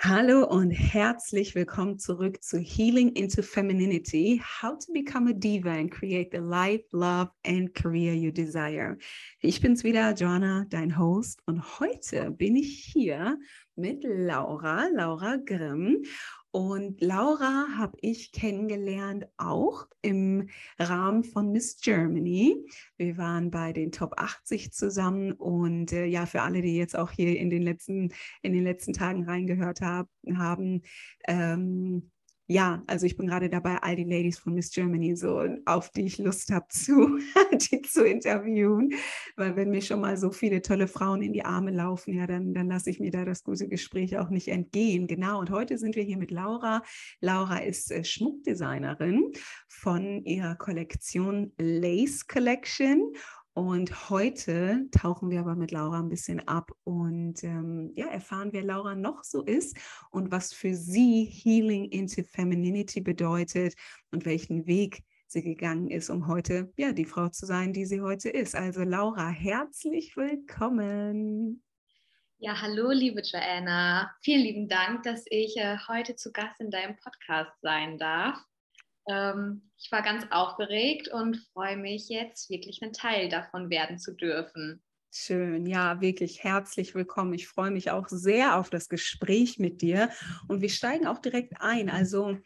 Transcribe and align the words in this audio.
Hallo 0.00 0.44
und 0.44 0.72
herzlich 0.72 1.54
willkommen 1.54 1.98
zurück 1.98 2.42
zu 2.42 2.58
Healing 2.58 3.12
into 3.12 3.40
Femininity, 3.40 4.42
How 4.62 4.78
to 4.78 4.92
Become 4.92 5.30
a 5.30 5.32
Diva 5.32 5.70
and 5.70 5.90
Create 5.90 6.28
the 6.30 6.38
Life, 6.38 6.84
Love 6.92 7.30
and 7.46 7.72
Career 7.74 8.12
You 8.14 8.30
Desire. 8.30 8.98
Ich 9.40 9.62
bin's 9.62 9.84
wieder, 9.84 10.12
Joanna, 10.12 10.66
dein 10.68 10.98
Host. 10.98 11.40
Und 11.46 11.80
heute 11.80 12.30
bin 12.30 12.56
ich 12.56 12.90
hier 12.92 13.38
mit 13.74 14.04
Laura, 14.04 14.86
Laura 14.92 15.38
Grimm 15.42 16.04
und 16.56 17.02
Laura 17.02 17.66
habe 17.76 17.98
ich 18.00 18.32
kennengelernt 18.32 19.26
auch 19.36 19.86
im 20.00 20.48
Rahmen 20.78 21.22
von 21.22 21.52
Miss 21.52 21.82
Germany. 21.82 22.66
Wir 22.96 23.18
waren 23.18 23.50
bei 23.50 23.74
den 23.74 23.92
Top 23.92 24.14
80 24.16 24.72
zusammen 24.72 25.32
und 25.32 25.92
äh, 25.92 26.06
ja, 26.06 26.24
für 26.24 26.40
alle, 26.40 26.62
die 26.62 26.74
jetzt 26.74 26.96
auch 26.96 27.10
hier 27.10 27.38
in 27.38 27.50
den 27.50 27.60
letzten, 27.60 28.10
in 28.40 28.54
den 28.54 28.64
letzten 28.64 28.94
Tagen 28.94 29.24
reingehört 29.24 29.82
hab, 29.82 30.08
haben, 30.34 30.80
ähm, 31.28 32.10
ja, 32.48 32.82
also 32.86 33.06
ich 33.06 33.16
bin 33.16 33.26
gerade 33.26 33.50
dabei, 33.50 33.78
all 33.82 33.96
die 33.96 34.04
Ladies 34.04 34.38
von 34.38 34.54
Miss 34.54 34.70
Germany 34.70 35.16
so, 35.16 35.44
auf 35.64 35.90
die 35.90 36.04
ich 36.06 36.18
Lust 36.18 36.52
habe, 36.52 36.66
zu, 36.68 37.18
die 37.70 37.82
zu 37.82 38.04
interviewen. 38.04 38.92
Weil 39.36 39.56
wenn 39.56 39.70
mir 39.70 39.82
schon 39.82 40.00
mal 40.00 40.16
so 40.16 40.30
viele 40.30 40.62
tolle 40.62 40.86
Frauen 40.86 41.22
in 41.22 41.32
die 41.32 41.44
Arme 41.44 41.72
laufen, 41.72 42.14
ja, 42.14 42.26
dann, 42.26 42.54
dann 42.54 42.68
lasse 42.68 42.90
ich 42.90 43.00
mir 43.00 43.10
da 43.10 43.24
das 43.24 43.42
gute 43.42 43.66
Gespräch 43.68 44.16
auch 44.18 44.30
nicht 44.30 44.48
entgehen. 44.48 45.08
Genau. 45.08 45.40
Und 45.40 45.50
heute 45.50 45.76
sind 45.76 45.96
wir 45.96 46.04
hier 46.04 46.18
mit 46.18 46.30
Laura. 46.30 46.82
Laura 47.20 47.58
ist 47.58 47.90
äh, 47.90 48.04
Schmuckdesignerin 48.04 49.32
von 49.68 50.24
ihrer 50.24 50.54
Kollektion 50.54 51.52
Lace 51.58 52.28
Collection. 52.28 53.12
Und 53.56 54.10
heute 54.10 54.86
tauchen 54.90 55.30
wir 55.30 55.40
aber 55.40 55.54
mit 55.54 55.70
Laura 55.70 55.98
ein 55.98 56.10
bisschen 56.10 56.46
ab 56.46 56.72
und 56.84 57.42
ähm, 57.42 57.90
ja, 57.96 58.06
erfahren, 58.08 58.52
wer 58.52 58.62
Laura 58.62 58.94
noch 58.94 59.24
so 59.24 59.42
ist 59.42 59.78
und 60.10 60.30
was 60.30 60.52
für 60.52 60.74
sie 60.74 61.24
Healing 61.24 61.86
into 61.86 62.22
Femininity 62.22 63.00
bedeutet 63.00 63.74
und 64.10 64.26
welchen 64.26 64.66
Weg 64.66 65.04
sie 65.26 65.40
gegangen 65.40 65.88
ist, 65.88 66.10
um 66.10 66.26
heute 66.26 66.70
ja 66.76 66.92
die 66.92 67.06
Frau 67.06 67.30
zu 67.30 67.46
sein, 67.46 67.72
die 67.72 67.86
sie 67.86 68.02
heute 68.02 68.28
ist. 68.28 68.54
Also 68.54 68.82
Laura, 68.82 69.30
herzlich 69.30 70.18
willkommen. 70.18 71.62
Ja, 72.36 72.60
hallo, 72.60 72.90
liebe 72.90 73.22
Joanna. 73.22 74.14
Vielen 74.20 74.42
lieben 74.42 74.68
Dank, 74.68 75.02
dass 75.04 75.24
ich 75.30 75.56
äh, 75.56 75.78
heute 75.88 76.14
zu 76.14 76.30
Gast 76.30 76.60
in 76.60 76.70
deinem 76.70 76.98
Podcast 76.98 77.58
sein 77.62 77.96
darf. 77.96 78.36
Ähm, 79.08 79.70
ich 79.78 79.92
war 79.92 80.02
ganz 80.02 80.26
aufgeregt 80.30 81.08
und 81.08 81.36
freue 81.52 81.76
mich 81.76 82.08
jetzt 82.08 82.50
wirklich 82.50 82.80
ein 82.82 82.92
Teil 82.92 83.28
davon 83.28 83.70
werden 83.70 83.98
zu 83.98 84.14
dürfen. 84.14 84.82
Schön, 85.12 85.64
ja, 85.64 86.00
wirklich 86.00 86.44
herzlich 86.44 86.94
willkommen. 86.94 87.32
Ich 87.32 87.48
freue 87.48 87.70
mich 87.70 87.90
auch 87.90 88.08
sehr 88.08 88.58
auf 88.58 88.68
das 88.68 88.88
Gespräch 88.88 89.58
mit 89.58 89.80
dir 89.80 90.10
und 90.48 90.60
wir 90.60 90.68
steigen 90.68 91.06
auch 91.06 91.18
direkt 91.18 91.54
ein. 91.60 91.88
Also, 91.88 92.36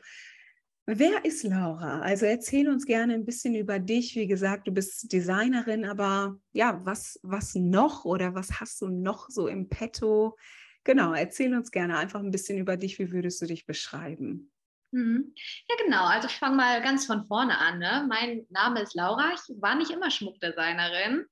wer 0.87 1.25
ist 1.25 1.43
Laura? 1.43 2.01
Also, 2.01 2.27
erzähl 2.27 2.69
uns 2.69 2.87
gerne 2.87 3.15
ein 3.15 3.25
bisschen 3.25 3.55
über 3.55 3.79
dich. 3.79 4.15
Wie 4.15 4.29
gesagt, 4.29 4.69
du 4.69 4.73
bist 4.73 5.13
Designerin, 5.13 5.85
aber 5.85 6.39
ja, 6.53 6.81
was, 6.85 7.19
was 7.23 7.55
noch 7.55 8.05
oder 8.05 8.35
was 8.35 8.61
hast 8.61 8.81
du 8.83 8.89
noch 8.89 9.31
so 9.31 9.49
im 9.49 9.69
Petto? 9.69 10.37
Genau, 10.85 11.13
erzähl 11.13 11.55
uns 11.57 11.71
gerne 11.71 11.99
einfach 11.99 12.21
ein 12.21 12.31
bisschen 12.31 12.59
über 12.59 12.77
dich. 12.77 12.99
Wie 12.99 13.11
würdest 13.11 13.43
du 13.43 13.47
dich 13.47 13.67
beschreiben? 13.67 14.53
Mhm. 14.93 15.35
Ja, 15.69 15.77
genau. 15.85 16.05
Also 16.05 16.29
ich 16.29 16.35
fange 16.35 16.57
mal 16.57 16.83
ganz 16.83 17.07
von 17.07 17.27
vorne 17.27 17.59
an. 17.59 17.79
Ne? 17.79 18.07
Mein 18.09 18.47
Name 18.51 18.81
ist 18.81 18.95
Laura. 18.95 19.33
Ich 19.35 19.55
war 19.61 19.77
nicht 19.77 19.91
immer 19.91 20.11
Schmuckdesignerin. 20.11 21.27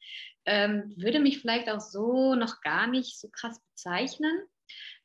Ähm, 0.45 0.95
würde 0.97 1.20
mich 1.20 1.41
vielleicht 1.41 1.69
auch 1.69 1.81
so 1.81 2.34
noch 2.34 2.61
gar 2.61 2.87
nicht 2.87 3.19
so 3.19 3.28
krass 3.28 3.61
bezeichnen. 3.73 4.42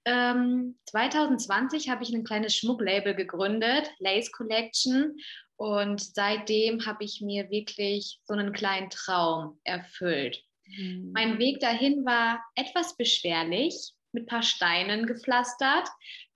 Ähm, 0.05 0.77
2020 0.87 1.89
habe 1.89 2.03
ich 2.03 2.13
ein 2.13 2.23
kleines 2.23 2.55
Schmucklabel 2.55 3.15
gegründet, 3.15 3.89
Lace 3.99 4.31
Collection. 4.31 5.17
Und 5.55 6.01
seitdem 6.01 6.85
habe 6.85 7.03
ich 7.03 7.21
mir 7.21 7.49
wirklich 7.49 8.19
so 8.23 8.33
einen 8.33 8.53
kleinen 8.53 8.89
Traum 8.89 9.59
erfüllt. 9.63 10.43
Mhm. 10.65 11.11
Mein 11.13 11.39
Weg 11.39 11.59
dahin 11.59 12.05
war 12.05 12.43
etwas 12.55 12.97
beschwerlich, 12.97 13.93
mit 14.11 14.23
ein 14.23 14.27
paar 14.27 14.43
Steinen 14.43 15.05
gepflastert, 15.05 15.87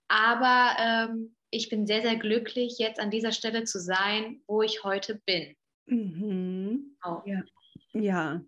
aber 0.08 0.76
ähm, 0.78 1.36
ich 1.50 1.68
bin 1.68 1.86
sehr, 1.86 2.02
sehr 2.02 2.16
glücklich, 2.16 2.78
jetzt 2.78 3.00
an 3.00 3.10
dieser 3.10 3.32
Stelle 3.32 3.64
zu 3.64 3.80
sein, 3.80 4.40
wo 4.46 4.62
ich 4.62 4.84
heute 4.84 5.20
bin. 5.24 5.56
Mhm. 5.86 6.96
Oh. 7.04 7.22
Ja. 7.24 7.42
ja. 7.94 8.44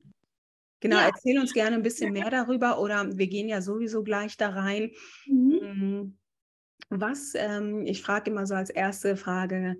Genau, 0.80 0.96
ja. 0.96 1.06
erzähl 1.06 1.38
uns 1.38 1.52
gerne 1.52 1.76
ein 1.76 1.82
bisschen 1.82 2.12
mehr 2.12 2.30
darüber 2.30 2.80
oder 2.80 3.16
wir 3.16 3.26
gehen 3.26 3.48
ja 3.48 3.60
sowieso 3.60 4.02
gleich 4.02 4.36
da 4.36 4.50
rein. 4.50 4.90
Mhm. 5.26 5.60
Mm, 5.60 6.18
was, 6.88 7.34
ähm, 7.36 7.86
ich 7.86 8.02
frage 8.02 8.30
immer 8.30 8.46
so 8.46 8.54
als 8.54 8.70
erste 8.70 9.16
Frage, 9.16 9.76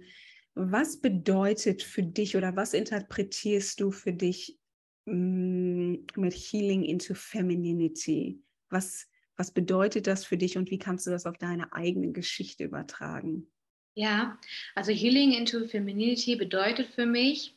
was 0.55 1.01
bedeutet 1.01 1.83
für 1.83 2.03
dich 2.03 2.37
oder 2.37 2.55
was 2.57 2.75
interpretierst 2.75 3.81
du 3.81 3.91
für 3.91 4.13
dich 4.13 4.59
mm, 5.07 5.95
mit 6.17 6.35
Healing 6.35 6.83
into 6.83 7.15
Femininity? 7.15 8.41
Was, 8.69 9.09
was 9.41 9.53
bedeutet 9.53 10.07
das 10.07 10.27
für 10.27 10.37
dich 10.37 10.59
und 10.59 10.71
wie 10.71 10.79
kannst 10.79 11.07
du 11.07 11.11
das 11.11 11.25
auf 11.25 11.39
deine 11.39 11.73
eigene 11.73 12.13
Geschichte 12.13 12.63
übertragen? 12.63 13.51
Ja, 13.95 14.39
also 14.75 14.93
Healing 14.93 15.33
into 15.33 15.67
Femininity 15.67 16.37
bedeutet 16.37 16.89
für 16.89 17.07
mich, 17.07 17.57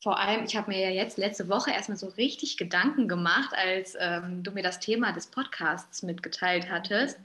vor 0.00 0.20
allem, 0.20 0.44
ich 0.44 0.54
habe 0.54 0.70
mir 0.70 0.78
ja 0.78 0.90
jetzt 0.90 1.18
letzte 1.18 1.48
Woche 1.48 1.72
erstmal 1.72 1.98
so 1.98 2.06
richtig 2.06 2.56
Gedanken 2.56 3.08
gemacht, 3.08 3.52
als 3.54 3.96
ähm, 3.98 4.44
du 4.44 4.52
mir 4.52 4.62
das 4.62 4.78
Thema 4.78 5.10
des 5.10 5.26
Podcasts 5.26 6.04
mitgeteilt 6.04 6.70
hattest, 6.70 7.18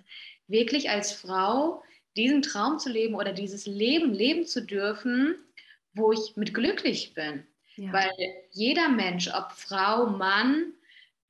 wirklich 0.47 0.89
als 0.89 1.13
Frau 1.13 1.83
diesen 2.17 2.41
Traum 2.41 2.79
zu 2.79 2.89
leben 2.89 3.13
oder 3.13 3.33
dieses 3.33 3.67
Leben 3.67 4.15
leben 4.15 4.47
zu 4.47 4.65
dürfen, 4.65 5.35
wo 5.93 6.11
ich 6.11 6.35
mit 6.35 6.55
glücklich 6.55 7.13
bin. 7.13 7.45
Ja. 7.75 7.93
Weil 7.93 8.11
jeder 8.49 8.89
Mensch, 8.89 9.29
ob 9.31 9.51
Frau, 9.51 10.07
Mann, 10.07 10.73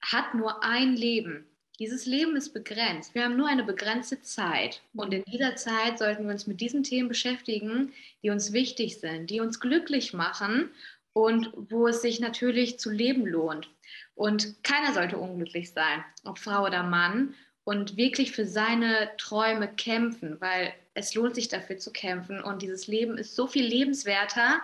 hat 0.01 0.35
nur 0.35 0.63
ein 0.63 0.95
Leben. 0.95 1.45
Dieses 1.79 2.05
Leben 2.05 2.35
ist 2.35 2.53
begrenzt. 2.53 3.13
Wir 3.15 3.25
haben 3.25 3.35
nur 3.35 3.47
eine 3.47 3.63
begrenzte 3.63 4.21
Zeit. 4.21 4.81
Und 4.93 5.13
in 5.13 5.23
dieser 5.25 5.55
Zeit 5.55 5.99
sollten 5.99 6.23
wir 6.23 6.31
uns 6.31 6.47
mit 6.47 6.61
diesen 6.61 6.83
Themen 6.83 7.09
beschäftigen, 7.09 7.93
die 8.23 8.29
uns 8.29 8.53
wichtig 8.53 8.99
sind, 8.99 9.29
die 9.29 9.41
uns 9.41 9.59
glücklich 9.59 10.13
machen 10.13 10.69
und 11.13 11.51
wo 11.53 11.87
es 11.87 12.01
sich 12.01 12.19
natürlich 12.19 12.79
zu 12.79 12.89
leben 12.89 13.25
lohnt. 13.25 13.69
Und 14.15 14.63
keiner 14.63 14.93
sollte 14.93 15.17
unglücklich 15.17 15.71
sein, 15.71 16.03
ob 16.23 16.39
Frau 16.39 16.65
oder 16.65 16.83
Mann, 16.83 17.35
und 17.65 17.97
wirklich 17.97 18.31
für 18.31 18.45
seine 18.45 19.09
Träume 19.17 19.67
kämpfen, 19.67 20.39
weil 20.39 20.71
es 20.93 21.13
lohnt 21.15 21.35
sich 21.35 21.49
dafür 21.49 21.77
zu 21.77 21.91
kämpfen. 21.91 22.39
Und 22.39 22.61
dieses 22.61 22.87
Leben 22.87 23.17
ist 23.17 23.35
so 23.35 23.47
viel 23.47 23.65
lebenswerter, 23.65 24.61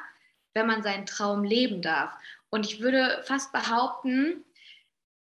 wenn 0.54 0.68
man 0.68 0.84
seinen 0.84 1.08
Traum 1.08 1.44
leben 1.44 1.82
darf. 1.82 2.14
Und 2.52 2.66
ich 2.66 2.80
würde 2.80 3.22
fast 3.26 3.52
behaupten, 3.52 4.46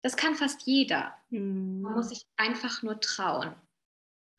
das 0.01 0.15
kann 0.15 0.35
fast 0.35 0.63
jeder. 0.63 1.13
Mhm. 1.29 1.81
Man 1.81 1.93
muss 1.93 2.09
sich 2.09 2.25
einfach 2.37 2.83
nur 2.83 2.99
trauen. 2.99 3.55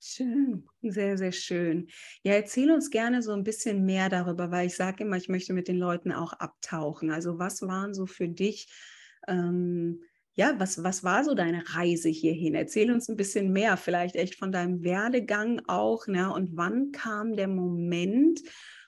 Schön, 0.02 0.64
sehr, 0.80 1.18
sehr 1.18 1.32
schön. 1.32 1.88
Ja, 2.22 2.32
erzähl 2.32 2.70
uns 2.70 2.88
gerne 2.88 3.22
so 3.22 3.32
ein 3.32 3.44
bisschen 3.44 3.84
mehr 3.84 4.08
darüber, 4.08 4.50
weil 4.50 4.66
ich 4.66 4.74
sage 4.74 5.04
immer, 5.04 5.18
ich 5.18 5.28
möchte 5.28 5.52
mit 5.52 5.68
den 5.68 5.76
Leuten 5.76 6.10
auch 6.10 6.32
abtauchen. 6.32 7.10
Also 7.10 7.38
was 7.38 7.60
waren 7.62 7.92
so 7.92 8.06
für 8.06 8.26
dich, 8.26 8.72
ähm, 9.28 10.02
ja, 10.32 10.58
was, 10.58 10.82
was 10.82 11.04
war 11.04 11.22
so 11.22 11.34
deine 11.34 11.62
Reise 11.74 12.08
hierhin? 12.08 12.54
Erzähl 12.54 12.90
uns 12.90 13.10
ein 13.10 13.16
bisschen 13.16 13.52
mehr, 13.52 13.76
vielleicht 13.76 14.16
echt 14.16 14.36
von 14.36 14.52
deinem 14.52 14.82
Werdegang 14.84 15.60
auch, 15.66 16.06
ne? 16.06 16.32
Und 16.32 16.56
wann 16.56 16.92
kam 16.92 17.36
der 17.36 17.48
Moment, 17.48 18.40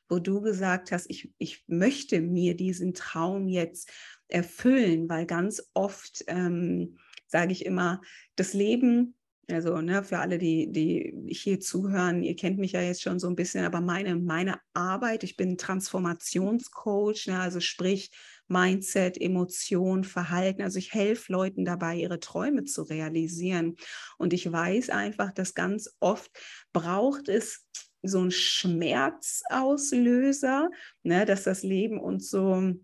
wo 0.08 0.18
du 0.18 0.40
gesagt 0.40 0.92
hast, 0.92 1.10
ich, 1.10 1.30
ich 1.36 1.64
möchte 1.66 2.22
mir 2.22 2.56
diesen 2.56 2.94
Traum 2.94 3.48
jetzt 3.48 3.90
erfüllen, 4.32 5.08
weil 5.08 5.26
ganz 5.26 5.62
oft 5.74 6.24
ähm, 6.26 6.98
sage 7.26 7.52
ich 7.52 7.64
immer, 7.64 8.00
das 8.36 8.52
Leben, 8.52 9.14
also 9.50 9.80
ne, 9.80 10.04
für 10.04 10.18
alle, 10.18 10.38
die, 10.38 10.70
die 10.70 11.14
hier 11.28 11.60
zuhören, 11.60 12.22
ihr 12.22 12.36
kennt 12.36 12.58
mich 12.58 12.72
ja 12.72 12.80
jetzt 12.80 13.02
schon 13.02 13.18
so 13.18 13.28
ein 13.28 13.36
bisschen, 13.36 13.64
aber 13.64 13.80
meine, 13.80 14.16
meine 14.16 14.58
Arbeit, 14.72 15.24
ich 15.24 15.36
bin 15.36 15.58
Transformationscoach, 15.58 17.26
ne, 17.26 17.40
also 17.40 17.60
sprich 17.60 18.10
Mindset, 18.48 19.20
Emotion, 19.20 20.04
Verhalten. 20.04 20.62
Also 20.62 20.78
ich 20.78 20.94
helfe 20.94 21.32
Leuten 21.32 21.64
dabei, 21.64 21.96
ihre 21.96 22.20
Träume 22.20 22.64
zu 22.64 22.82
realisieren. 22.82 23.76
Und 24.18 24.34
ich 24.34 24.50
weiß 24.50 24.90
einfach, 24.90 25.32
dass 25.32 25.54
ganz 25.54 25.96
oft 26.00 26.30
braucht 26.72 27.28
es 27.28 27.66
so 28.02 28.20
einen 28.20 28.30
Schmerzauslöser, 28.30 30.70
ne, 31.02 31.24
dass 31.24 31.44
das 31.44 31.62
Leben 31.62 31.98
uns 31.98 32.28
so 32.30 32.74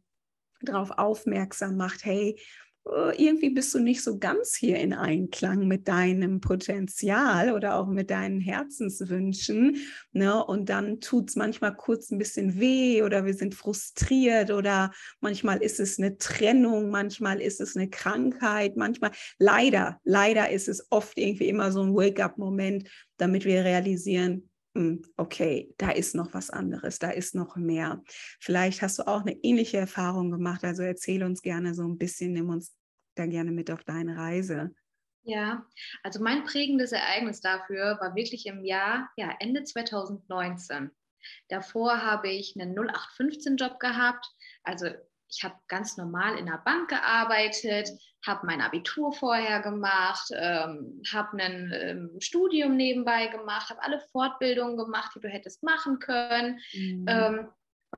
darauf 0.60 0.90
aufmerksam 0.92 1.76
macht, 1.76 2.04
hey, 2.04 2.36
äh, 2.88 3.22
irgendwie 3.22 3.50
bist 3.50 3.74
du 3.74 3.78
nicht 3.80 4.02
so 4.02 4.18
ganz 4.18 4.54
hier 4.54 4.78
in 4.78 4.92
Einklang 4.92 5.66
mit 5.66 5.88
deinem 5.88 6.40
Potenzial 6.40 7.52
oder 7.52 7.76
auch 7.76 7.86
mit 7.86 8.10
deinen 8.10 8.40
Herzenswünschen. 8.40 9.76
Ne? 10.12 10.44
Und 10.44 10.68
dann 10.68 11.00
tut 11.00 11.30
es 11.30 11.36
manchmal 11.36 11.74
kurz 11.74 12.10
ein 12.10 12.18
bisschen 12.18 12.58
weh 12.58 13.02
oder 13.02 13.24
wir 13.24 13.34
sind 13.34 13.54
frustriert 13.54 14.50
oder 14.50 14.92
manchmal 15.20 15.62
ist 15.62 15.80
es 15.80 15.98
eine 15.98 16.18
Trennung, 16.18 16.90
manchmal 16.90 17.40
ist 17.40 17.60
es 17.60 17.76
eine 17.76 17.90
Krankheit, 17.90 18.76
manchmal 18.76 19.12
leider, 19.38 20.00
leider 20.04 20.50
ist 20.50 20.68
es 20.68 20.86
oft 20.90 21.18
irgendwie 21.18 21.48
immer 21.48 21.72
so 21.72 21.82
ein 21.82 21.94
Wake-up-Moment, 21.94 22.88
damit 23.16 23.44
wir 23.44 23.64
realisieren, 23.64 24.48
okay, 25.16 25.74
da 25.78 25.90
ist 25.90 26.14
noch 26.14 26.34
was 26.34 26.50
anderes, 26.50 26.98
da 26.98 27.10
ist 27.10 27.34
noch 27.34 27.56
mehr. 27.56 28.02
Vielleicht 28.40 28.82
hast 28.82 28.98
du 28.98 29.06
auch 29.06 29.22
eine 29.22 29.36
ähnliche 29.42 29.78
Erfahrung 29.78 30.30
gemacht, 30.30 30.64
also 30.64 30.82
erzähle 30.82 31.26
uns 31.26 31.42
gerne 31.42 31.74
so 31.74 31.84
ein 31.84 31.98
bisschen, 31.98 32.32
nimm 32.32 32.48
uns 32.48 32.74
da 33.14 33.26
gerne 33.26 33.50
mit 33.50 33.70
auf 33.70 33.84
deine 33.84 34.16
Reise. 34.16 34.74
Ja, 35.22 35.66
also 36.02 36.22
mein 36.22 36.44
prägendes 36.44 36.92
Ereignis 36.92 37.40
dafür 37.40 37.98
war 38.00 38.14
wirklich 38.14 38.46
im 38.46 38.64
Jahr, 38.64 39.10
ja, 39.16 39.34
Ende 39.40 39.62
2019. 39.62 40.90
Davor 41.48 42.02
habe 42.02 42.28
ich 42.28 42.58
einen 42.58 42.74
0815-Job 42.78 43.78
gehabt. 43.80 44.26
Also 44.62 44.86
ich 45.30 45.44
habe 45.44 45.54
ganz 45.68 45.96
normal 45.96 46.38
in 46.38 46.46
der 46.46 46.60
Bank 46.64 46.88
gearbeitet, 46.88 47.90
habe 48.26 48.46
mein 48.46 48.60
Abitur 48.60 49.12
vorher 49.12 49.60
gemacht, 49.60 50.28
ähm, 50.34 51.02
habe 51.12 51.42
ein 51.42 51.72
ähm, 51.74 52.10
Studium 52.20 52.76
nebenbei 52.76 53.28
gemacht, 53.28 53.70
habe 53.70 53.82
alle 53.82 54.00
Fortbildungen 54.12 54.76
gemacht, 54.76 55.12
die 55.14 55.20
du 55.20 55.28
hättest 55.28 55.62
machen 55.62 55.98
können 55.98 56.58
mhm. 56.72 57.06
ähm, 57.08 57.48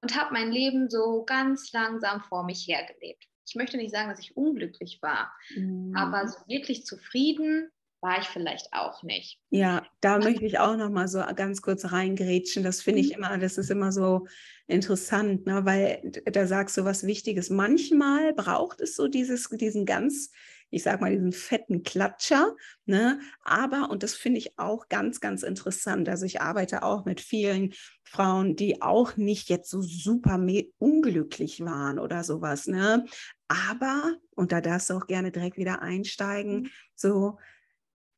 und 0.01 0.19
habe 0.19 0.33
mein 0.33 0.53
Leben 0.53 0.91
so 0.91 1.25
ganz 1.25 1.73
langsam 1.73 2.21
vor 2.23 2.45
mich 2.45 2.67
hergelebt. 2.67 3.25
Ich 3.47 3.55
möchte 3.55 3.77
nicht 3.77 3.93
sagen, 3.93 4.09
dass 4.09 4.21
ich 4.21 4.37
unglücklich 4.37 5.01
war, 5.03 5.33
mhm. 5.57 5.95
aber 5.97 6.29
so 6.29 6.39
wirklich 6.47 6.85
zufrieden 6.85 7.71
war 8.01 8.19
ich 8.19 8.27
vielleicht 8.29 8.73
auch 8.73 9.03
nicht. 9.03 9.39
Ja, 9.51 9.87
da 10.01 10.19
möchte 10.19 10.45
ich 10.45 10.59
auch 10.59 10.77
noch 10.77 10.91
mal 10.91 11.09
so 11.09 11.23
ganz 11.37 11.61
kurz 11.61 11.93
reingrätschen. 11.93 12.63
Das 12.63 12.81
finde 12.81 13.01
ich 13.01 13.11
mhm. 13.11 13.25
immer, 13.25 13.39
das 13.39 13.59
ist 13.59 13.71
immer 13.71 13.93
so 13.93 14.27
interessant, 14.67 15.47
ne? 15.47 15.65
weil 15.65 16.01
da 16.25 16.47
sagst 16.47 16.77
du 16.79 16.85
was 16.85 17.07
Wichtiges. 17.07 17.51
Manchmal 17.51 18.33
braucht 18.33 18.81
es 18.81 18.97
so 18.97 19.09
dieses, 19.09 19.49
diesen 19.51 19.85
ganz, 19.85 20.31
ich 20.71 20.83
sag 20.83 21.01
mal, 21.01 21.11
diesen 21.11 21.33
fetten 21.33 21.83
Klatscher, 21.83 22.55
ne? 22.87 23.21
aber, 23.43 23.91
und 23.91 24.03
das 24.03 24.15
finde 24.15 24.39
ich 24.39 24.59
auch 24.59 24.89
ganz, 24.89 25.21
ganz 25.21 25.43
interessant. 25.43 26.09
Also 26.09 26.25
ich 26.25 26.41
arbeite 26.41 26.83
auch 26.83 27.05
mit 27.05 27.21
vielen 27.21 27.75
Frauen, 28.05 28.57
die 28.57 28.81
auch 28.81 29.17
nicht 29.17 29.51
jetzt 29.51 29.69
so 29.69 29.83
super 29.83 30.41
unglücklich 30.79 31.61
waren 31.65 31.99
oder 31.99 32.25
sowas, 32.25 32.67
ne? 32.67 33.05
Aber, 33.49 34.17
und 34.37 34.53
da 34.53 34.61
darfst 34.61 34.91
du 34.91 34.95
auch 34.95 35.09
gerne 35.09 35.33
direkt 35.33 35.57
wieder 35.57 35.83
einsteigen, 35.83 36.63
mhm. 36.63 36.71
so, 36.95 37.39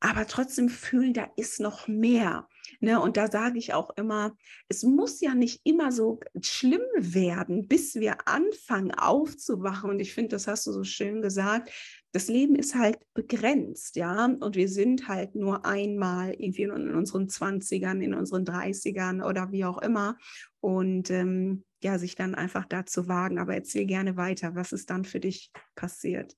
aber 0.03 0.27
trotzdem 0.27 0.69
fühlen, 0.69 1.15
da 1.15 1.29
ist 1.37 1.61
noch 1.61 1.87
mehr. 1.87 2.49
Ne? 2.81 3.01
Und 3.01 3.17
da 3.17 3.31
sage 3.31 3.57
ich 3.59 3.73
auch 3.73 3.91
immer, 3.97 4.37
es 4.69 4.83
muss 4.83 5.21
ja 5.21 5.33
nicht 5.33 5.61
immer 5.63 5.93
so 5.93 6.19
schlimm 6.41 6.83
werden, 6.99 7.69
bis 7.69 7.95
wir 7.95 8.27
anfangen 8.27 8.93
aufzuwachen. 8.93 9.91
Und 9.91 10.01
ich 10.01 10.13
finde, 10.13 10.31
das 10.31 10.49
hast 10.49 10.67
du 10.67 10.73
so 10.73 10.83
schön 10.83 11.23
gesagt. 11.23 11.71
Das 12.11 12.27
Leben 12.27 12.57
ist 12.57 12.75
halt 12.75 12.99
begrenzt, 13.15 13.95
ja. 13.95 14.25
Und 14.25 14.57
wir 14.57 14.69
sind 14.69 15.07
halt 15.07 15.37
nur 15.37 15.65
einmal 15.65 16.35
irgendwie 16.35 16.63
in 16.63 16.73
unseren 16.73 17.29
20ern, 17.29 18.01
in 18.01 18.13
unseren 18.13 18.45
30ern 18.45 19.25
oder 19.25 19.53
wie 19.53 19.65
auch 19.65 19.79
immer. 19.79 20.19
Und 20.59 21.11
ähm, 21.11 21.65
ja, 21.81 21.97
sich 21.99 22.17
dann 22.17 22.35
einfach 22.35 22.67
dazu 22.67 23.07
wagen. 23.07 23.39
Aber 23.39 23.55
erzähl 23.55 23.87
gerne 23.87 24.17
weiter, 24.17 24.57
was 24.57 24.73
ist 24.73 24.91
dann 24.91 25.05
für 25.05 25.21
dich 25.21 25.53
passiert? 25.77 26.37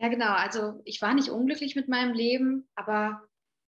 Ja, 0.00 0.08
genau. 0.08 0.32
Also 0.32 0.80
ich 0.86 1.02
war 1.02 1.12
nicht 1.12 1.28
unglücklich 1.28 1.76
mit 1.76 1.86
meinem 1.86 2.14
Leben, 2.14 2.66
aber 2.74 3.22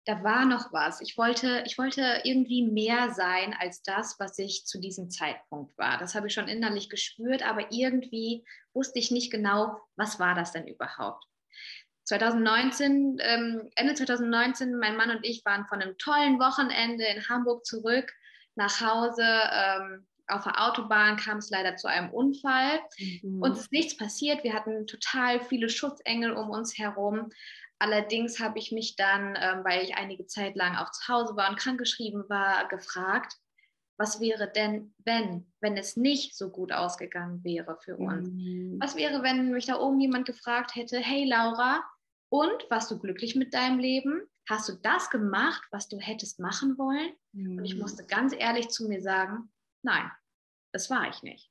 da 0.05 0.23
war 0.23 0.45
noch 0.45 0.71
was. 0.71 1.01
Ich 1.01 1.17
wollte, 1.17 1.63
ich 1.65 1.77
wollte 1.79 2.21
irgendwie 2.23 2.63
mehr 2.63 3.11
sein 3.11 3.55
als 3.59 3.81
das, 3.81 4.15
was 4.19 4.37
ich 4.37 4.65
zu 4.65 4.79
diesem 4.79 5.09
Zeitpunkt 5.09 5.75
war. 5.77 5.97
Das 5.97 6.13
habe 6.13 6.27
ich 6.27 6.33
schon 6.33 6.47
innerlich 6.47 6.89
gespürt, 6.89 7.41
aber 7.41 7.71
irgendwie 7.71 8.45
wusste 8.73 8.99
ich 8.99 9.09
nicht 9.09 9.31
genau, 9.31 9.81
was 9.95 10.19
war 10.19 10.35
das 10.35 10.51
denn 10.51 10.67
überhaupt. 10.67 11.25
2019, 12.05 13.17
ähm, 13.21 13.69
Ende 13.75 13.95
2019, 13.95 14.77
mein 14.77 14.97
Mann 14.97 15.09
und 15.09 15.25
ich 15.25 15.43
waren 15.45 15.65
von 15.65 15.81
einem 15.81 15.97
tollen 15.97 16.39
Wochenende 16.39 17.05
in 17.05 17.27
Hamburg 17.27 17.65
zurück 17.65 18.11
nach 18.55 18.81
Hause. 18.81 19.23
Ähm, 19.23 20.07
auf 20.29 20.43
der 20.43 20.67
Autobahn 20.67 21.17
kam 21.17 21.37
es 21.37 21.49
leider 21.49 21.75
zu 21.75 21.87
einem 21.87 22.09
Unfall. 22.11 22.79
Mhm. 23.21 23.41
Uns 23.41 23.59
ist 23.59 23.71
nichts 23.71 23.97
passiert. 23.97 24.43
Wir 24.43 24.53
hatten 24.53 24.87
total 24.87 25.41
viele 25.41 25.69
Schutzengel 25.69 26.31
um 26.33 26.49
uns 26.49 26.77
herum. 26.77 27.29
Allerdings 27.79 28.39
habe 28.39 28.59
ich 28.59 28.71
mich 28.71 28.95
dann, 28.95 29.37
ähm, 29.39 29.63
weil 29.63 29.83
ich 29.83 29.95
einige 29.95 30.25
Zeit 30.25 30.55
lang 30.55 30.75
auch 30.75 30.91
zu 30.91 31.07
Hause 31.07 31.35
war 31.35 31.49
und 31.49 31.57
krankgeschrieben 31.57 32.25
war, 32.27 32.67
gefragt, 32.67 33.37
was 33.97 34.21
wäre 34.21 34.49
denn, 34.49 34.93
wenn, 35.03 35.51
wenn 35.59 35.75
es 35.75 35.97
nicht 35.97 36.37
so 36.37 36.49
gut 36.49 36.71
ausgegangen 36.71 37.43
wäre 37.43 37.77
für 37.83 37.97
uns? 37.97 38.29
Mhm. 38.29 38.77
Was 38.79 38.95
wäre, 38.95 39.23
wenn 39.23 39.51
mich 39.51 39.65
da 39.65 39.79
oben 39.79 39.99
jemand 39.99 40.25
gefragt 40.25 40.75
hätte, 40.75 40.99
hey 40.99 41.25
Laura, 41.25 41.83
und 42.29 42.69
warst 42.69 42.91
du 42.91 42.99
glücklich 42.99 43.35
mit 43.35 43.53
deinem 43.53 43.79
Leben? 43.79 44.21
Hast 44.47 44.69
du 44.69 44.73
das 44.73 45.09
gemacht, 45.09 45.63
was 45.71 45.89
du 45.89 45.99
hättest 45.99 46.39
machen 46.39 46.77
wollen? 46.77 47.11
Mhm. 47.33 47.57
Und 47.57 47.65
ich 47.65 47.75
mhm. 47.75 47.81
musste 47.81 48.05
ganz 48.05 48.33
ehrlich 48.37 48.69
zu 48.69 48.87
mir 48.87 49.01
sagen, 49.01 49.51
nein, 49.81 50.11
das 50.71 50.89
war 50.89 51.09
ich 51.09 51.23
nicht. 51.23 51.49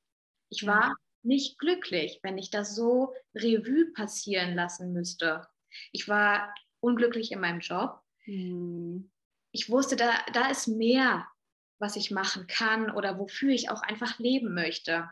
Ich 0.49 0.65
war 0.65 0.95
nicht 1.23 1.59
glücklich, 1.59 2.19
wenn 2.23 2.37
ich 2.37 2.49
das 2.49 2.75
so 2.75 3.13
Revue 3.35 3.91
passieren 3.93 4.55
lassen 4.55 4.93
müsste. 4.93 5.47
Ich 5.91 6.07
war 6.07 6.53
unglücklich 6.79 7.31
in 7.31 7.39
meinem 7.39 7.59
Job. 7.59 8.01
Mhm. 8.25 9.11
Ich 9.51 9.69
wusste, 9.69 9.95
da, 9.95 10.11
da 10.33 10.49
ist 10.49 10.67
mehr, 10.67 11.27
was 11.79 11.95
ich 11.95 12.11
machen 12.11 12.47
kann 12.47 12.91
oder 12.91 13.17
wofür 13.17 13.51
ich 13.51 13.69
auch 13.69 13.81
einfach 13.81 14.19
leben 14.19 14.53
möchte. 14.53 15.09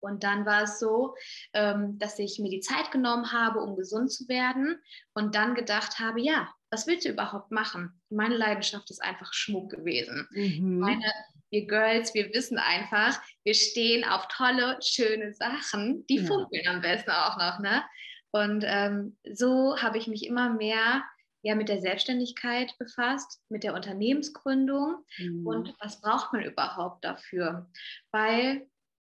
Und 0.00 0.24
dann 0.24 0.44
war 0.44 0.64
es 0.64 0.80
so, 0.80 1.14
ähm, 1.52 1.98
dass 1.98 2.18
ich 2.18 2.40
mir 2.40 2.50
die 2.50 2.60
Zeit 2.60 2.90
genommen 2.90 3.30
habe, 3.32 3.60
um 3.60 3.76
gesund 3.76 4.10
zu 4.10 4.26
werden 4.28 4.82
und 5.14 5.36
dann 5.36 5.54
gedacht 5.54 6.00
habe, 6.00 6.20
ja, 6.20 6.52
was 6.70 6.88
willst 6.88 7.04
du 7.04 7.10
überhaupt 7.10 7.52
machen? 7.52 8.02
Meine 8.10 8.36
Leidenschaft 8.36 8.90
ist 8.90 9.00
einfach 9.00 9.32
Schmuck 9.32 9.70
gewesen. 9.70 10.26
Mhm. 10.32 10.78
Meine 10.80 11.12
wir 11.52 11.66
Girls, 11.66 12.14
wir 12.14 12.32
wissen 12.32 12.58
einfach, 12.58 13.20
wir 13.44 13.54
stehen 13.54 14.04
auf 14.04 14.26
tolle, 14.28 14.78
schöne 14.82 15.34
Sachen, 15.34 16.06
die 16.06 16.16
ja. 16.16 16.24
funkeln 16.24 16.66
am 16.66 16.80
besten 16.80 17.10
auch 17.10 17.36
noch. 17.36 17.60
Ne? 17.60 17.84
Und 18.32 18.64
ähm, 18.66 19.18
so 19.30 19.76
habe 19.76 19.98
ich 19.98 20.06
mich 20.06 20.26
immer 20.26 20.50
mehr 20.50 21.04
ja, 21.42 21.54
mit 21.54 21.68
der 21.68 21.80
Selbstständigkeit 21.80 22.76
befasst, 22.78 23.42
mit 23.48 23.64
der 23.64 23.74
Unternehmensgründung 23.74 25.04
mhm. 25.18 25.46
und 25.46 25.74
was 25.80 26.00
braucht 26.00 26.32
man 26.32 26.42
überhaupt 26.42 27.04
dafür? 27.04 27.68
Weil, 28.12 28.68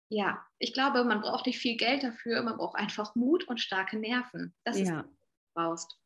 ja, 0.09 0.45
ich 0.59 0.73
glaube, 0.73 1.03
man 1.03 1.21
braucht 1.21 1.47
nicht 1.47 1.57
viel 1.57 1.75
Geld 1.75 2.03
dafür, 2.03 2.43
man 2.43 2.57
braucht 2.57 2.77
einfach 2.77 3.15
Mut 3.15 3.47
und 3.47 3.59
starke 3.59 3.97
Nerven. 3.97 4.55
Das 4.63 4.77
ja. 4.77 4.83
ist, 4.83 4.91
was 4.91 5.05
du 5.05 5.53
brauchst. 5.55 5.99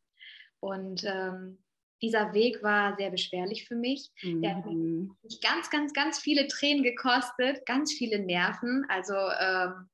Und 0.62 1.03
ähm, 1.03 1.63
dieser 2.03 2.33
Weg 2.33 2.62
war 2.62 2.95
sehr 2.98 3.10
beschwerlich 3.10 3.65
für 3.65 3.75
mich. 3.75 4.12
Mhm. 4.22 4.41
Der 4.41 4.57
hat 4.57 4.65
mhm. 4.65 5.15
mich 5.24 5.39
ganz, 5.41 5.69
ganz, 5.69 5.93
ganz 5.93 6.19
viele 6.19 6.48
Tränen 6.48 6.83
gekostet, 6.83 7.65
ganz 7.65 7.93
viele 7.93 8.19
Nerven. 8.19 8.86
Also 8.89 9.13
ähm, 9.15 9.89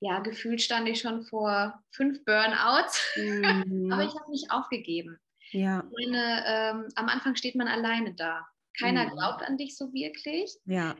ja, 0.00 0.18
gefühlt 0.20 0.62
stand 0.62 0.88
ich 0.88 1.00
schon 1.00 1.22
vor 1.24 1.78
fünf 1.90 2.24
Burnouts, 2.24 3.00
mhm. 3.16 3.92
aber 3.92 4.02
ich 4.02 4.14
habe 4.18 4.30
nicht 4.30 4.50
aufgegeben. 4.50 5.18
Ja. 5.50 5.84
Meine, 6.00 6.44
ähm, 6.46 6.88
am 6.96 7.08
Anfang 7.08 7.36
steht 7.36 7.54
man 7.54 7.68
alleine 7.68 8.14
da. 8.14 8.46
Keiner 8.78 9.04
mhm. 9.04 9.10
glaubt 9.10 9.42
an 9.42 9.58
dich 9.58 9.76
so 9.76 9.92
wirklich. 9.92 10.56
Ja 10.64 10.96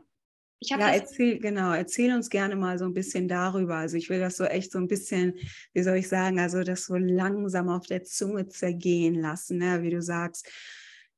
ja, 0.69 0.89
erzähl, 0.89 1.39
genau, 1.39 1.73
erzähl 1.73 2.13
uns 2.13 2.29
gerne 2.29 2.55
mal 2.55 2.77
so 2.77 2.85
ein 2.85 2.93
bisschen 2.93 3.27
darüber. 3.27 3.75
Also 3.75 3.97
ich 3.97 4.09
will 4.09 4.19
das 4.19 4.37
so 4.37 4.45
echt 4.45 4.71
so 4.71 4.77
ein 4.79 4.87
bisschen, 4.87 5.35
wie 5.73 5.83
soll 5.83 5.97
ich 5.97 6.07
sagen, 6.07 6.39
also 6.39 6.63
das 6.63 6.85
so 6.85 6.95
langsam 6.95 7.69
auf 7.69 7.85
der 7.87 8.03
Zunge 8.03 8.47
zergehen 8.47 9.15
lassen, 9.15 9.57
ne? 9.57 9.81
wie 9.83 9.89
du 9.89 10.01
sagst. 10.01 10.49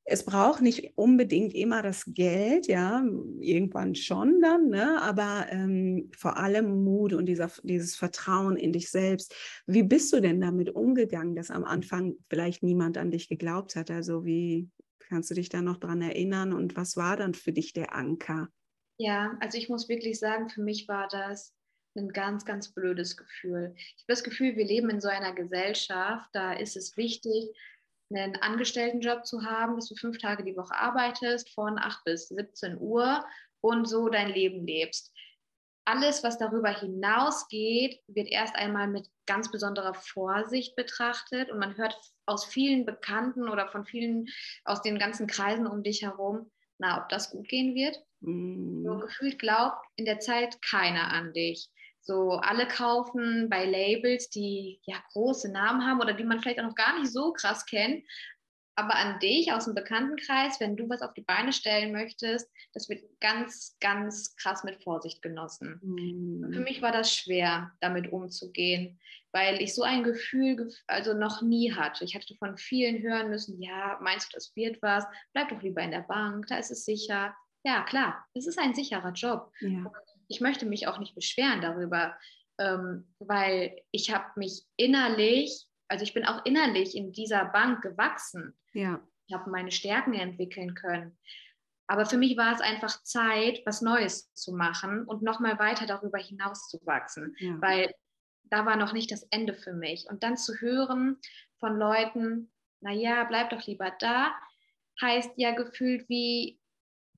Es 0.07 0.23
braucht 0.23 0.61
nicht 0.61 0.91
unbedingt 0.95 1.55
immer 1.55 1.81
das 1.81 2.05
Geld, 2.05 2.67
ja, 2.67 3.03
irgendwann 3.39 3.95
schon 3.95 4.39
dann, 4.39 4.69
ne? 4.69 5.01
aber 5.01 5.47
ähm, 5.49 6.11
vor 6.15 6.37
allem 6.37 6.83
Mut 6.83 7.13
und 7.13 7.25
dieser, 7.25 7.49
dieses 7.63 7.95
Vertrauen 7.95 8.55
in 8.55 8.71
dich 8.71 8.91
selbst. 8.91 9.33
Wie 9.65 9.81
bist 9.81 10.13
du 10.13 10.21
denn 10.21 10.39
damit 10.39 10.69
umgegangen, 10.69 11.35
dass 11.35 11.49
am 11.49 11.63
Anfang 11.63 12.13
vielleicht 12.29 12.61
niemand 12.61 12.99
an 12.99 13.09
dich 13.09 13.29
geglaubt 13.29 13.75
hat? 13.75 13.89
Also 13.89 14.25
wie 14.25 14.69
kannst 15.09 15.31
du 15.31 15.33
dich 15.33 15.49
da 15.49 15.61
noch 15.61 15.77
dran 15.77 16.01
erinnern 16.01 16.53
und 16.53 16.75
was 16.75 16.97
war 16.97 17.17
dann 17.17 17.33
für 17.33 17.51
dich 17.51 17.73
der 17.73 17.95
Anker? 17.95 18.49
Ja, 18.97 19.37
also 19.41 19.57
ich 19.57 19.69
muss 19.69 19.89
wirklich 19.89 20.19
sagen, 20.19 20.49
für 20.49 20.61
mich 20.61 20.87
war 20.87 21.07
das 21.09 21.53
ein 21.97 22.09
ganz, 22.09 22.45
ganz 22.45 22.73
blödes 22.73 23.17
Gefühl. 23.17 23.73
Ich 23.75 24.03
habe 24.03 24.07
das 24.07 24.23
Gefühl, 24.23 24.55
wir 24.55 24.65
leben 24.65 24.89
in 24.89 25.01
so 25.01 25.07
einer 25.07 25.33
Gesellschaft, 25.33 26.29
da 26.33 26.53
ist 26.53 26.75
es 26.75 26.97
wichtig, 26.97 27.49
einen 28.09 28.35
Angestelltenjob 28.37 29.25
zu 29.25 29.43
haben, 29.43 29.75
dass 29.75 29.87
du 29.87 29.95
fünf 29.95 30.17
Tage 30.19 30.43
die 30.43 30.55
Woche 30.55 30.75
arbeitest, 30.75 31.49
von 31.53 31.79
8 31.79 32.03
bis 32.03 32.27
17 32.29 32.77
Uhr 32.79 33.25
und 33.61 33.87
so 33.87 34.09
dein 34.09 34.29
Leben 34.29 34.65
lebst. 34.65 35.11
Alles, 35.85 36.23
was 36.23 36.37
darüber 36.37 36.69
hinausgeht, 36.69 38.01
wird 38.07 38.29
erst 38.29 38.55
einmal 38.55 38.87
mit 38.87 39.09
ganz 39.27 39.51
besonderer 39.51 39.93
Vorsicht 39.93 40.75
betrachtet 40.75 41.51
und 41.51 41.59
man 41.59 41.77
hört 41.77 41.95
aus 42.25 42.45
vielen 42.45 42.85
Bekannten 42.85 43.49
oder 43.49 43.67
von 43.67 43.85
vielen 43.85 44.27
aus 44.63 44.81
den 44.81 44.97
ganzen 44.97 45.27
Kreisen 45.27 45.67
um 45.67 45.83
dich 45.83 46.01
herum, 46.01 46.51
na, 46.77 47.01
ob 47.01 47.09
das 47.09 47.29
gut 47.31 47.47
gehen 47.47 47.75
wird. 47.75 48.03
Mm. 48.25 48.83
So 48.83 48.97
gefühlt 48.99 49.39
glaubt 49.39 49.85
in 49.95 50.05
der 50.05 50.19
Zeit 50.19 50.61
keiner 50.61 51.11
an 51.11 51.33
dich. 51.33 51.69
So 52.01 52.33
alle 52.33 52.67
kaufen 52.67 53.49
bei 53.49 53.65
Labels, 53.65 54.29
die 54.29 54.79
ja 54.85 54.95
große 55.13 55.51
Namen 55.51 55.85
haben 55.85 55.99
oder 55.99 56.13
die 56.13 56.23
man 56.23 56.39
vielleicht 56.39 56.59
auch 56.59 56.65
noch 56.65 56.75
gar 56.75 56.99
nicht 56.99 57.11
so 57.11 57.33
krass 57.33 57.65
kennt, 57.65 58.03
aber 58.75 58.95
an 58.95 59.19
dich 59.19 59.53
aus 59.53 59.65
dem 59.65 59.73
Bekanntenkreis, 59.73 60.59
wenn 60.59 60.75
du 60.75 60.89
was 60.89 61.01
auf 61.01 61.13
die 61.13 61.21
Beine 61.21 61.53
stellen 61.53 61.93
möchtest, 61.93 62.51
das 62.73 62.89
wird 62.89 63.03
ganz, 63.21 63.77
ganz 63.79 64.35
krass 64.35 64.63
mit 64.65 64.83
Vorsicht 64.83 65.21
genossen. 65.21 65.79
Mhm. 65.81 66.53
Für 66.53 66.59
mich 66.59 66.81
war 66.81 66.91
das 66.91 67.13
schwer, 67.13 67.71
damit 67.79 68.11
umzugehen, 68.11 68.99
weil 69.31 69.61
ich 69.61 69.73
so 69.73 69.83
ein 69.83 70.03
Gefühl 70.03 70.69
also 70.87 71.13
noch 71.13 71.41
nie 71.41 71.73
hatte. 71.73 72.03
Ich 72.03 72.15
hatte 72.15 72.35
von 72.35 72.57
vielen 72.57 73.01
hören 73.01 73.29
müssen, 73.29 73.61
ja, 73.61 73.97
meinst 74.01 74.33
du, 74.33 74.35
das 74.35 74.53
wird 74.55 74.81
was? 74.81 75.05
Bleib 75.33 75.49
doch 75.49 75.61
lieber 75.61 75.81
in 75.81 75.91
der 75.91 76.01
Bank, 76.01 76.47
da 76.47 76.57
ist 76.57 76.71
es 76.71 76.83
sicher. 76.83 77.33
Ja, 77.65 77.83
klar, 77.83 78.25
es 78.33 78.47
ist 78.47 78.59
ein 78.59 78.73
sicherer 78.73 79.11
Job. 79.11 79.51
Ja. 79.59 79.91
Ich 80.27 80.39
möchte 80.39 80.65
mich 80.65 80.87
auch 80.87 80.99
nicht 80.99 81.15
beschweren 81.15 81.61
darüber, 81.61 82.15
ähm, 82.57 83.13
weil 83.19 83.81
ich 83.91 84.13
habe 84.13 84.25
mich 84.37 84.63
innerlich 84.77 85.67
also 85.87 86.03
ich 86.03 86.13
bin 86.13 86.25
auch 86.25 86.43
innerlich 86.45 86.95
in 86.95 87.11
dieser 87.11 87.45
Bank 87.45 87.81
gewachsen. 87.81 88.57
Ja. 88.73 89.01
Ich 89.27 89.35
habe 89.35 89.49
meine 89.49 89.71
Stärken 89.71 90.13
entwickeln 90.13 90.75
können. 90.75 91.17
Aber 91.87 92.05
für 92.05 92.17
mich 92.17 92.35
war 92.37 92.53
es 92.53 92.61
einfach 92.61 93.03
Zeit, 93.03 93.61
was 93.65 93.81
Neues 93.81 94.33
zu 94.33 94.53
machen 94.53 95.05
und 95.05 95.21
nochmal 95.21 95.59
weiter 95.59 95.85
darüber 95.85 96.17
hinaus 96.17 96.67
zu 96.67 96.79
wachsen, 96.85 97.35
ja. 97.39 97.61
weil 97.61 97.93
da 98.45 98.65
war 98.65 98.75
noch 98.75 98.93
nicht 98.93 99.11
das 99.11 99.23
Ende 99.29 99.53
für 99.53 99.73
mich. 99.73 100.07
Und 100.09 100.23
dann 100.23 100.37
zu 100.37 100.55
hören 100.55 101.17
von 101.59 101.77
Leuten, 101.77 102.51
naja, 102.81 103.23
bleib 103.25 103.51
doch 103.51 103.65
lieber 103.67 103.91
da, 103.99 104.33
heißt 105.01 105.33
ja 105.37 105.51
gefühlt 105.51 106.09
wie, 106.09 106.59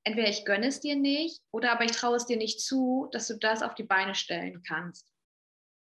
entweder 0.07 0.29
ich 0.29 0.45
gönne 0.45 0.67
es 0.67 0.79
dir 0.79 0.95
nicht 0.95 1.41
oder 1.51 1.73
aber 1.73 1.83
ich 1.83 1.91
traue 1.91 2.15
es 2.15 2.25
dir 2.25 2.37
nicht 2.37 2.61
zu, 2.61 3.09
dass 3.11 3.27
du 3.27 3.37
das 3.37 3.61
auf 3.61 3.75
die 3.75 3.83
Beine 3.83 4.15
stellen 4.15 4.63
kannst. 4.65 5.05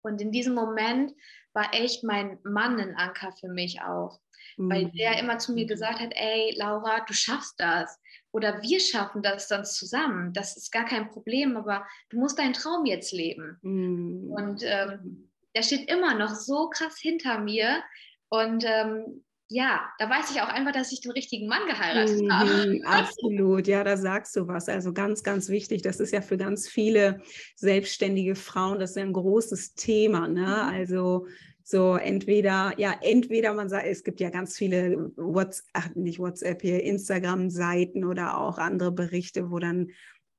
Und 0.01 0.19
in 0.19 0.31
diesem 0.31 0.55
Moment 0.55 1.13
war 1.53 1.73
echt 1.73 2.03
mein 2.03 2.39
Mann 2.43 2.79
ein 2.79 2.95
Anker 2.95 3.31
für 3.31 3.47
mich 3.47 3.81
auch. 3.81 4.19
Mhm. 4.57 4.71
Weil 4.71 4.91
der 4.91 5.19
immer 5.19 5.37
zu 5.37 5.53
mir 5.53 5.65
gesagt 5.65 5.99
hat, 5.99 6.11
ey, 6.15 6.55
Laura, 6.57 7.05
du 7.05 7.13
schaffst 7.13 7.55
das. 7.59 7.99
Oder 8.31 8.61
wir 8.61 8.79
schaffen 8.79 9.21
das 9.21 9.47
sonst 9.47 9.75
zusammen. 9.75 10.33
Das 10.33 10.57
ist 10.57 10.71
gar 10.71 10.85
kein 10.85 11.09
Problem, 11.09 11.55
aber 11.55 11.85
du 12.09 12.19
musst 12.19 12.39
deinen 12.39 12.53
Traum 12.53 12.85
jetzt 12.85 13.13
leben. 13.13 13.57
Mhm. 13.61 14.31
Und 14.31 14.63
ähm, 14.63 15.31
der 15.55 15.63
steht 15.63 15.89
immer 15.89 16.15
noch 16.15 16.33
so 16.35 16.69
krass 16.69 16.97
hinter 16.99 17.39
mir. 17.39 17.83
Und 18.29 18.63
ähm, 18.65 19.24
ja, 19.47 19.81
da 19.99 20.09
weiß 20.09 20.31
ich 20.31 20.41
auch 20.41 20.47
einfach, 20.47 20.71
dass 20.71 20.91
ich 20.91 21.01
den 21.01 21.11
richtigen 21.11 21.47
Mann 21.47 21.67
geheiratet 21.67 22.21
mhm, 22.21 22.31
habe. 22.31 22.79
Absolut, 22.85 23.67
ja, 23.67 23.83
da 23.83 23.95
sagst 23.95 24.35
du 24.35 24.47
was. 24.47 24.67
Also 24.69 24.91
ganz, 24.91 25.21
ganz 25.21 25.49
wichtig. 25.49 25.83
Das 25.83 25.99
ist 25.99 26.11
ja 26.11 26.21
für 26.21 26.37
ganz 26.37 26.67
viele 26.67 27.21
selbstständige 27.55 28.35
Frauen, 28.35 28.79
das 28.79 28.91
ist 28.91 28.95
ja 28.97 29.03
ein 29.03 29.13
großes 29.13 29.75
Thema. 29.75 30.27
Ne? 30.27 30.41
Mhm. 30.41 30.47
Also 30.47 31.27
so 31.63 31.95
entweder, 31.95 32.73
ja, 32.77 32.95
entweder 33.01 33.53
man 33.53 33.69
sagt, 33.69 33.85
es 33.85 34.03
gibt 34.03 34.19
ja 34.19 34.29
ganz 34.29 34.57
viele 34.57 35.11
WhatsApp, 35.15 35.95
nicht 35.95 36.19
WhatsApp 36.19 36.61
hier, 36.61 36.83
Instagram-Seiten 36.83 38.03
oder 38.03 38.39
auch 38.39 38.57
andere 38.57 38.91
Berichte, 38.91 39.51
wo 39.51 39.59
dann 39.59 39.89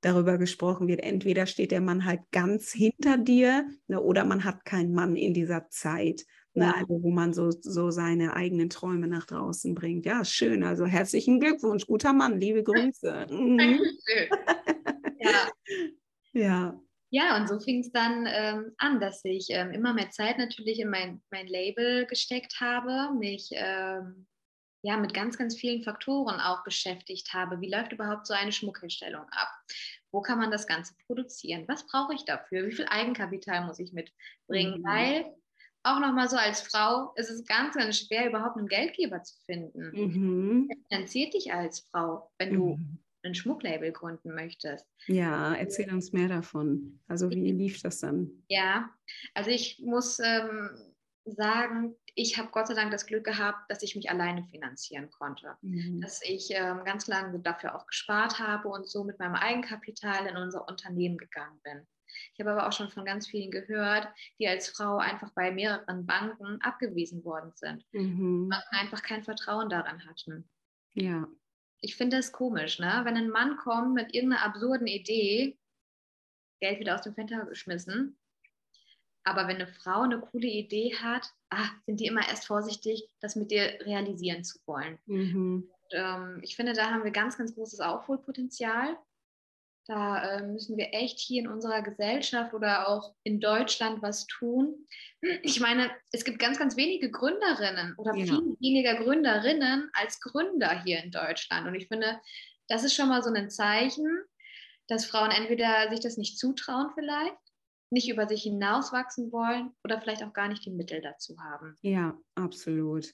darüber 0.01 0.39
gesprochen 0.39 0.89
wird. 0.89 1.01
Entweder 1.01 1.47
steht 1.47 1.71
der 1.71 1.81
Mann 1.81 2.05
halt 2.05 2.21
ganz 2.33 2.73
hinter 2.73 3.19
dir 3.19 3.67
ne, 3.89 4.01
oder 4.01 4.25
man 4.25 4.45
hat 4.45 4.65
keinen 4.65 4.93
Mann 4.93 5.17
in 5.17 5.35
dieser 5.35 5.69
Zeit. 5.69 6.25
Ne, 6.57 6.75
also 6.75 7.03
wo 7.03 7.11
man 7.11 7.35
so, 7.35 7.51
so 7.51 7.91
seine 7.91 8.35
eigenen 8.35 8.71
Träume 8.71 9.09
nach 9.09 9.27
draußen 9.27 9.75
bringt. 9.75 10.07
Ja, 10.07 10.25
schön. 10.25 10.65
Also 10.65 10.87
herzlichen 10.87 11.39
Glückwunsch, 11.39 11.87
guter 11.87 12.15
Mann, 12.15 12.41
liebe 12.41 12.63
Grüße. 12.63 13.27
Mhm. 13.31 13.79
ja. 15.21 15.49
ja. 16.33 16.81
Ja, 17.11 17.37
und 17.37 17.47
so 17.47 17.61
fing 17.61 17.81
es 17.81 17.93
dann 17.93 18.27
ähm, 18.27 18.73
an, 18.79 19.01
dass 19.01 19.23
ich 19.25 19.49
ähm, 19.51 19.71
immer 19.71 19.93
mehr 19.93 20.11
Zeit 20.11 20.39
natürlich 20.39 20.81
in 20.81 20.89
mein, 20.89 21.23
mein 21.31 21.47
Label 21.47 22.07
gesteckt 22.07 22.59
habe, 22.59 23.15
mich 23.19 23.51
ähm, 23.53 24.27
ja 24.83 24.97
mit 24.97 25.13
ganz, 25.13 25.37
ganz 25.37 25.57
vielen 25.57 25.83
Faktoren 25.83 26.41
auch 26.41 26.65
beschäftigt 26.65 27.35
habe. 27.35 27.61
Wie 27.61 27.71
läuft 27.71 27.93
überhaupt 27.93 28.27
so 28.27 28.33
eine 28.33 28.53
Schmuckherstellung 28.53 29.27
ab? 29.31 29.49
Wo 30.11 30.23
kann 30.23 30.39
man 30.39 30.51
das 30.51 30.67
Ganze 30.67 30.95
produzieren? 31.07 31.65
Was 31.69 31.87
brauche 31.87 32.15
ich 32.15 32.25
dafür? 32.25 32.67
Wie 32.67 32.73
viel 32.73 32.87
Eigenkapital 32.89 33.67
muss 33.67 33.79
ich 33.79 33.93
mitbringen? 33.93 34.81
Mhm. 34.81 34.85
Weil 34.85 35.35
auch 35.87 36.01
nochmal 36.01 36.29
so 36.29 36.37
als 36.37 36.61
Frau 36.61 37.13
ist 37.15 37.31
es 37.31 37.45
ganz, 37.45 37.75
ganz 37.75 37.99
schwer, 37.99 38.29
überhaupt 38.29 38.57
einen 38.57 38.69
Geldgeber 38.69 39.23
zu 39.23 39.37
finden. 39.47 39.91
Mhm. 39.95 40.69
Wer 40.69 40.77
finanziert 40.89 41.35
dich 41.35 41.53
als 41.53 41.81
Frau, 41.91 42.31
wenn 42.39 42.55
du 42.55 42.77
mhm. 42.77 42.99
ein 43.23 43.35
Schmucklabel 43.35 43.93
gründen 43.93 44.35
möchtest? 44.35 44.85
Ja, 45.07 45.55
erzähl 45.55 45.93
uns 45.93 46.13
mehr 46.13 46.29
davon. 46.29 47.01
Also 47.07 47.31
wie 47.31 47.53
lief 47.53 47.81
das 47.83 48.01
dann? 48.01 48.31
Ja, 48.49 48.91
also 49.35 49.51
ich 49.51 49.81
muss 49.85 50.19
ähm, 50.19 50.71
sagen, 51.25 51.95
ich 52.15 52.39
habe 52.39 52.49
Gott 52.51 52.67
sei 52.67 52.75
Dank 52.75 52.91
das 52.91 53.07
Glück 53.07 53.25
gehabt, 53.25 53.71
dass 53.71 53.83
ich 53.83 53.95
mich 53.95 54.11
alleine 54.11 54.43
finanzieren 54.45 55.11
konnte. 55.11 55.57
Mhm. 55.63 56.01
Dass 56.01 56.21
ich 56.23 56.49
ähm, 56.51 56.83
ganz 56.85 57.07
lange 57.07 57.39
dafür 57.41 57.77
auch 57.77 57.87
gespart 57.87 58.39
habe 58.39 58.69
und 58.69 58.89
so 58.89 59.05
mit 59.05 59.19
meinem 59.19 59.35
Eigenkapital 59.35 60.27
in 60.27 60.37
unser 60.37 60.67
Unternehmen 60.67 61.19
gegangen 61.19 61.61
bin. 61.63 61.87
Ich 62.35 62.41
habe 62.41 62.53
aber 62.53 62.67
auch 62.67 62.73
schon 62.73 62.91
von 62.91 63.05
ganz 63.05 63.27
vielen 63.27 63.51
gehört, 63.51 64.09
die 64.39 64.49
als 64.49 64.69
Frau 64.69 64.99
einfach 64.99 65.31
bei 65.33 65.51
mehreren 65.51 66.07
Banken 66.07 66.61
abgewiesen 66.63 67.25
worden 67.25 67.53
sind. 67.55 67.85
Mhm. 67.93 68.45
Und 68.47 68.65
einfach 68.71 69.03
kein 69.03 69.25
Vertrauen 69.25 69.69
daran 69.69 70.07
hatten. 70.07 70.49
Ja. 70.95 71.27
Ich 71.81 71.97
finde 71.97 72.17
das 72.17 72.33
komisch, 72.33 72.79
ne? 72.79 73.03
Wenn 73.05 73.17
ein 73.17 73.31
Mann 73.31 73.57
kommt 73.59 73.95
mit 73.95 74.15
irgendeiner 74.15 74.43
absurden 74.43 74.87
Idee, 74.87 75.59
Geld 76.61 76.81
wieder 76.81 76.95
aus 76.95 77.03
dem 77.03 77.15
Fenster 77.15 77.45
geschmissen. 77.45 78.19
Aber 79.25 79.49
wenn 79.49 79.57
eine 79.57 79.67
Frau 79.67 80.03
eine 80.03 80.21
coole 80.21 80.47
Idee 80.47 80.95
hat, 80.97 81.29
ah, 81.51 81.69
sind 81.85 82.01
die 82.01 82.07
immer 82.07 82.27
erst 82.29 82.47
vorsichtig, 82.47 83.09
das 83.21 83.35
mit 83.35 83.51
dir 83.51 83.77
realisieren 83.81 84.45
zu 84.45 84.59
wollen. 84.67 84.99
Mhm. 85.07 85.69
Und, 85.69 85.99
ähm, 85.99 86.39
ich 86.43 86.57
finde, 86.57 86.73
da 86.73 86.91
haben 86.91 87.05
wir 87.05 87.11
ganz, 87.11 87.37
ganz 87.37 87.55
großes 87.55 87.81
Aufholpotenzial. 87.81 88.97
Da 89.89 90.39
äh, 90.39 90.47
müssen 90.47 90.77
wir 90.77 90.89
echt 90.93 91.21
hier 91.21 91.43
in 91.43 91.49
unserer 91.49 91.81
Gesellschaft 91.81 92.55
oder 92.55 92.89
auch 92.89 93.15
in 93.23 93.39
Deutschland 93.39 94.03
was 94.03 94.27
tun. 94.27 94.87
Ich 95.43 95.61
meine, 95.61 95.91
es 96.13 96.25
gibt 96.25 96.41
ganz, 96.41 96.59
ganz 96.59 96.77
wenige 96.77 97.11
Gründerinnen 97.11 97.95
oder 97.97 98.15
ja. 98.15 98.25
viel 98.25 98.57
weniger 98.61 98.97
Gründerinnen 98.97 99.89
als 99.93 100.21
Gründer 100.21 100.83
hier 100.83 101.03
in 101.03 101.13
Deutschland. 101.13 101.69
Und 101.69 101.77
ich 101.77 101.87
finde, 101.87 102.21
das 102.69 102.83
ist 102.83 102.95
schon 102.95 103.09
mal 103.09 103.23
so 103.23 103.33
ein 103.33 103.49
Zeichen, 103.49 104.07
dass 104.89 105.07
Frauen 105.07 105.31
entweder 105.31 105.89
sich 105.91 106.01
das 106.01 106.17
nicht 106.17 106.39
zutrauen 106.39 106.91
vielleicht, 106.95 107.37
nicht 107.91 108.09
über 108.09 108.27
sich 108.27 108.43
hinauswachsen 108.43 109.31
wollen 109.31 109.71
oder 109.85 110.01
vielleicht 110.01 110.25
auch 110.25 110.33
gar 110.33 110.49
nicht 110.49 110.65
die 110.65 110.71
Mittel 110.71 111.01
dazu 111.01 111.37
haben. 111.39 111.77
Ja, 111.83 112.19
absolut. 112.35 113.13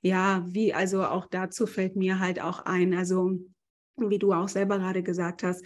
Ja, 0.00 0.44
wie, 0.46 0.72
also 0.72 1.04
auch 1.04 1.26
dazu 1.26 1.66
fällt 1.66 1.96
mir 1.96 2.18
halt 2.18 2.40
auch 2.40 2.64
ein, 2.64 2.94
also 2.94 3.38
wie 3.96 4.18
du 4.18 4.32
auch 4.32 4.48
selber 4.48 4.78
gerade 4.78 5.02
gesagt 5.02 5.42
hast, 5.42 5.64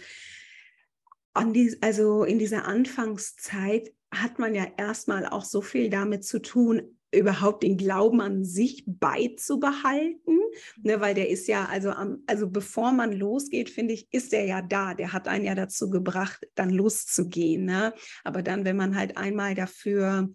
die, 1.53 1.77
also 1.81 2.23
in 2.23 2.39
dieser 2.39 2.65
Anfangszeit 2.65 3.93
hat 4.11 4.39
man 4.39 4.55
ja 4.55 4.65
erstmal 4.77 5.25
auch 5.25 5.45
so 5.45 5.61
viel 5.61 5.89
damit 5.89 6.23
zu 6.23 6.41
tun, 6.41 6.95
überhaupt 7.11 7.63
den 7.63 7.77
Glauben 7.77 8.21
an 8.21 8.43
sich 8.43 8.83
beizubehalten, 8.85 10.39
ne, 10.83 11.01
weil 11.01 11.15
der 11.15 11.29
ist 11.29 11.47
ja, 11.47 11.65
also, 11.65 11.89
am, 11.89 12.23
also 12.27 12.49
bevor 12.49 12.91
man 12.91 13.13
losgeht, 13.13 13.69
finde 13.69 13.93
ich, 13.93 14.07
ist 14.11 14.31
der 14.31 14.45
ja 14.45 14.61
da, 14.61 14.93
der 14.93 15.11
hat 15.11 15.27
einen 15.27 15.45
ja 15.45 15.55
dazu 15.55 15.89
gebracht, 15.89 16.47
dann 16.55 16.69
loszugehen. 16.69 17.65
Ne? 17.65 17.93
Aber 18.23 18.43
dann, 18.43 18.63
wenn 18.65 18.77
man 18.77 18.95
halt 18.95 19.17
einmal 19.17 19.55
dafür 19.55 20.29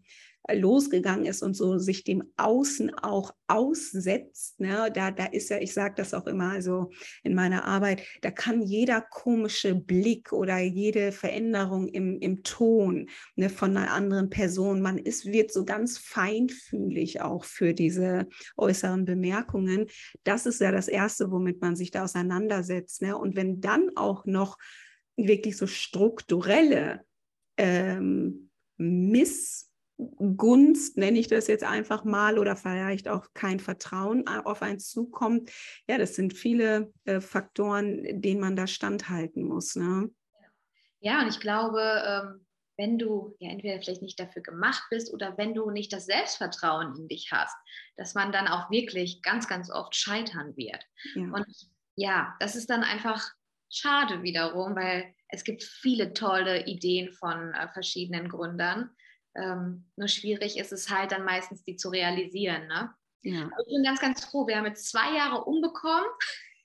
losgegangen 0.52 1.24
ist 1.24 1.42
und 1.42 1.54
so 1.54 1.78
sich 1.78 2.04
dem 2.04 2.22
Außen 2.36 2.94
auch 2.98 3.34
aussetzt, 3.46 4.60
ne, 4.60 4.90
da, 4.92 5.10
da 5.10 5.26
ist 5.26 5.48
ja, 5.48 5.58
ich 5.58 5.72
sage 5.72 5.94
das 5.96 6.12
auch 6.12 6.26
immer 6.26 6.60
so 6.60 6.90
in 7.22 7.34
meiner 7.34 7.64
Arbeit, 7.64 8.02
da 8.20 8.30
kann 8.30 8.60
jeder 8.60 9.00
komische 9.00 9.74
Blick 9.74 10.32
oder 10.32 10.58
jede 10.58 11.12
Veränderung 11.12 11.88
im, 11.88 12.18
im 12.20 12.42
Ton 12.42 13.08
ne, 13.36 13.48
von 13.48 13.76
einer 13.76 13.90
anderen 13.90 14.28
Person, 14.28 14.82
man 14.82 14.98
ist, 14.98 15.24
wird 15.24 15.52
so 15.52 15.64
ganz 15.64 15.98
feinfühlig 15.98 17.22
auch 17.22 17.44
für 17.44 17.72
diese 17.72 18.26
äußeren 18.56 19.04
Bemerkungen. 19.04 19.86
Das 20.24 20.46
ist 20.46 20.60
ja 20.60 20.72
das 20.72 20.88
Erste, 20.88 21.30
womit 21.30 21.60
man 21.62 21.76
sich 21.76 21.90
da 21.90 22.04
auseinandersetzt. 22.04 23.02
Ne? 23.02 23.16
Und 23.16 23.36
wenn 23.36 23.60
dann 23.60 23.90
auch 23.96 24.26
noch 24.26 24.58
wirklich 25.16 25.56
so 25.56 25.66
strukturelle 25.66 27.04
ähm, 27.56 28.50
Miss 28.76 29.70
Gunst, 29.96 30.96
nenne 30.96 31.18
ich 31.18 31.28
das 31.28 31.46
jetzt 31.46 31.64
einfach 31.64 32.04
mal, 32.04 32.38
oder 32.38 32.56
vielleicht 32.56 33.08
auch 33.08 33.28
kein 33.32 33.60
Vertrauen 33.60 34.26
auf 34.26 34.62
einen 34.62 34.80
zukommt. 34.80 35.50
Ja, 35.88 35.98
das 35.98 36.14
sind 36.14 36.34
viele 36.34 36.92
äh, 37.04 37.20
Faktoren, 37.20 38.20
denen 38.20 38.40
man 38.40 38.56
da 38.56 38.66
standhalten 38.66 39.44
muss. 39.44 39.76
Ne? 39.76 40.10
Ja, 41.00 41.22
und 41.22 41.28
ich 41.28 41.38
glaube, 41.38 41.80
ähm, 42.06 42.46
wenn 42.76 42.98
du 42.98 43.36
ja 43.38 43.50
entweder 43.50 43.80
vielleicht 43.80 44.02
nicht 44.02 44.18
dafür 44.18 44.42
gemacht 44.42 44.82
bist 44.90 45.12
oder 45.12 45.36
wenn 45.38 45.54
du 45.54 45.70
nicht 45.70 45.92
das 45.92 46.06
Selbstvertrauen 46.06 46.96
in 46.96 47.08
dich 47.08 47.30
hast, 47.30 47.54
dass 47.96 48.14
man 48.14 48.32
dann 48.32 48.48
auch 48.48 48.70
wirklich 48.70 49.22
ganz, 49.22 49.46
ganz 49.46 49.70
oft 49.70 49.94
scheitern 49.94 50.56
wird. 50.56 50.82
Ja. 51.14 51.24
Und 51.24 51.46
ja, 51.94 52.34
das 52.40 52.56
ist 52.56 52.70
dann 52.70 52.82
einfach 52.82 53.22
schade 53.70 54.22
wiederum, 54.22 54.74
weil 54.74 55.14
es 55.28 55.44
gibt 55.44 55.62
viele 55.62 56.12
tolle 56.12 56.66
Ideen 56.66 57.12
von 57.12 57.52
äh, 57.52 57.68
verschiedenen 57.68 58.28
Gründern. 58.28 58.90
Ähm, 59.36 59.84
nur 59.96 60.08
schwierig 60.08 60.58
ist 60.58 60.72
es 60.72 60.90
halt 60.90 61.12
dann 61.12 61.24
meistens, 61.24 61.64
die 61.64 61.76
zu 61.76 61.88
realisieren. 61.88 62.66
Ne? 62.68 62.94
Ja. 63.22 63.50
Ich 63.66 63.72
bin 63.72 63.82
ganz, 63.82 64.00
ganz 64.00 64.24
froh. 64.24 64.46
Wir 64.46 64.56
haben 64.56 64.66
jetzt 64.66 64.90
zwei 64.90 65.16
Jahre 65.16 65.44
umbekommen. 65.44 66.06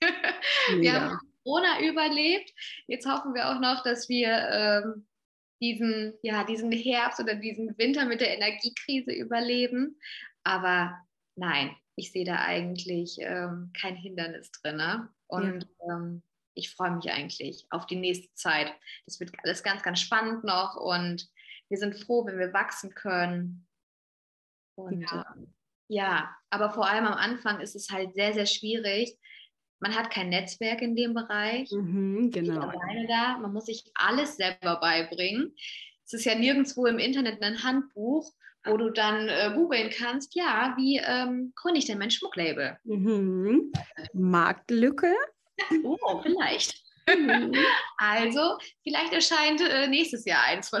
wir 0.00 0.82
ja. 0.82 1.00
haben 1.00 1.18
Corona 1.44 1.80
überlebt. 1.80 2.50
Jetzt 2.86 3.06
hoffen 3.06 3.34
wir 3.34 3.50
auch 3.50 3.60
noch, 3.60 3.82
dass 3.82 4.08
wir 4.08 4.28
ähm, 4.28 5.06
diesen, 5.60 6.14
ja, 6.22 6.44
diesen 6.44 6.72
Herbst 6.72 7.20
oder 7.20 7.34
diesen 7.34 7.76
Winter 7.78 8.04
mit 8.04 8.20
der 8.20 8.34
Energiekrise 8.34 9.12
überleben. 9.12 9.98
Aber 10.44 10.96
nein, 11.36 11.74
ich 11.96 12.12
sehe 12.12 12.24
da 12.24 12.36
eigentlich 12.36 13.18
ähm, 13.20 13.72
kein 13.78 13.96
Hindernis 13.96 14.50
drin. 14.52 14.76
Ne? 14.76 15.08
Und 15.26 15.66
ja. 15.80 15.94
ähm, 15.94 16.22
ich 16.54 16.70
freue 16.70 16.92
mich 16.92 17.10
eigentlich 17.10 17.66
auf 17.70 17.86
die 17.86 17.96
nächste 17.96 18.32
Zeit. 18.34 18.72
Das 19.06 19.20
wird 19.20 19.32
alles 19.42 19.62
ganz, 19.62 19.82
ganz 19.82 20.00
spannend 20.00 20.44
noch 20.44 20.76
und 20.76 21.28
wir 21.70 21.78
sind 21.78 21.94
froh, 21.94 22.26
wenn 22.26 22.38
wir 22.38 22.52
wachsen 22.52 22.94
können. 22.94 23.66
Und 24.74 25.02
ja. 25.02 25.22
Äh, 25.22 25.46
ja, 25.88 26.36
aber 26.50 26.70
vor 26.70 26.88
allem 26.88 27.06
am 27.06 27.14
Anfang 27.14 27.60
ist 27.60 27.74
es 27.74 27.90
halt 27.90 28.14
sehr, 28.14 28.32
sehr 28.32 28.46
schwierig. 28.46 29.16
Man 29.80 29.94
hat 29.94 30.10
kein 30.10 30.28
Netzwerk 30.28 30.82
in 30.82 30.94
dem 30.94 31.14
Bereich. 31.14 31.70
Mhm, 31.72 32.30
genau. 32.30 32.60
Alleine 32.60 33.06
da. 33.08 33.38
Man 33.38 33.52
muss 33.52 33.66
sich 33.66 33.90
alles 33.94 34.36
selber 34.36 34.78
beibringen. 34.80 35.54
Es 36.04 36.12
ist 36.12 36.24
ja 36.24 36.34
nirgendwo 36.34 36.86
im 36.86 36.98
Internet 36.98 37.42
ein 37.42 37.62
Handbuch, 37.62 38.30
wo 38.64 38.76
du 38.76 38.90
dann 38.90 39.28
äh, 39.28 39.52
googeln 39.54 39.90
kannst, 39.90 40.34
ja, 40.34 40.74
wie 40.76 40.98
ähm, 40.98 41.52
gründe 41.56 41.78
ich 41.78 41.86
denn 41.86 41.98
mein 41.98 42.10
Schmucklabel? 42.10 42.78
Mhm. 42.84 43.72
Marktlücke? 44.12 45.14
Oh, 45.82 46.20
vielleicht. 46.22 46.82
Mhm. 47.18 47.54
Also, 47.98 48.58
vielleicht 48.82 49.12
erscheint 49.12 49.60
äh, 49.60 49.88
nächstes 49.88 50.24
Jahr 50.24 50.42
eins 50.44 50.68
von, 50.68 50.80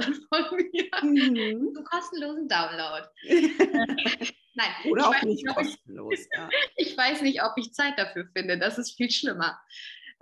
mir 0.72 0.90
mhm. 1.02 1.74
zum 1.74 1.84
kostenlosen 1.84 2.48
Download. 2.48 3.06
Nein, 4.54 4.70
oder 4.90 5.08
auch 5.08 5.22
nicht, 5.22 5.44
nicht 5.44 5.54
kostenlos. 5.54 6.14
Ich, 6.14 6.28
ja. 6.34 6.48
ich 6.76 6.96
weiß 6.96 7.22
nicht, 7.22 7.42
ob 7.42 7.52
ich 7.56 7.72
Zeit 7.72 7.98
dafür 7.98 8.26
finde. 8.34 8.58
Das 8.58 8.78
ist 8.78 8.96
viel 8.96 9.10
schlimmer. 9.10 9.60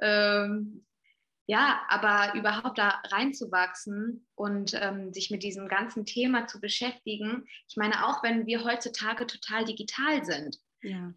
Ähm, 0.00 0.84
ja, 1.46 1.80
aber 1.88 2.38
überhaupt 2.38 2.78
da 2.78 3.00
reinzuwachsen 3.10 4.28
und 4.34 4.74
ähm, 4.74 5.14
sich 5.14 5.30
mit 5.30 5.42
diesem 5.42 5.66
ganzen 5.66 6.04
Thema 6.04 6.46
zu 6.46 6.60
beschäftigen. 6.60 7.48
Ich 7.68 7.76
meine, 7.76 8.06
auch 8.06 8.22
wenn 8.22 8.46
wir 8.46 8.64
heutzutage 8.64 9.26
total 9.26 9.64
digital 9.64 10.24
sind, 10.26 10.58
ja. 10.82 11.14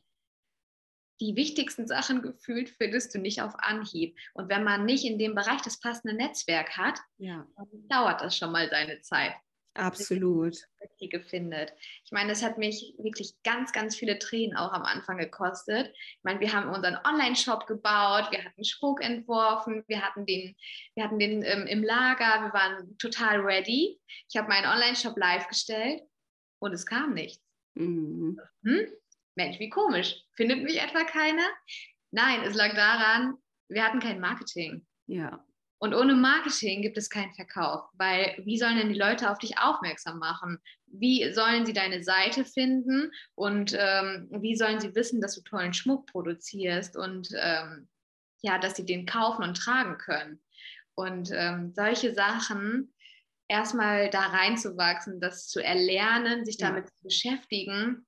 Die 1.21 1.35
wichtigsten 1.35 1.87
Sachen 1.87 2.21
gefühlt 2.21 2.69
findest 2.69 3.13
du 3.13 3.19
nicht 3.19 3.41
auf 3.41 3.53
Anhieb. 3.59 4.17
Und 4.33 4.49
wenn 4.49 4.63
man 4.63 4.85
nicht 4.85 5.05
in 5.05 5.19
dem 5.19 5.35
Bereich 5.35 5.61
das 5.61 5.79
passende 5.79 6.15
Netzwerk 6.15 6.75
hat, 6.77 6.99
ja. 7.17 7.47
dann 7.55 7.67
dauert 7.87 8.21
das 8.21 8.35
schon 8.35 8.51
mal 8.51 8.69
seine 8.69 8.99
Zeit. 9.01 9.33
Absolut. 9.73 10.57
Richtige 10.81 11.21
findet. 11.21 11.73
Ich 12.03 12.11
meine, 12.11 12.33
es 12.33 12.43
hat 12.43 12.57
mich 12.57 12.93
wirklich 12.97 13.35
ganz, 13.43 13.71
ganz 13.71 13.95
viele 13.95 14.19
Tränen 14.19 14.57
auch 14.57 14.73
am 14.73 14.83
Anfang 14.83 15.17
gekostet. 15.17 15.93
Ich 15.95 16.23
meine, 16.23 16.41
wir 16.41 16.51
haben 16.51 16.69
unseren 16.69 16.97
Online-Shop 17.05 17.67
gebaut, 17.67 18.31
wir 18.31 18.43
hatten 18.43 18.65
Spruch 18.65 18.99
entworfen, 18.99 19.85
wir 19.87 20.01
hatten 20.01 20.25
den, 20.25 20.55
wir 20.95 21.05
hatten 21.05 21.19
den 21.19 21.43
ähm, 21.43 21.67
im 21.67 21.83
Lager, 21.83 22.43
wir 22.43 22.53
waren 22.53 22.97
total 22.97 23.39
ready. 23.39 23.97
Ich 24.29 24.35
habe 24.35 24.49
meinen 24.49 24.65
Online-Shop 24.65 25.17
live 25.17 25.47
gestellt 25.47 26.01
und 26.59 26.73
es 26.73 26.85
kam 26.85 27.13
nichts. 27.13 27.41
Mhm. 27.75 28.41
Hm? 28.65 28.87
Mensch, 29.35 29.59
wie 29.59 29.69
komisch. 29.69 30.15
Findet 30.35 30.63
mich 30.63 30.81
etwa 30.81 31.03
keiner? 31.03 31.47
Nein, 32.11 32.41
es 32.43 32.55
lag 32.55 32.73
daran, 32.75 33.37
wir 33.69 33.83
hatten 33.83 33.99
kein 33.99 34.19
Marketing. 34.19 34.85
Ja. 35.07 35.45
Und 35.79 35.95
ohne 35.95 36.13
Marketing 36.13 36.83
gibt 36.83 36.97
es 36.97 37.09
keinen 37.09 37.33
Verkauf, 37.33 37.89
weil 37.93 38.39
wie 38.45 38.59
sollen 38.59 38.77
denn 38.77 38.89
die 38.89 38.99
Leute 38.99 39.31
auf 39.31 39.39
dich 39.39 39.57
aufmerksam 39.57 40.19
machen? 40.19 40.59
Wie 40.85 41.33
sollen 41.33 41.65
sie 41.65 41.73
deine 41.73 42.03
Seite 42.03 42.45
finden 42.45 43.11
und 43.33 43.75
ähm, 43.75 44.27
wie 44.29 44.55
sollen 44.55 44.79
sie 44.79 44.93
wissen, 44.93 45.21
dass 45.21 45.33
du 45.33 45.41
tollen 45.41 45.73
Schmuck 45.73 46.05
produzierst 46.05 46.95
und 46.95 47.29
ähm, 47.35 47.89
ja, 48.43 48.59
dass 48.59 48.75
sie 48.75 48.85
den 48.85 49.07
kaufen 49.07 49.43
und 49.43 49.57
tragen 49.57 49.97
können? 49.97 50.43
Und 50.93 51.31
ähm, 51.33 51.73
solche 51.73 52.13
Sachen, 52.13 52.93
erstmal 53.47 54.11
da 54.11 54.27
reinzuwachsen, 54.27 55.19
das 55.19 55.47
zu 55.47 55.63
erlernen, 55.63 56.45
sich 56.45 56.57
damit 56.57 56.85
ja. 56.85 56.91
zu 56.91 57.03
beschäftigen, 57.03 58.05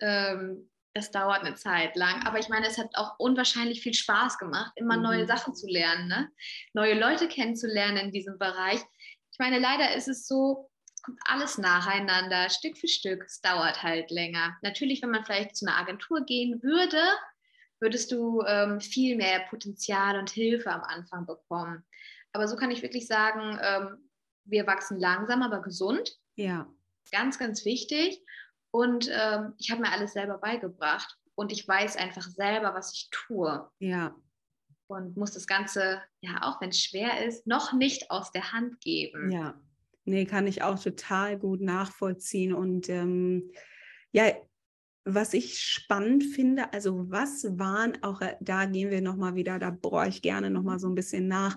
ähm, 0.00 0.70
es 0.96 1.10
dauert 1.10 1.40
eine 1.40 1.54
Zeit 1.54 1.94
lang, 1.94 2.26
aber 2.26 2.38
ich 2.38 2.48
meine, 2.48 2.66
es 2.66 2.78
hat 2.78 2.88
auch 2.94 3.18
unwahrscheinlich 3.18 3.82
viel 3.82 3.92
Spaß 3.92 4.38
gemacht, 4.38 4.72
immer 4.76 4.96
mhm. 4.96 5.02
neue 5.02 5.26
Sachen 5.26 5.54
zu 5.54 5.66
lernen, 5.66 6.08
ne? 6.08 6.30
neue 6.72 6.98
Leute 6.98 7.28
kennenzulernen 7.28 7.98
in 7.98 8.12
diesem 8.12 8.38
Bereich. 8.38 8.80
Ich 9.30 9.38
meine, 9.38 9.58
leider 9.58 9.94
ist 9.94 10.08
es 10.08 10.26
so, 10.26 10.70
es 10.94 11.02
kommt 11.02 11.20
alles 11.26 11.58
nacheinander, 11.58 12.48
Stück 12.48 12.78
für 12.78 12.88
Stück. 12.88 13.24
Es 13.24 13.42
dauert 13.42 13.82
halt 13.82 14.10
länger. 14.10 14.56
Natürlich, 14.62 15.02
wenn 15.02 15.10
man 15.10 15.24
vielleicht 15.24 15.54
zu 15.54 15.66
einer 15.66 15.76
Agentur 15.76 16.24
gehen 16.24 16.62
würde, 16.62 17.02
würdest 17.78 18.10
du 18.10 18.42
ähm, 18.46 18.80
viel 18.80 19.16
mehr 19.16 19.40
Potenzial 19.50 20.18
und 20.18 20.30
Hilfe 20.30 20.70
am 20.70 20.82
Anfang 20.82 21.26
bekommen. 21.26 21.84
Aber 22.32 22.48
so 22.48 22.56
kann 22.56 22.70
ich 22.70 22.82
wirklich 22.82 23.06
sagen, 23.06 23.58
ähm, 23.62 24.10
wir 24.44 24.66
wachsen 24.66 24.98
langsam, 24.98 25.42
aber 25.42 25.60
gesund. 25.60 26.16
Ja. 26.36 26.66
Ganz, 27.12 27.38
ganz 27.38 27.64
wichtig. 27.64 28.22
Und 28.76 29.08
ähm, 29.10 29.54
ich 29.56 29.70
habe 29.70 29.80
mir 29.80 29.90
alles 29.90 30.12
selber 30.12 30.36
beigebracht 30.36 31.16
und 31.34 31.50
ich 31.50 31.66
weiß 31.66 31.96
einfach 31.96 32.28
selber, 32.28 32.74
was 32.74 32.92
ich 32.92 33.08
tue. 33.10 33.66
Ja. 33.78 34.14
Und 34.86 35.16
muss 35.16 35.32
das 35.32 35.46
Ganze, 35.46 36.02
ja, 36.20 36.42
auch 36.42 36.60
wenn 36.60 36.68
es 36.68 36.82
schwer 36.82 37.24
ist, 37.24 37.46
noch 37.46 37.72
nicht 37.72 38.10
aus 38.10 38.32
der 38.32 38.52
Hand 38.52 38.82
geben. 38.82 39.32
Ja, 39.32 39.58
nee, 40.04 40.26
kann 40.26 40.46
ich 40.46 40.60
auch 40.60 40.78
total 40.78 41.38
gut 41.38 41.62
nachvollziehen. 41.62 42.52
Und 42.52 42.90
ähm, 42.90 43.50
ja, 44.12 44.30
was 45.06 45.32
ich 45.32 45.58
spannend 45.58 46.24
finde, 46.24 46.70
also 46.74 47.10
was 47.10 47.46
waren 47.58 48.02
auch, 48.02 48.20
äh, 48.20 48.36
da 48.40 48.66
gehen 48.66 48.90
wir 48.90 49.00
nochmal 49.00 49.36
wieder, 49.36 49.58
da 49.58 49.70
bohre 49.70 50.08
ich 50.08 50.20
gerne 50.20 50.50
nochmal 50.50 50.78
so 50.78 50.86
ein 50.86 50.94
bisschen 50.94 51.28
nach, 51.28 51.56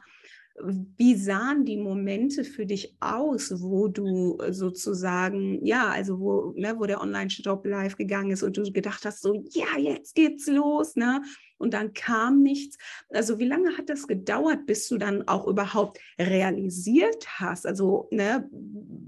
wie 0.63 1.15
sahen 1.15 1.65
die 1.65 1.77
Momente 1.77 2.43
für 2.43 2.65
dich 2.65 2.95
aus, 2.99 3.61
wo 3.61 3.87
du 3.87 4.37
sozusagen, 4.49 5.65
ja, 5.65 5.87
also 5.89 6.19
wo, 6.19 6.53
ne, 6.55 6.75
wo 6.77 6.85
der 6.85 7.01
Online-Shop 7.01 7.65
live 7.65 7.95
gegangen 7.95 8.31
ist 8.31 8.43
und 8.43 8.57
du 8.57 8.71
gedacht 8.71 9.05
hast, 9.05 9.21
so, 9.21 9.43
ja, 9.51 9.77
jetzt 9.77 10.15
geht's 10.15 10.47
los, 10.47 10.95
ne? 10.95 11.21
Und 11.59 11.73
dann 11.73 11.93
kam 11.93 12.41
nichts. 12.41 12.77
Also 13.09 13.37
wie 13.37 13.47
lange 13.47 13.77
hat 13.77 13.89
das 13.89 14.07
gedauert, 14.07 14.65
bis 14.65 14.87
du 14.87 14.97
dann 14.97 15.27
auch 15.27 15.47
überhaupt 15.47 15.99
realisiert 16.17 17.39
hast? 17.39 17.67
Also 17.67 18.07
ne, 18.11 18.49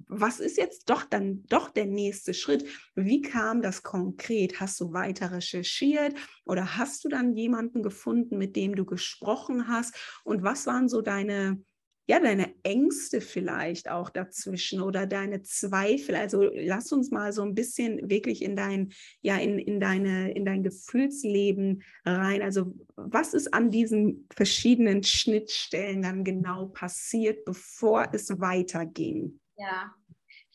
was 0.07 0.39
ist 0.39 0.57
jetzt 0.57 0.89
doch 0.89 1.03
dann 1.03 1.43
doch 1.47 1.69
der 1.69 1.85
nächste 1.85 2.33
Schritt? 2.33 2.65
Wie 2.95 3.21
kam 3.21 3.61
das 3.61 3.81
konkret? 3.81 4.59
Hast 4.59 4.79
du 4.79 4.93
weiter 4.93 5.31
recherchiert 5.31 6.13
oder 6.45 6.77
hast 6.77 7.03
du 7.03 7.09
dann 7.09 7.35
jemanden 7.35 7.81
gefunden, 7.81 8.37
mit 8.37 8.55
dem 8.55 8.75
du 8.75 8.85
gesprochen 8.85 9.67
hast? 9.67 9.95
Und 10.23 10.43
was 10.43 10.67
waren 10.67 10.89
so 10.89 11.01
deine 11.01 11.63
ja, 12.07 12.19
deine 12.19 12.53
Ängste 12.63 13.21
vielleicht 13.21 13.89
auch 13.89 14.09
dazwischen 14.09 14.81
oder 14.81 15.07
deine 15.07 15.43
Zweifel. 15.43 16.15
Also 16.15 16.49
lass 16.53 16.91
uns 16.91 17.11
mal 17.11 17.31
so 17.31 17.43
ein 17.43 17.55
bisschen 17.55 18.09
wirklich 18.09 18.41
in 18.41 18.55
dein, 18.55 18.91
ja, 19.21 19.37
in, 19.37 19.59
in 19.59 19.79
deine, 19.79 20.31
in 20.31 20.43
dein 20.43 20.63
Gefühlsleben 20.63 21.83
rein. 22.03 22.41
Also 22.41 22.73
was 22.95 23.33
ist 23.33 23.53
an 23.53 23.71
diesen 23.71 24.27
verschiedenen 24.35 25.03
Schnittstellen 25.03 26.01
dann 26.01 26.23
genau 26.23 26.67
passiert, 26.67 27.45
bevor 27.45 28.09
es 28.11 28.29
weiterging? 28.39 29.39
Ja, 29.55 29.93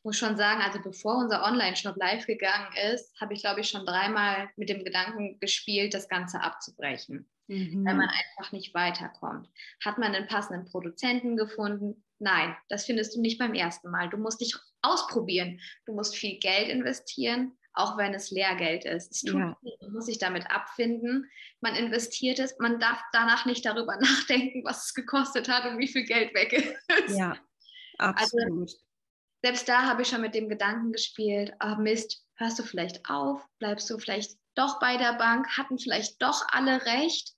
muss 0.06 0.16
schon 0.16 0.36
sagen, 0.36 0.62
also 0.62 0.80
bevor 0.82 1.18
unser 1.18 1.44
Online-Shop 1.44 1.96
live 1.96 2.26
gegangen 2.26 2.68
ist, 2.92 3.12
habe 3.20 3.34
ich, 3.34 3.42
glaube 3.42 3.60
ich, 3.60 3.68
schon 3.68 3.84
dreimal 3.84 4.48
mit 4.56 4.68
dem 4.68 4.84
Gedanken 4.84 5.38
gespielt, 5.40 5.92
das 5.92 6.08
Ganze 6.08 6.40
abzubrechen 6.40 7.28
mhm. 7.48 7.84
weil 7.84 7.94
man 7.94 8.08
einfach 8.08 8.52
nicht 8.52 8.74
weiterkommt. 8.74 9.48
Hat 9.84 9.98
man 9.98 10.14
einen 10.14 10.26
passenden 10.26 10.66
Produzenten 10.66 11.36
gefunden? 11.36 12.04
Nein, 12.18 12.56
das 12.68 12.86
findest 12.86 13.14
du 13.14 13.20
nicht 13.20 13.38
beim 13.38 13.54
ersten 13.54 13.90
Mal. 13.90 14.08
Du 14.08 14.16
musst 14.16 14.40
dich 14.40 14.54
ausprobieren. 14.82 15.60
Du 15.84 15.94
musst 15.94 16.16
viel 16.16 16.38
Geld 16.38 16.68
investieren, 16.68 17.56
auch 17.74 17.98
wenn 17.98 18.14
es 18.14 18.30
Lehrgeld 18.30 18.84
ist. 18.84 19.12
Es 19.12 19.20
tut 19.22 19.38
ja. 19.38 19.56
man 19.80 19.92
muss 19.92 20.06
sich 20.06 20.18
damit 20.18 20.50
abfinden. 20.50 21.30
Man 21.60 21.74
investiert 21.74 22.38
es, 22.38 22.56
man 22.58 22.78
darf 22.80 23.00
danach 23.12 23.44
nicht 23.46 23.66
darüber 23.66 23.96
nachdenken, 24.00 24.64
was 24.64 24.86
es 24.86 24.94
gekostet 24.94 25.48
hat 25.48 25.70
und 25.70 25.78
wie 25.78 25.88
viel 25.88 26.04
Geld 26.04 26.34
weg 26.34 26.52
ist. 26.52 27.18
Ja, 27.18 27.36
also 27.98 28.38
absolut. 28.38 28.70
Also, 28.70 28.85
selbst 29.42 29.68
da 29.68 29.82
habe 29.82 30.02
ich 30.02 30.08
schon 30.08 30.20
mit 30.20 30.34
dem 30.34 30.48
Gedanken 30.48 30.92
gespielt, 30.92 31.52
oh 31.62 31.76
Mist, 31.76 32.24
hörst 32.36 32.58
du 32.58 32.62
vielleicht 32.62 33.08
auf, 33.08 33.46
bleibst 33.58 33.88
du 33.90 33.98
vielleicht 33.98 34.32
doch 34.54 34.80
bei 34.80 34.96
der 34.96 35.14
Bank, 35.14 35.56
hatten 35.56 35.78
vielleicht 35.78 36.20
doch 36.22 36.46
alle 36.50 36.84
recht? 36.86 37.32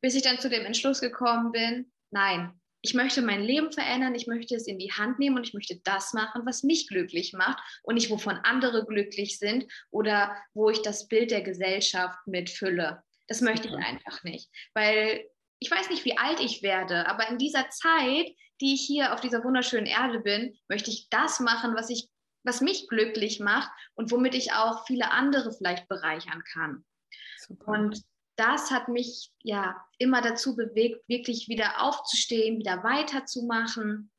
Bis 0.00 0.14
ich 0.14 0.22
dann 0.22 0.38
zu 0.38 0.48
dem 0.48 0.64
Entschluss 0.64 1.00
gekommen 1.00 1.52
bin, 1.52 1.92
nein, 2.10 2.60
ich 2.84 2.92
möchte 2.92 3.22
mein 3.22 3.42
Leben 3.42 3.72
verändern, 3.72 4.14
ich 4.14 4.26
möchte 4.26 4.54
es 4.54 4.66
in 4.66 4.78
die 4.78 4.92
Hand 4.92 5.18
nehmen 5.18 5.36
und 5.36 5.46
ich 5.46 5.54
möchte 5.54 5.80
das 5.84 6.12
machen, 6.12 6.42
was 6.44 6.62
mich 6.62 6.86
glücklich 6.86 7.32
macht 7.32 7.58
und 7.82 7.94
nicht, 7.94 8.10
wovon 8.10 8.36
andere 8.44 8.84
glücklich 8.84 9.38
sind 9.38 9.66
oder 9.90 10.36
wo 10.52 10.68
ich 10.68 10.82
das 10.82 11.08
Bild 11.08 11.30
der 11.30 11.40
Gesellschaft 11.40 12.18
mitfülle. 12.26 13.02
Das 13.26 13.40
möchte 13.40 13.68
ich 13.68 13.74
einfach 13.74 14.22
nicht, 14.22 14.50
weil 14.74 15.24
ich 15.60 15.70
weiß 15.70 15.88
nicht, 15.88 16.04
wie 16.04 16.18
alt 16.18 16.40
ich 16.40 16.62
werde, 16.62 17.06
aber 17.08 17.26
in 17.30 17.38
dieser 17.38 17.70
Zeit, 17.70 18.28
die 18.60 18.74
ich 18.74 18.82
hier 18.82 19.12
auf 19.12 19.20
dieser 19.20 19.44
wunderschönen 19.44 19.86
Erde 19.86 20.20
bin, 20.20 20.56
möchte 20.68 20.90
ich 20.90 21.08
das 21.10 21.40
machen, 21.40 21.74
was 21.74 21.90
ich 21.90 22.08
was 22.44 22.60
mich 22.60 22.88
glücklich 22.88 23.40
macht 23.40 23.70
und 23.94 24.10
womit 24.10 24.34
ich 24.34 24.52
auch 24.52 24.86
viele 24.86 25.10
andere 25.10 25.52
vielleicht 25.52 25.88
bereichern 25.88 26.44
kann. 26.52 26.84
Super. 27.38 27.66
Und 27.68 28.02
das 28.36 28.70
hat 28.70 28.88
mich 28.88 29.32
ja 29.42 29.76
immer 29.98 30.20
dazu 30.20 30.54
bewegt, 30.56 31.08
wirklich 31.08 31.48
wieder 31.48 31.80
aufzustehen, 31.80 32.58
wieder 32.58 32.82
weiterzumachen 32.84 34.10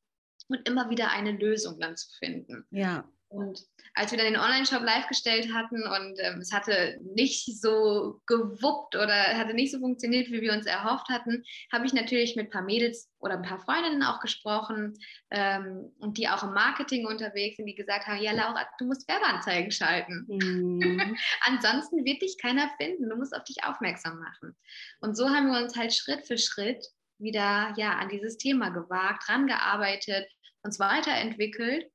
und 0.47 0.67
immer 0.67 0.89
wieder 0.89 1.11
eine 1.11 1.31
Lösung 1.31 1.79
dann 1.79 1.95
zu 1.97 2.09
finden. 2.17 2.65
Ja. 2.71 3.07
Und 3.35 3.65
als 3.93 4.11
wir 4.11 4.17
dann 4.17 4.27
den 4.27 4.39
Online-Shop 4.39 4.81
live 4.81 5.07
gestellt 5.07 5.53
hatten 5.53 5.83
und 5.83 6.19
ähm, 6.19 6.39
es 6.39 6.51
hatte 6.51 6.99
nicht 7.01 7.61
so 7.61 8.21
gewuppt 8.25 8.95
oder 8.95 9.37
hatte 9.37 9.53
nicht 9.53 9.71
so 9.71 9.79
funktioniert, 9.79 10.29
wie 10.31 10.41
wir 10.41 10.53
uns 10.53 10.65
erhofft 10.65 11.09
hatten, 11.09 11.43
habe 11.71 11.85
ich 11.85 11.93
natürlich 11.93 12.35
mit 12.35 12.47
ein 12.47 12.51
paar 12.51 12.61
Mädels 12.61 13.09
oder 13.19 13.35
ein 13.35 13.41
paar 13.41 13.59
Freundinnen 13.59 14.03
auch 14.03 14.19
gesprochen 14.19 14.93
ähm, 15.31 15.93
und 15.99 16.17
die 16.17 16.27
auch 16.27 16.43
im 16.43 16.53
Marketing 16.53 17.05
unterwegs 17.07 17.57
sind, 17.57 17.65
die 17.65 17.75
gesagt 17.75 18.07
haben, 18.07 18.21
ja 18.21 18.31
Laura, 18.31 18.67
du 18.79 18.85
musst 18.85 19.07
Werbeanzeigen 19.07 19.71
schalten. 19.71 20.25
Mhm. 20.27 21.17
Ansonsten 21.41 22.05
wird 22.05 22.21
dich 22.21 22.37
keiner 22.41 22.69
finden, 22.77 23.09
du 23.09 23.15
musst 23.15 23.35
auf 23.35 23.43
dich 23.43 23.63
aufmerksam 23.63 24.19
machen. 24.19 24.55
Und 24.99 25.15
so 25.15 25.29
haben 25.29 25.51
wir 25.51 25.61
uns 25.61 25.75
halt 25.75 25.93
Schritt 25.93 26.25
für 26.27 26.37
Schritt 26.37 26.85
wieder 27.17 27.73
ja, 27.77 27.93
an 27.93 28.09
dieses 28.09 28.37
Thema 28.37 28.69
gewagt, 28.69 29.29
rangearbeitet, 29.29 30.27
uns 30.63 30.79
weiterentwickelt 30.79 31.85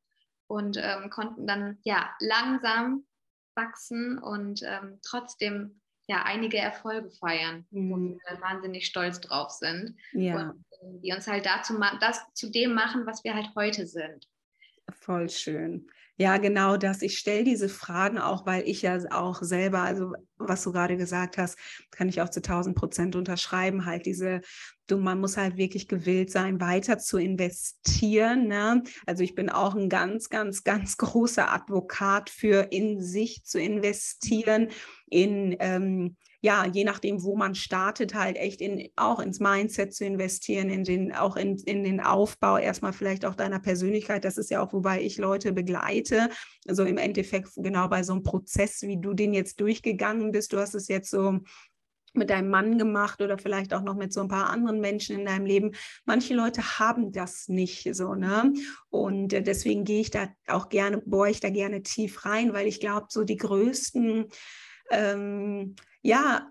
und 0.51 0.77
ähm, 0.83 1.11
konnten 1.11 1.47
dann 1.47 1.79
ja 1.85 2.11
langsam 2.19 3.07
wachsen 3.55 4.19
und 4.19 4.63
ähm, 4.65 4.99
trotzdem 5.03 5.81
ja 6.09 6.25
einige 6.25 6.59
Erfolge 6.59 7.09
feiern, 7.09 7.67
mhm. 7.71 7.91
wo 7.91 7.97
wir 7.97 8.41
wahnsinnig 8.41 8.87
stolz 8.87 9.21
drauf 9.21 9.53
sind. 9.53 9.95
Ja. 10.13 10.35
Und 10.35 10.65
ähm, 10.83 11.01
die 11.03 11.13
uns 11.13 11.29
halt 11.29 11.47
dazu 11.47 11.79
das 12.01 12.21
zu 12.35 12.51
dem 12.51 12.75
machen, 12.75 13.07
was 13.07 13.23
wir 13.23 13.35
halt 13.35 13.51
heute 13.55 13.87
sind. 13.87 14.29
Voll 14.91 15.31
schön. 15.31 15.89
Ja, 16.21 16.37
genau 16.37 16.77
das. 16.77 17.01
Ich 17.01 17.17
stelle 17.17 17.45
diese 17.45 17.71
Fragen 17.71 18.19
auch, 18.19 18.45
weil 18.45 18.69
ich 18.69 18.83
ja 18.83 18.99
auch 19.11 19.43
selber, 19.43 19.81
also 19.81 20.13
was 20.37 20.63
du 20.65 20.71
gerade 20.71 20.99
gesagt 20.99 21.39
hast, 21.39 21.59
kann 21.91 22.11
ich 22.11 22.21
auch 22.21 22.29
zu 22.29 22.43
1000 22.43 22.77
Prozent 22.77 23.17
unterschreiben. 23.17 23.87
Halt 23.87 24.05
diese, 24.05 24.43
du, 24.87 24.99
man 24.99 25.19
muss 25.19 25.39
halt 25.39 25.57
wirklich 25.57 25.89
gewillt 25.89 26.31
sein, 26.31 26.61
weiter 26.61 26.99
zu 26.99 27.17
investieren. 27.17 28.49
Ne? 28.49 28.83
Also 29.07 29.23
ich 29.23 29.35
bin 29.35 29.49
auch 29.49 29.75
ein 29.75 29.89
ganz, 29.89 30.29
ganz, 30.29 30.63
ganz 30.63 30.99
großer 30.99 31.51
Advokat 31.51 32.29
für 32.29 32.71
in 32.71 33.01
sich 33.01 33.43
zu 33.45 33.59
investieren, 33.59 34.69
in 35.09 35.57
ähm, 35.59 36.17
ja, 36.43 36.67
je 36.67 36.85
nachdem, 36.85 37.23
wo 37.23 37.37
man 37.37 37.55
startet, 37.55 38.15
halt 38.15 38.37
echt 38.37 38.61
in, 38.61 38.89
auch 38.97 39.21
ins 39.21 39.41
Mindset 39.41 39.95
zu 39.95 40.07
investieren, 40.07 40.71
in 40.71 40.85
den, 40.85 41.15
auch 41.15 41.37
in, 41.37 41.57
in 41.59 41.85
den 41.85 42.01
Aufbau 42.01 42.57
erstmal 42.57 42.95
vielleicht 42.95 43.27
auch 43.27 43.35
deiner 43.35 43.61
Persönlichkeit. 43.61 44.25
Das 44.25 44.39
ist 44.39 44.51
ja 44.51 44.63
auch, 44.63 44.73
wobei 44.73 45.03
ich 45.03 45.19
Leute 45.19 45.53
begleite. 45.53 46.31
Also 46.67 46.85
im 46.85 46.97
Endeffekt 46.97 47.51
genau 47.57 47.89
bei 47.89 48.03
so 48.03 48.15
einem 48.15 48.23
Prozess, 48.23 48.81
wie 48.83 48.99
du 48.99 49.13
den 49.13 49.35
jetzt 49.35 49.61
durchgegangen 49.61 50.33
bist. 50.33 50.53
Du 50.53 50.59
hast 50.59 50.75
es 50.75 50.89
jetzt 50.89 51.11
so 51.11 51.41
mit 52.15 52.31
deinem 52.31 52.49
Mann 52.51 52.79
gemacht 52.79 53.21
oder 53.21 53.39
vielleicht 53.39 53.73
auch 53.75 53.83
noch 53.83 53.95
mit 53.95 54.13
so 54.13 54.21
ein 54.21 54.29
paar 54.29 54.51
anderen 54.51 54.81
Menschen 54.81 55.19
in 55.19 55.27
deinem 55.27 55.47
Leben. 55.47 55.73
Manche 56.07 56.35
Leute 56.35 56.79
haben 56.79 57.13
das 57.13 57.49
nicht 57.49 57.95
so, 57.95 58.15
ne? 58.15 58.53
Und 58.89 59.33
äh, 59.33 59.43
deswegen 59.43 59.85
gehe 59.85 60.01
ich 60.01 60.11
da 60.11 60.29
auch 60.49 60.71
gerne, 60.71 60.99
bohre 61.05 61.31
ich 61.31 61.41
da 61.41 61.51
gerne 61.51 61.83
tief 61.83 62.25
rein, 62.25 62.53
weil 62.53 62.67
ich 62.67 62.81
glaube, 62.81 63.07
so 63.11 63.25
die 63.25 63.37
größten 63.37 64.27
ähm, 64.91 65.77
ja, 66.03 66.51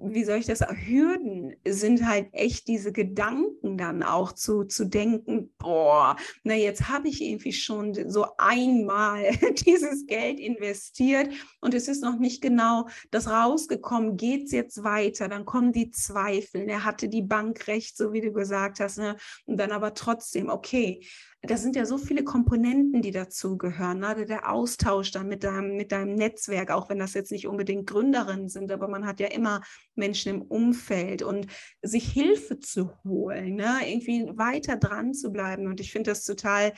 wie 0.00 0.24
soll 0.24 0.38
ich 0.38 0.46
das, 0.46 0.60
Hürden 0.60 1.54
sind 1.66 2.06
halt 2.06 2.28
echt 2.32 2.68
diese 2.68 2.92
Gedanken 2.92 3.78
dann 3.78 4.02
auch 4.02 4.32
zu, 4.32 4.64
zu 4.64 4.84
denken, 4.84 5.52
boah, 5.58 6.16
na 6.44 6.54
jetzt 6.54 6.88
habe 6.88 7.08
ich 7.08 7.22
irgendwie 7.22 7.52
schon 7.52 8.10
so 8.10 8.26
einmal 8.38 9.30
dieses 9.66 10.06
Geld 10.06 10.38
investiert 10.38 11.32
und 11.60 11.74
es 11.74 11.88
ist 11.88 12.02
noch 12.02 12.18
nicht 12.18 12.42
genau 12.42 12.88
das 13.10 13.28
rausgekommen, 13.28 14.16
geht 14.16 14.44
es 14.44 14.52
jetzt 14.52 14.84
weiter, 14.84 15.28
dann 15.28 15.44
kommen 15.44 15.72
die 15.72 15.90
Zweifel, 15.90 16.68
er 16.68 16.84
hatte 16.84 17.08
die 17.08 17.22
Bank 17.22 17.66
recht, 17.66 17.96
so 17.96 18.12
wie 18.12 18.20
du 18.20 18.32
gesagt 18.32 18.80
hast, 18.80 18.98
ne? 18.98 19.16
und 19.46 19.58
dann 19.58 19.72
aber 19.72 19.94
trotzdem, 19.94 20.50
okay, 20.50 21.00
das 21.46 21.62
sind 21.62 21.76
ja 21.76 21.86
so 21.86 21.98
viele 21.98 22.24
Komponenten, 22.24 23.02
die 23.02 23.10
dazugehören. 23.10 24.00
Ne? 24.00 24.26
Der 24.26 24.50
Austausch 24.50 25.10
dann 25.10 25.28
mit 25.28 25.44
deinem, 25.44 25.76
mit 25.76 25.92
deinem 25.92 26.14
Netzwerk, 26.14 26.70
auch 26.70 26.88
wenn 26.88 26.98
das 26.98 27.14
jetzt 27.14 27.32
nicht 27.32 27.46
unbedingt 27.46 27.88
Gründerinnen 27.88 28.48
sind, 28.48 28.70
aber 28.72 28.88
man 28.88 29.06
hat 29.06 29.20
ja 29.20 29.28
immer 29.28 29.62
Menschen 29.94 30.34
im 30.34 30.42
Umfeld 30.42 31.22
und 31.22 31.46
sich 31.82 32.10
Hilfe 32.10 32.58
zu 32.58 32.92
holen, 33.04 33.54
ne? 33.54 33.78
irgendwie 33.84 34.26
weiter 34.36 34.76
dran 34.76 35.14
zu 35.14 35.30
bleiben. 35.30 35.66
Und 35.66 35.80
ich 35.80 35.92
finde 35.92 36.10
das 36.10 36.24
total 36.24 36.72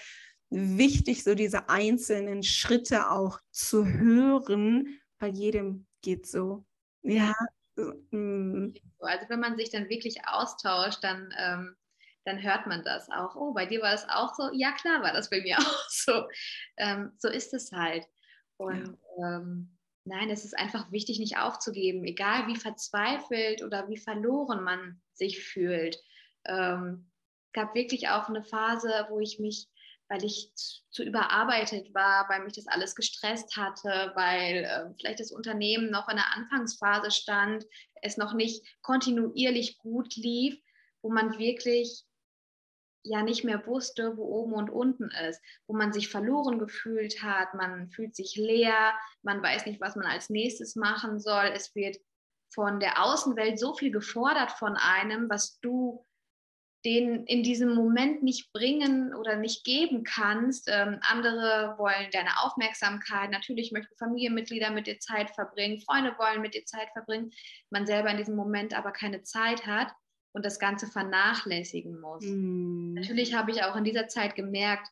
wichtig, 0.50 1.24
so 1.24 1.35
diese 1.35 1.68
einzelnen 1.68 2.42
Schritte 2.42 3.11
auch 3.11 3.40
zu 3.50 3.87
hören, 3.87 4.98
weil 5.18 5.37
jedem 5.37 5.87
geht 6.02 6.26
so. 6.26 6.64
Ja. 7.02 7.35
Mm. 8.11 8.72
Also 9.00 9.28
wenn 9.28 9.40
man 9.40 9.57
sich 9.57 9.70
dann 9.70 9.88
wirklich 9.88 10.26
austauscht, 10.26 11.02
dann 11.02 11.33
ähm 11.38 11.77
dann 12.28 12.42
hört 12.42 12.66
man 12.66 12.84
das 12.84 13.10
auch. 13.10 13.34
Oh, 13.36 13.52
bei 13.54 13.64
dir 13.64 13.80
war 13.80 13.92
das 13.92 14.06
auch 14.08 14.34
so? 14.34 14.50
Ja, 14.52 14.72
klar 14.72 15.02
war 15.02 15.12
das 15.12 15.30
bei 15.30 15.40
mir 15.40 15.56
auch 15.58 15.88
so. 15.88 16.28
Ähm, 16.76 17.12
so 17.18 17.28
ist 17.28 17.54
es 17.54 17.72
halt. 17.72 18.04
Und 18.58 18.98
ja. 19.18 19.36
ähm, 19.36 19.76
nein, 20.04 20.30
es 20.30 20.44
ist 20.44 20.56
einfach 20.56 20.92
wichtig, 20.92 21.18
nicht 21.18 21.38
aufzugeben, 21.38 22.04
egal 22.04 22.46
wie 22.46 22.56
verzweifelt 22.56 23.62
oder 23.62 23.88
wie 23.88 23.96
verloren 23.96 24.62
man 24.62 25.00
sich 25.14 25.42
fühlt. 25.42 25.98
Ähm, 26.44 27.10
gab 27.52 27.74
wirklich 27.74 28.08
auch 28.08 28.28
eine 28.28 28.44
Phase, 28.44 29.06
wo 29.08 29.20
ich 29.20 29.38
mich, 29.38 29.68
weil 30.08 30.22
ich 30.24 30.52
zu, 30.54 31.02
überarbeitet 31.02 31.94
war, 31.94 32.28
weil 32.28 32.44
mich 32.44 32.54
das 32.54 32.66
alles 32.66 32.94
gestresst 32.94 33.56
hatte, 33.56 34.12
weil 34.14 34.64
äh, 34.64 34.94
vielleicht 34.98 35.20
das 35.20 35.32
Unternehmen 35.32 35.90
noch 35.90 36.08
in 36.08 36.16
der 36.16 36.34
Anfangsphase 36.34 37.10
stand, 37.10 37.64
es 38.02 38.16
noch 38.16 38.34
nicht 38.34 38.66
kontinuierlich 38.82 39.78
gut 39.78 40.14
lief, 40.16 40.60
wo 41.00 41.10
man 41.10 41.38
wirklich 41.38 42.04
ja 43.08 43.22
nicht 43.22 43.44
mehr 43.44 43.66
wusste, 43.66 44.16
wo 44.16 44.24
oben 44.24 44.54
und 44.54 44.70
unten 44.70 45.10
ist, 45.28 45.40
wo 45.66 45.74
man 45.74 45.92
sich 45.92 46.08
verloren 46.08 46.58
gefühlt 46.58 47.22
hat, 47.22 47.54
man 47.54 47.90
fühlt 47.90 48.14
sich 48.14 48.36
leer, 48.36 48.94
man 49.22 49.42
weiß 49.42 49.66
nicht, 49.66 49.80
was 49.80 49.96
man 49.96 50.06
als 50.06 50.30
nächstes 50.30 50.76
machen 50.76 51.20
soll. 51.20 51.50
Es 51.54 51.74
wird 51.74 51.98
von 52.54 52.80
der 52.80 53.04
Außenwelt 53.04 53.58
so 53.58 53.74
viel 53.74 53.90
gefordert 53.90 54.52
von 54.52 54.76
einem, 54.76 55.28
was 55.28 55.60
du 55.60 56.04
den 56.84 57.24
in 57.26 57.42
diesem 57.42 57.74
Moment 57.74 58.22
nicht 58.22 58.52
bringen 58.52 59.12
oder 59.14 59.36
nicht 59.36 59.64
geben 59.64 60.04
kannst. 60.04 60.68
Ähm, 60.70 60.98
andere 61.02 61.74
wollen 61.76 62.08
deine 62.12 62.40
Aufmerksamkeit. 62.42 63.30
Natürlich 63.30 63.72
möchten 63.72 63.96
Familienmitglieder 63.96 64.70
mit 64.70 64.86
dir 64.86 65.00
Zeit 65.00 65.30
verbringen, 65.30 65.80
Freunde 65.80 66.14
wollen 66.18 66.40
mit 66.40 66.54
dir 66.54 66.64
Zeit 66.64 66.88
verbringen. 66.92 67.32
Man 67.70 67.86
selber 67.86 68.10
in 68.10 68.16
diesem 68.16 68.36
Moment 68.36 68.78
aber 68.78 68.92
keine 68.92 69.22
Zeit 69.22 69.66
hat 69.66 69.92
und 70.32 70.44
das 70.44 70.58
Ganze 70.58 70.86
vernachlässigen 70.86 72.00
muss. 72.00 72.24
Mm. 72.24 72.94
Natürlich 72.94 73.34
habe 73.34 73.50
ich 73.50 73.62
auch 73.62 73.76
in 73.76 73.84
dieser 73.84 74.08
Zeit 74.08 74.34
gemerkt, 74.34 74.88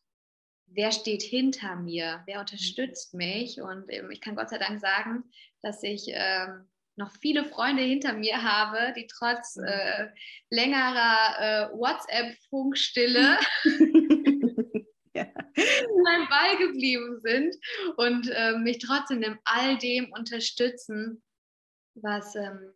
wer 0.67 0.91
steht 0.91 1.23
hinter 1.23 1.75
mir, 1.75 2.23
wer 2.25 2.39
unterstützt 2.39 3.13
mich. 3.13 3.61
Und 3.61 3.85
ähm, 3.89 4.11
ich 4.11 4.21
kann 4.21 4.35
Gott 4.35 4.49
sei 4.49 4.57
Dank 4.57 4.79
sagen, 4.79 5.23
dass 5.61 5.83
ich 5.83 6.05
ähm, 6.07 6.67
noch 6.95 7.11
viele 7.11 7.45
Freunde 7.45 7.83
hinter 7.83 8.13
mir 8.13 8.41
habe, 8.41 8.93
die 8.95 9.07
trotz 9.07 9.57
äh, 9.57 10.07
längerer 10.49 11.69
äh, 11.71 11.77
WhatsApp-Funkstille 11.77 13.37
ja. 15.13 15.27
mein 16.03 16.27
Ball 16.27 16.57
geblieben 16.57 17.19
sind 17.21 17.55
und 17.97 18.29
äh, 18.29 18.57
mich 18.57 18.79
trotzdem 18.79 19.21
in 19.21 19.37
all 19.45 19.77
dem 19.77 20.11
unterstützen, 20.11 21.21
was 21.93 22.35
ähm, 22.35 22.73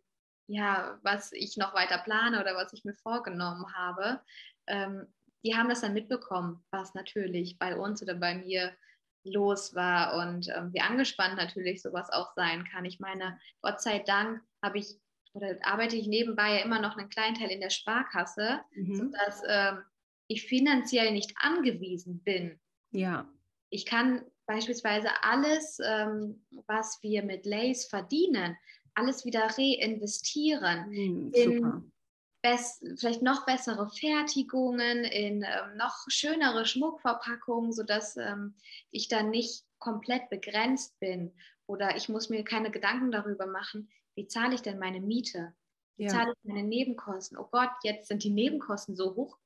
ja, 0.52 0.98
was 1.02 1.32
ich 1.32 1.56
noch 1.56 1.74
weiter 1.74 1.98
plane 1.98 2.40
oder 2.40 2.54
was 2.54 2.72
ich 2.72 2.84
mir 2.84 2.94
vorgenommen 2.94 3.74
habe, 3.74 4.20
ähm, 4.66 5.06
die 5.44 5.56
haben 5.56 5.68
das 5.68 5.80
dann 5.80 5.94
mitbekommen, 5.94 6.62
was 6.70 6.94
natürlich 6.94 7.58
bei 7.58 7.76
uns 7.76 8.02
oder 8.02 8.14
bei 8.14 8.34
mir 8.34 8.76
los 9.24 9.74
war 9.74 10.16
und 10.16 10.48
ähm, 10.48 10.72
wie 10.72 10.80
angespannt 10.80 11.36
natürlich 11.36 11.80
sowas 11.80 12.10
auch 12.10 12.34
sein 12.34 12.64
kann. 12.64 12.84
Ich 12.84 13.00
meine, 13.00 13.40
Gott 13.62 13.80
sei 13.80 14.00
Dank 14.00 14.42
habe 14.62 14.78
ich 14.78 15.00
oder 15.32 15.56
arbeite 15.62 15.96
ich 15.96 16.06
nebenbei 16.06 16.56
ja 16.56 16.64
immer 16.64 16.80
noch 16.80 16.98
einen 16.98 17.08
kleinen 17.08 17.36
Teil 17.36 17.50
in 17.50 17.62
der 17.62 17.70
Sparkasse, 17.70 18.60
mhm. 18.74 18.94
sodass 18.94 19.42
ähm, 19.48 19.78
ich 20.26 20.44
finanziell 20.46 21.12
nicht 21.12 21.32
angewiesen 21.36 22.22
bin. 22.22 22.60
Ja. 22.90 23.26
Ich 23.70 23.86
kann 23.86 24.22
beispielsweise 24.44 25.08
alles, 25.22 25.78
ähm, 25.82 26.44
was 26.66 26.98
wir 27.02 27.22
mit 27.22 27.46
Lace 27.46 27.86
verdienen, 27.86 28.58
alles 28.94 29.24
wieder 29.24 29.48
reinvestieren. 29.56 30.90
Mhm, 30.90 31.30
in, 31.32 31.92
best, 32.42 32.84
vielleicht 32.98 33.22
noch 33.22 33.46
bessere 33.46 33.88
Fertigungen, 33.88 35.04
in 35.04 35.42
ähm, 35.42 35.76
noch 35.76 36.04
schönere 36.08 36.66
Schmuckverpackungen, 36.66 37.72
sodass 37.72 38.16
ähm, 38.16 38.54
ich 38.90 39.08
dann 39.08 39.30
nicht 39.30 39.64
komplett 39.78 40.28
begrenzt 40.28 40.98
bin 40.98 41.32
oder 41.66 41.96
ich 41.96 42.08
muss 42.08 42.28
mir 42.28 42.44
keine 42.44 42.70
Gedanken 42.70 43.12
darüber 43.12 43.46
machen, 43.46 43.88
wie 44.14 44.26
zahle 44.26 44.54
ich 44.54 44.62
denn 44.62 44.78
meine 44.78 45.00
Miete? 45.00 45.54
Wie 45.96 46.04
ja. 46.04 46.10
zahle 46.10 46.32
ich 46.32 46.44
meine 46.44 46.64
Nebenkosten? 46.64 47.38
Oh 47.38 47.48
Gott, 47.50 47.70
jetzt 47.82 48.08
sind 48.08 48.24
die 48.24 48.30
Nebenkosten 48.30 48.96
so 48.96 49.14
hoch 49.14 49.38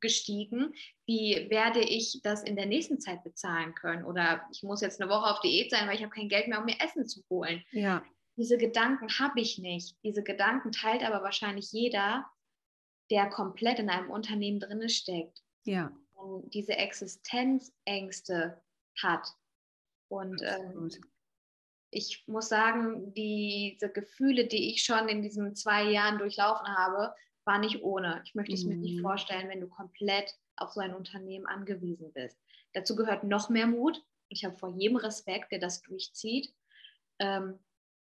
gestiegen. 0.00 0.74
Wie 1.06 1.46
werde 1.50 1.80
ich 1.80 2.20
das 2.22 2.42
in 2.42 2.56
der 2.56 2.66
nächsten 2.66 3.00
Zeit 3.00 3.22
bezahlen 3.22 3.74
können? 3.74 4.04
Oder 4.04 4.46
ich 4.50 4.62
muss 4.62 4.80
jetzt 4.80 5.00
eine 5.00 5.10
Woche 5.10 5.30
auf 5.30 5.40
Diät 5.40 5.70
sein, 5.70 5.86
weil 5.86 5.96
ich 5.96 6.02
habe 6.02 6.14
kein 6.14 6.28
Geld 6.28 6.48
mehr, 6.48 6.58
um 6.58 6.64
mir 6.64 6.80
Essen 6.80 7.06
zu 7.06 7.22
holen. 7.28 7.62
Ja. 7.70 8.02
Diese 8.36 8.58
Gedanken 8.58 9.08
habe 9.18 9.40
ich 9.40 9.58
nicht. 9.58 9.96
Diese 10.02 10.22
Gedanken 10.22 10.72
teilt 10.72 11.02
aber 11.02 11.22
wahrscheinlich 11.22 11.72
jeder, 11.72 12.26
der 13.10 13.28
komplett 13.28 13.78
in 13.78 13.90
einem 13.90 14.10
Unternehmen 14.10 14.60
drin 14.60 14.88
steckt. 14.88 15.42
Ja. 15.64 15.92
Und 16.14 16.52
diese 16.54 16.76
Existenzängste 16.76 18.62
hat. 19.02 19.26
Und 20.08 20.42
ähm, 20.42 20.90
ich 21.90 22.24
muss 22.26 22.48
sagen, 22.48 23.12
diese 23.14 23.90
Gefühle, 23.90 24.46
die 24.46 24.70
ich 24.70 24.84
schon 24.84 25.08
in 25.08 25.22
diesen 25.22 25.54
zwei 25.54 25.84
Jahren 25.84 26.18
durchlaufen 26.18 26.66
habe, 26.66 27.14
war 27.44 27.58
nicht 27.58 27.82
ohne. 27.82 28.22
Ich 28.24 28.34
möchte 28.34 28.54
es 28.54 28.64
mir 28.64 28.76
nicht 28.76 28.98
mhm. 28.98 29.02
vorstellen, 29.02 29.48
wenn 29.48 29.60
du 29.60 29.68
komplett 29.68 30.34
auf 30.56 30.72
so 30.72 30.80
ein 30.80 30.94
Unternehmen 30.94 31.46
angewiesen 31.46 32.12
bist. 32.12 32.38
Dazu 32.74 32.94
gehört 32.94 33.24
noch 33.24 33.48
mehr 33.48 33.66
Mut. 33.66 34.02
Ich 34.28 34.44
habe 34.44 34.56
vor 34.56 34.68
jedem 34.68 34.96
Respekt, 34.96 35.50
der 35.50 35.58
das 35.58 35.82
durchzieht. 35.82 36.54
Ähm, 37.18 37.58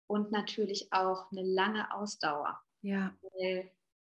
und 0.08 0.32
natürlich 0.32 0.92
auch 0.92 1.32
eine 1.32 1.44
lange 1.44 1.94
Ausdauer. 1.94 2.60
Ja. 2.82 3.16
Weil, 3.22 3.72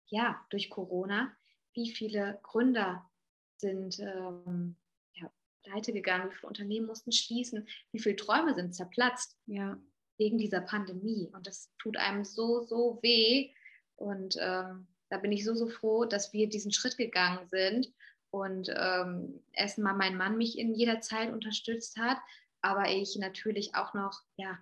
ja, 0.06 0.40
durch 0.50 0.70
Corona, 0.70 1.36
wie 1.74 1.90
viele 1.90 2.38
Gründer 2.42 3.08
sind 3.56 3.98
ähm, 4.00 4.76
ja, 5.14 5.30
pleite 5.62 5.92
gegangen, 5.92 6.30
wie 6.30 6.34
viele 6.34 6.48
Unternehmen 6.48 6.86
mussten 6.86 7.12
schließen, 7.12 7.68
wie 7.92 8.00
viele 8.00 8.16
Träume 8.16 8.54
sind 8.54 8.74
zerplatzt 8.74 9.36
ja. 9.46 9.78
wegen 10.18 10.38
dieser 10.38 10.60
Pandemie. 10.60 11.28
Und 11.32 11.46
das 11.46 11.70
tut 11.78 11.96
einem 11.96 12.24
so, 12.24 12.62
so 12.62 12.98
weh. 13.02 13.52
Und 13.96 14.36
ähm, 14.40 14.86
da 15.10 15.18
bin 15.18 15.32
ich 15.32 15.44
so, 15.44 15.54
so 15.54 15.68
froh, 15.68 16.04
dass 16.04 16.32
wir 16.32 16.48
diesen 16.48 16.72
Schritt 16.72 16.96
gegangen 16.96 17.46
sind 17.50 17.92
und 18.30 18.72
ähm, 18.74 19.42
erstmal 19.52 19.94
mein 19.94 20.16
Mann 20.16 20.38
mich 20.38 20.58
in 20.58 20.74
jeder 20.74 21.00
Zeit 21.00 21.32
unterstützt 21.32 21.98
hat, 21.98 22.18
aber 22.62 22.88
ich 22.88 23.16
natürlich 23.16 23.74
auch 23.74 23.92
noch 23.92 24.22
ja, 24.36 24.58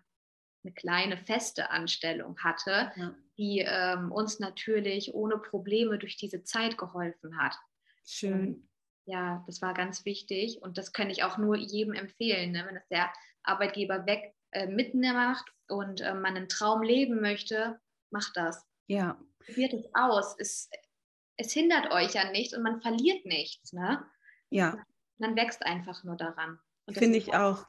eine 0.68 0.74
kleine 0.74 1.16
feste 1.16 1.70
Anstellung 1.70 2.38
hatte, 2.38 2.92
ja. 2.96 3.14
die 3.38 3.64
ähm, 3.66 4.12
uns 4.12 4.38
natürlich 4.38 5.14
ohne 5.14 5.38
Probleme 5.38 5.98
durch 5.98 6.16
diese 6.16 6.44
Zeit 6.44 6.76
geholfen 6.76 7.38
hat. 7.38 7.56
Schön. 8.04 8.68
ja, 9.04 9.42
das 9.46 9.60
war 9.60 9.74
ganz 9.74 10.04
wichtig 10.04 10.62
und 10.62 10.78
das 10.78 10.92
kann 10.92 11.10
ich 11.10 11.24
auch 11.24 11.38
nur 11.38 11.56
jedem 11.56 11.94
empfehlen, 11.94 12.52
ne? 12.52 12.64
wenn 12.66 12.76
es 12.76 12.88
der 12.88 13.12
Arbeitgeber 13.42 14.06
weg 14.06 14.34
äh, 14.52 14.66
mitmacht 14.66 15.44
und 15.68 16.00
äh, 16.00 16.14
man 16.14 16.36
einen 16.36 16.48
Traum 16.48 16.82
leben 16.82 17.20
möchte, 17.20 17.80
macht 18.10 18.36
das. 18.36 18.66
Ja, 18.86 19.18
probiert 19.44 19.72
es 19.74 19.84
aus. 19.94 20.36
Es, 20.38 20.70
es 21.36 21.52
hindert 21.52 21.90
euch 21.92 22.14
ja 22.14 22.30
nichts 22.30 22.54
und 22.56 22.62
man 22.62 22.80
verliert 22.80 23.24
nichts. 23.26 23.72
Ne? 23.72 24.04
Ja. 24.50 24.82
Man 25.18 25.36
wächst 25.36 25.64
einfach 25.64 26.04
nur 26.04 26.16
daran. 26.16 26.58
Finde 26.90 27.18
ich 27.18 27.34
auch. 27.34 27.66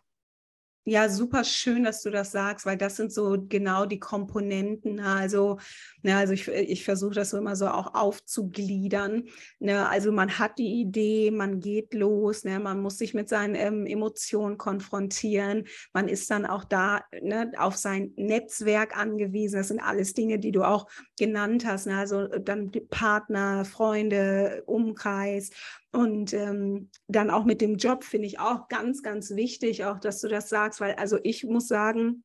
Ja, 0.90 1.08
super 1.08 1.44
schön, 1.44 1.84
dass 1.84 2.02
du 2.02 2.10
das 2.10 2.32
sagst, 2.32 2.66
weil 2.66 2.76
das 2.76 2.96
sind 2.96 3.14
so 3.14 3.38
genau 3.48 3.86
die 3.86 4.00
Komponenten. 4.00 4.96
Ne? 4.96 5.06
Also, 5.06 5.60
ne, 6.02 6.18
also 6.18 6.34
ich, 6.34 6.48
ich 6.48 6.84
versuche 6.84 7.14
das 7.14 7.30
so 7.30 7.38
immer 7.38 7.56
so 7.56 7.68
auch 7.68 7.94
aufzugliedern. 7.94 9.26
Ne? 9.60 9.88
Also 9.88 10.12
man 10.12 10.40
hat 10.40 10.58
die 10.58 10.82
Idee, 10.82 11.30
man 11.30 11.60
geht 11.60 11.94
los, 11.94 12.44
ne? 12.44 12.60
man 12.60 12.82
muss 12.82 12.98
sich 12.98 13.14
mit 13.14 13.30
seinen 13.30 13.54
ähm, 13.54 13.86
Emotionen 13.86 14.58
konfrontieren. 14.58 15.66
Man 15.94 16.08
ist 16.08 16.32
dann 16.32 16.48
auch 16.48 16.64
da 16.64 17.04
ne, 17.22 17.52
auf 17.60 17.76
sein 17.76 18.12
Netzwerk 18.16 18.98
angewiesen. 18.98 19.58
Das 19.58 19.68
sind 19.68 19.82
alles 19.82 20.16
Dinge, 20.16 20.40
die 20.40 20.52
du 20.52 20.64
auch 20.64 20.90
genannt 21.20 21.68
hast. 21.68 21.86
Ne? 21.86 22.00
Also 22.00 22.26
dann 22.26 22.72
Partner, 22.90 23.64
Freunde, 23.64 24.64
Umkreis. 24.66 25.52
Und 25.92 26.34
ähm, 26.34 26.92
dann 27.08 27.32
auch 27.32 27.46
mit 27.46 27.62
dem 27.62 27.78
Job 27.78 28.04
finde 28.04 28.28
ich 28.28 28.40
auch 28.40 28.68
ganz, 28.68 29.02
ganz 29.02 29.32
wichtig, 29.32 29.86
auch 29.86 30.00
dass 30.00 30.22
du 30.22 30.28
das 30.28 30.50
sagst, 30.50 30.82
weil 30.82 30.94
also 30.96 31.18
ich 31.24 31.44
muss 31.46 31.68
sagen, 31.68 32.24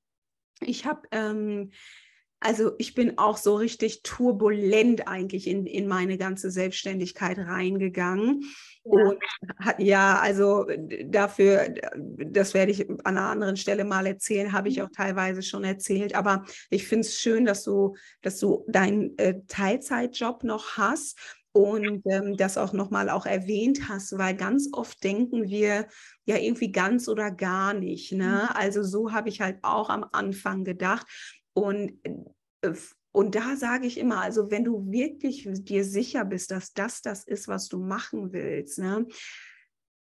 ich 0.60 0.84
habe, 0.84 1.02
ähm, 1.12 1.70
also 2.40 2.72
ich 2.76 2.94
bin 2.94 3.16
auch 3.16 3.38
so 3.38 3.54
richtig 3.54 4.02
turbulent 4.02 5.08
eigentlich 5.08 5.46
in, 5.46 5.64
in 5.64 5.88
meine 5.88 6.18
ganze 6.18 6.50
Selbstständigkeit 6.50 7.38
reingegangen. 7.38 8.42
Ja. 8.84 8.90
Und 8.90 9.18
hat, 9.58 9.80
ja, 9.80 10.18
also 10.18 10.66
dafür, 11.06 11.74
das 11.96 12.52
werde 12.52 12.70
ich 12.70 12.90
an 12.90 13.16
einer 13.16 13.30
anderen 13.30 13.56
Stelle 13.56 13.84
mal 13.84 14.06
erzählen, 14.06 14.52
habe 14.52 14.68
ich 14.68 14.76
mhm. 14.76 14.84
auch 14.84 14.90
teilweise 14.94 15.42
schon 15.42 15.64
erzählt. 15.64 16.14
Aber 16.14 16.44
ich 16.68 16.86
finde 16.86 17.06
es 17.06 17.18
schön, 17.18 17.46
dass 17.46 17.64
du, 17.64 17.96
dass 18.20 18.38
du 18.38 18.66
deinen 18.68 19.16
äh, 19.16 19.40
Teilzeitjob 19.48 20.44
noch 20.44 20.76
hast 20.76 21.18
und 21.54 22.02
ähm, 22.06 22.36
das 22.36 22.58
auch 22.58 22.72
nochmal 22.72 23.08
auch 23.08 23.26
erwähnt 23.26 23.88
hast, 23.88 24.18
weil 24.18 24.34
ganz 24.34 24.68
oft 24.72 25.02
denken 25.04 25.48
wir 25.48 25.86
ja 26.24 26.36
irgendwie 26.36 26.72
ganz 26.72 27.08
oder 27.08 27.30
gar 27.30 27.74
nicht. 27.74 28.10
Ne? 28.10 28.48
Mhm. 28.50 28.56
Also 28.56 28.82
so 28.82 29.12
habe 29.12 29.28
ich 29.28 29.40
halt 29.40 29.58
auch 29.62 29.88
am 29.88 30.04
Anfang 30.10 30.64
gedacht. 30.64 31.06
Und, 31.52 32.00
äh, 32.62 32.72
und 33.12 33.36
da 33.36 33.54
sage 33.54 33.86
ich 33.86 33.98
immer, 33.98 34.20
also 34.20 34.50
wenn 34.50 34.64
du 34.64 34.90
wirklich 34.90 35.48
dir 35.48 35.84
sicher 35.84 36.24
bist, 36.24 36.50
dass 36.50 36.72
das 36.72 37.02
das 37.02 37.22
ist, 37.24 37.46
was 37.46 37.68
du 37.68 37.78
machen 37.78 38.32
willst, 38.32 38.80
ne? 38.80 39.06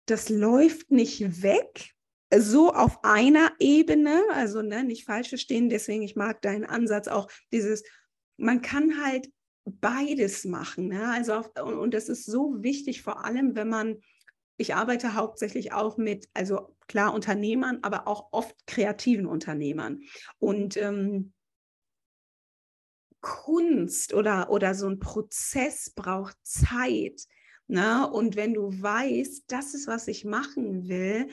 das 0.07 0.31
läuft 0.31 0.91
nicht 0.91 1.43
weg, 1.43 1.93
so 2.37 2.73
auf 2.73 3.05
einer 3.05 3.53
Ebene, 3.61 4.23
also 4.33 4.61
ne, 4.61 4.83
nicht 4.83 5.05
falsch 5.05 5.29
verstehen, 5.29 5.69
deswegen 5.69 6.03
ich 6.03 6.17
mag 6.17 6.43
deinen 6.43 6.65
Ansatz 6.65 7.07
auch, 7.07 7.31
dieses, 7.53 7.85
man 8.37 8.61
kann 8.61 9.03
halt 9.05 9.31
beides 9.71 10.45
machen. 10.45 10.89
Ne? 10.89 11.11
Also 11.11 11.35
auf, 11.35 11.51
und, 11.63 11.75
und 11.75 11.95
das 11.95 12.09
ist 12.09 12.27
so 12.27 12.63
wichtig, 12.63 13.03
vor 13.03 13.25
allem 13.25 13.55
wenn 13.55 13.69
man, 13.69 13.97
ich 14.57 14.75
arbeite 14.75 15.15
hauptsächlich 15.15 15.73
auch 15.73 15.97
mit, 15.97 16.29
also 16.35 16.77
klar 16.89 17.15
Unternehmern, 17.15 17.79
aber 17.83 18.09
auch 18.09 18.29
oft 18.33 18.67
kreativen 18.67 19.27
Unternehmern. 19.27 20.01
Und 20.39 20.77
ähm, 20.77 21.33
Kunst 23.21 24.15
oder, 24.15 24.51
oder 24.51 24.75
so 24.75 24.89
ein 24.89 25.01
Prozess 25.01 25.91
braucht 25.91 26.37
Zeit. 26.43 27.23
Ne? 27.67 28.09
Und 28.11 28.37
wenn 28.37 28.55
du 28.55 28.71
weißt, 28.71 29.45
das 29.49 29.75
ist, 29.75 29.87
was 29.87 30.09
ich 30.09 30.25
machen 30.25 30.89
will, 30.89 31.29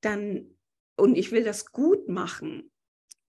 dann, 0.00 0.58
und 0.96 1.16
ich 1.16 1.32
will 1.32 1.44
das 1.44 1.72
gut 1.72 2.08
machen, 2.08 2.70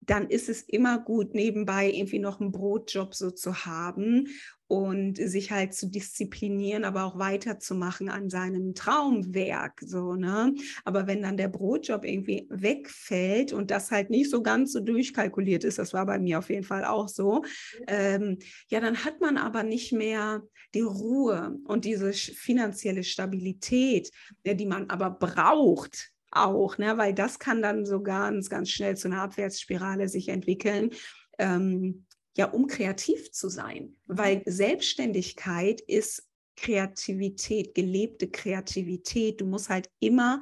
dann 0.08 0.30
ist 0.30 0.50
es 0.50 0.64
immer 0.64 1.00
gut, 1.00 1.36
nebenbei 1.36 1.92
irgendwie 1.92 2.20
noch 2.20 2.40
einen 2.42 2.52
Brotjob 2.52 3.14
so 3.14 3.30
zu 3.30 3.66
haben 3.66 4.28
und 4.68 5.18
sich 5.18 5.52
halt 5.52 5.74
zu 5.74 5.88
disziplinieren, 5.88 6.84
aber 6.84 7.06
auch 7.06 7.18
weiterzumachen 7.18 8.10
an 8.10 8.30
seinem 8.30 8.74
Traumwerk, 8.76 9.80
so, 9.86 10.16
ne? 10.16 10.54
Aber 10.84 11.08
wenn 11.08 11.22
dann 11.22 11.38
der 11.38 11.48
Brotjob 11.48 12.04
irgendwie 12.04 12.48
wegfällt 12.50 13.54
und 13.54 13.72
das 13.72 13.92
halt 13.92 14.10
nicht 14.10 14.30
so 14.30 14.42
ganz 14.44 14.74
so 14.74 14.80
durchkalkuliert 14.82 15.64
ist, 15.64 15.80
das 15.80 15.94
war 15.94 16.06
bei 16.06 16.20
mir 16.20 16.40
auf 16.40 16.50
jeden 16.50 16.64
Fall 16.66 16.84
auch 16.84 17.08
so, 17.08 17.44
ähm, 17.88 18.40
ja, 18.70 18.82
dann 18.82 19.06
hat 19.06 19.22
man 19.22 19.38
aber 19.38 19.64
nicht 19.64 19.94
mehr 19.94 20.44
die 20.74 20.82
Ruhe 20.82 21.58
und 21.66 21.86
diese 21.86 22.12
finanzielle 22.12 23.04
Stabilität, 23.04 24.12
die 24.46 24.66
man 24.66 24.90
aber 24.90 25.12
braucht, 25.12 26.12
auch, 26.32 26.78
ne? 26.78 26.98
weil 26.98 27.14
das 27.14 27.40
kann 27.40 27.62
dann 27.62 27.86
so 27.86 28.02
ganz, 28.02 28.50
ganz 28.50 28.70
schnell 28.70 28.98
zu 28.98 29.08
einer 29.08 29.22
Abwärtsspirale 29.22 30.08
sich 30.08 30.30
entwickeln. 30.30 30.92
Ähm, 31.38 32.06
ja, 32.36 32.46
um 32.46 32.68
kreativ 32.68 33.32
zu 33.32 33.50
sein, 33.50 33.96
weil 34.06 34.44
Selbstständigkeit 34.46 35.82
ist 35.82 36.28
Kreativität, 36.56 37.74
gelebte 37.74 38.30
Kreativität. 38.30 39.42
Du 39.42 39.46
musst 39.46 39.70
halt 39.70 39.90
immer 40.00 40.42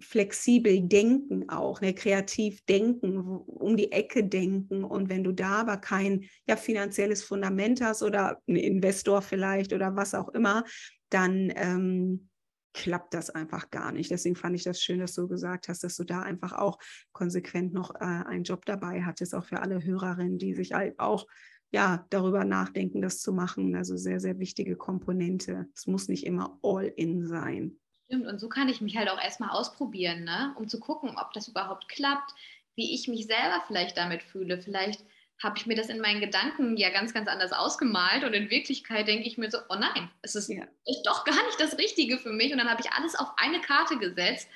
flexibel 0.00 0.80
denken 0.80 1.48
auch, 1.48 1.80
ne, 1.80 1.94
kreativ 1.94 2.64
denken, 2.66 3.18
um 3.18 3.76
die 3.76 3.92
Ecke 3.92 4.24
denken. 4.24 4.84
Und 4.84 5.08
wenn 5.08 5.24
du 5.24 5.32
da 5.32 5.60
aber 5.60 5.76
kein 5.76 6.24
ja, 6.46 6.56
finanzielles 6.56 7.22
Fundament 7.22 7.80
hast 7.80 8.02
oder 8.02 8.40
ein 8.48 8.56
Investor 8.56 9.22
vielleicht 9.22 9.72
oder 9.72 9.96
was 9.96 10.14
auch 10.14 10.28
immer, 10.30 10.64
dann 11.10 11.52
ähm, 11.56 12.28
klappt 12.78 13.12
das 13.12 13.28
einfach 13.28 13.70
gar 13.70 13.90
nicht. 13.90 14.08
Deswegen 14.12 14.36
fand 14.36 14.54
ich 14.54 14.62
das 14.62 14.80
schön, 14.80 15.00
dass 15.00 15.12
du 15.12 15.26
gesagt 15.26 15.68
hast, 15.68 15.82
dass 15.82 15.96
du 15.96 16.04
da 16.04 16.22
einfach 16.22 16.52
auch 16.52 16.78
konsequent 17.10 17.74
noch 17.74 17.92
äh, 17.96 18.04
einen 18.04 18.44
Job 18.44 18.64
dabei 18.66 19.02
hattest, 19.02 19.34
auch 19.34 19.44
für 19.44 19.60
alle 19.60 19.82
Hörerinnen, 19.82 20.38
die 20.38 20.54
sich 20.54 20.74
halt 20.74 20.98
auch 21.00 21.26
ja, 21.72 22.06
darüber 22.10 22.44
nachdenken, 22.44 23.02
das 23.02 23.20
zu 23.20 23.32
machen. 23.32 23.74
Also 23.74 23.96
sehr, 23.96 24.20
sehr 24.20 24.38
wichtige 24.38 24.76
Komponente. 24.76 25.66
Es 25.74 25.88
muss 25.88 26.06
nicht 26.06 26.24
immer 26.24 26.56
all 26.62 26.84
in 26.84 27.26
sein. 27.26 27.76
Stimmt, 28.06 28.28
und 28.28 28.38
so 28.38 28.48
kann 28.48 28.68
ich 28.68 28.80
mich 28.80 28.96
halt 28.96 29.10
auch 29.10 29.20
erstmal 29.20 29.50
ausprobieren, 29.50 30.22
ne? 30.22 30.54
um 30.56 30.68
zu 30.68 30.78
gucken, 30.78 31.10
ob 31.18 31.32
das 31.32 31.48
überhaupt 31.48 31.88
klappt, 31.88 32.32
wie 32.76 32.94
ich 32.94 33.08
mich 33.08 33.26
selber 33.26 33.60
vielleicht 33.66 33.96
damit 33.96 34.22
fühle. 34.22 34.62
Vielleicht 34.62 35.04
habe 35.42 35.56
ich 35.56 35.66
mir 35.66 35.76
das 35.76 35.88
in 35.88 36.00
meinen 36.00 36.20
Gedanken 36.20 36.76
ja 36.76 36.90
ganz, 36.90 37.14
ganz 37.14 37.28
anders 37.28 37.52
ausgemalt 37.52 38.24
und 38.24 38.34
in 38.34 38.50
Wirklichkeit 38.50 39.06
denke 39.06 39.28
ich 39.28 39.38
mir 39.38 39.50
so, 39.50 39.58
oh 39.68 39.76
nein, 39.76 40.10
es 40.22 40.34
ist, 40.34 40.48
ja. 40.48 40.66
doch 41.04 41.24
gar 41.24 41.46
nicht 41.46 41.60
das 41.60 41.78
Richtige 41.78 42.18
für 42.18 42.32
mich 42.32 42.52
und 42.52 42.58
dann 42.58 42.70
habe 42.70 42.80
ich 42.80 42.92
alles 42.92 43.14
auf 43.14 43.28
eine 43.36 43.60
Karte 43.60 43.98
gesetzt 43.98 44.48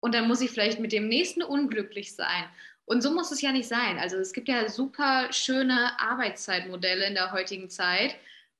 und 0.00 0.14
dann 0.14 0.28
muss 0.28 0.40
ich 0.40 0.50
vielleicht 0.50 0.78
mit 0.78 0.92
dem 0.92 1.08
nächsten 1.08 1.42
unglücklich 1.42 2.14
sein. 2.14 2.44
Und 2.86 3.02
so 3.02 3.10
muss 3.10 3.30
es 3.30 3.40
ja 3.40 3.50
nicht 3.50 3.66
sein. 3.66 3.98
Also 3.98 4.18
es 4.18 4.34
gibt 4.34 4.46
ja 4.46 4.68
super 4.68 5.32
schöne 5.32 5.98
Arbeitszeitmodelle 5.98 7.06
in 7.06 7.14
der 7.14 7.32
heutigen 7.32 7.70
Zeit 7.70 8.14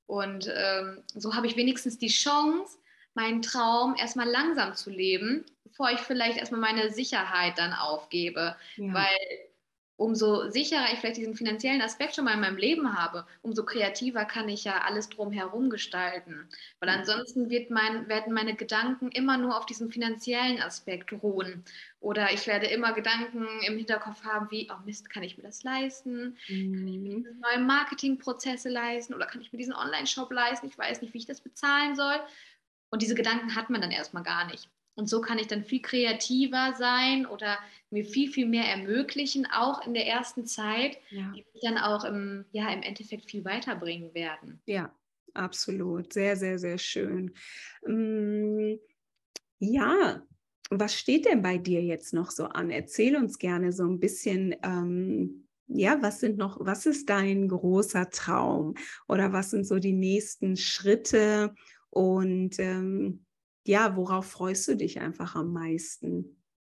und 0.07 0.51
ähm, 0.55 1.03
so 1.15 1.35
habe 1.35 1.47
ich 1.47 1.57
wenigstens 1.57 1.99
die 1.99 2.09
Chance, 2.09 2.79
meinen 3.15 3.43
Traum 3.43 3.95
erstmal 3.97 4.29
langsam 4.29 4.75
zu 4.75 4.91
leben, 4.91 5.45
bevor 5.63 5.91
ich 5.91 6.01
vielleicht 6.01 6.39
erstmal 6.39 6.61
meine 6.61 6.91
Sicherheit 6.91 7.59
dann 7.59 7.73
aufgebe. 7.73 8.57
Ja. 8.77 8.93
Weil 8.93 9.19
umso 9.97 10.51
sicherer 10.51 10.93
ich 10.93 10.99
vielleicht 10.99 11.19
diesen 11.19 11.37
finanziellen 11.37 11.83
Aspekt 11.83 12.15
schon 12.17 12.25
mal 12.25 12.35
in 12.35 12.41
meinem 12.41 12.57
Leben 12.57 12.99
habe, 12.99 13.27
umso 13.43 13.65
kreativer 13.65 14.25
kann 14.25 14.49
ich 14.49 14.65
ja 14.65 14.83
alles 14.83 15.09
drumherum 15.09 15.71
gestalten. 15.71 16.49
Weil 16.81 16.89
ansonsten 16.89 17.49
mein, 17.71 18.09
werden 18.09 18.33
meine 18.33 18.57
Gedanken 18.57 19.11
immer 19.11 19.39
nur 19.39 19.57
auf 19.57 19.67
diesem 19.67 19.91
finanziellen 19.91 20.61
Aspekt 20.61 21.13
ruhen. 21.13 21.65
Oder 22.01 22.33
ich 22.33 22.47
werde 22.47 22.67
immer 22.67 22.93
Gedanken 22.93 23.47
im 23.67 23.77
Hinterkopf 23.77 24.25
haben, 24.25 24.51
wie, 24.51 24.69
oh 24.71 24.85
Mist, 24.85 25.11
kann 25.11 25.23
ich 25.23 25.37
mir 25.37 25.45
das 25.45 25.63
leisten? 25.63 26.37
Kann 26.47 26.89
ich 26.89 26.99
mir 26.99 27.19
mhm. 27.19 27.41
neue 27.41 27.65
Marketingprozesse 27.65 28.69
leisten? 28.69 29.15
Oder 29.15 29.27
kann 29.27 29.41
ich 29.41 29.53
mir 29.53 29.59
diesen 29.59 29.75
Online-Shop 29.75 30.31
leisten? 30.33 30.67
Ich 30.67 30.77
weiß 30.77 31.03
nicht, 31.03 31.15
wie 31.15 31.19
ich 31.19 31.27
das 31.27 31.41
bezahlen 31.41 31.95
soll. 31.95 32.21
Und 32.91 33.03
diese 33.03 33.15
Gedanken 33.15 33.55
hat 33.55 33.71
man 33.71 33.81
dann 33.81 33.91
erstmal 33.91 34.23
gar 34.23 34.47
nicht. 34.47 34.69
Und 34.97 35.09
so 35.09 35.21
kann 35.21 35.39
ich 35.39 35.49
dann 35.49 35.65
viel 35.65 35.83
kreativer 35.83 36.75
sein 36.79 37.27
oder 37.27 37.59
mir 37.91 38.05
viel, 38.05 38.31
viel 38.31 38.47
mehr 38.47 38.65
ermöglichen, 38.65 39.47
auch 39.47 39.85
in 39.87 39.95
der 39.95 40.07
ersten 40.07 40.47
Zeit, 40.47 40.99
ja. 41.11 41.33
die 41.35 41.45
mich 41.53 41.63
dann 41.63 41.79
auch 41.79 42.05
im, 42.05 42.45
ja, 42.53 42.73
im 42.73 42.83
Endeffekt 42.83 43.31
viel 43.31 43.45
weiterbringen 43.45 44.15
werden. 44.15 44.61
Ja, 44.67 44.95
absolut. 45.33 46.13
Sehr, 46.13 46.37
sehr, 46.37 46.59
sehr 46.59 46.79
schön. 46.79 47.33
Mm, 47.87 48.75
ja, 49.59 50.23
was 50.71 50.95
steht 50.95 51.27
denn 51.27 51.43
bei 51.43 51.59
dir 51.59 51.83
jetzt 51.83 52.15
noch 52.15 52.31
so 52.31 52.47
an? 52.47 52.71
Erzähl 52.71 53.17
uns 53.17 53.39
gerne 53.39 53.73
so 53.73 53.85
ein 53.85 54.01
bisschen. 54.01 54.55
Ähm, 54.63 55.49
ja, 55.67 56.03
was 56.03 56.21
sind 56.21 56.37
noch, 56.37 56.59
was 56.61 56.85
ist 56.85 57.09
dein 57.09 57.49
großer 57.49 58.11
Traum 58.11 58.75
oder 59.09 59.33
was 59.33 59.51
sind 59.51 59.67
so 59.67 59.79
die 59.79 59.95
nächsten 59.95 60.59
Schritte 60.59 61.55
und 61.89 62.59
ähm, 62.59 63.24
ja, 63.65 63.97
worauf 63.97 64.31
freust 64.31 64.69
du 64.69 64.77
dich 64.77 65.01
einfach 65.01 65.35
am 65.35 65.53
meisten? 65.53 66.37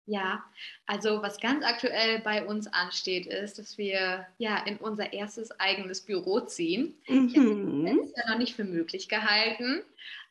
Ja, 0.10 0.42
also 0.86 1.22
was 1.22 1.38
ganz 1.42 1.66
aktuell 1.66 2.20
bei 2.20 2.46
uns 2.46 2.68
ansteht, 2.68 3.28
ist, 3.28 3.60
dass 3.60 3.78
wir 3.78 4.26
ja 4.38 4.58
in 4.66 4.78
unser 4.78 5.12
erstes 5.12 5.52
eigenes 5.60 6.00
Büro 6.02 6.40
ziehen. 6.40 6.96
Mhm. 7.10 7.86
Das 7.86 8.08
ist 8.08 8.18
ja 8.18 8.32
noch 8.32 8.38
nicht 8.38 8.56
für 8.56 8.64
möglich 8.64 9.10
gehalten, 9.10 9.84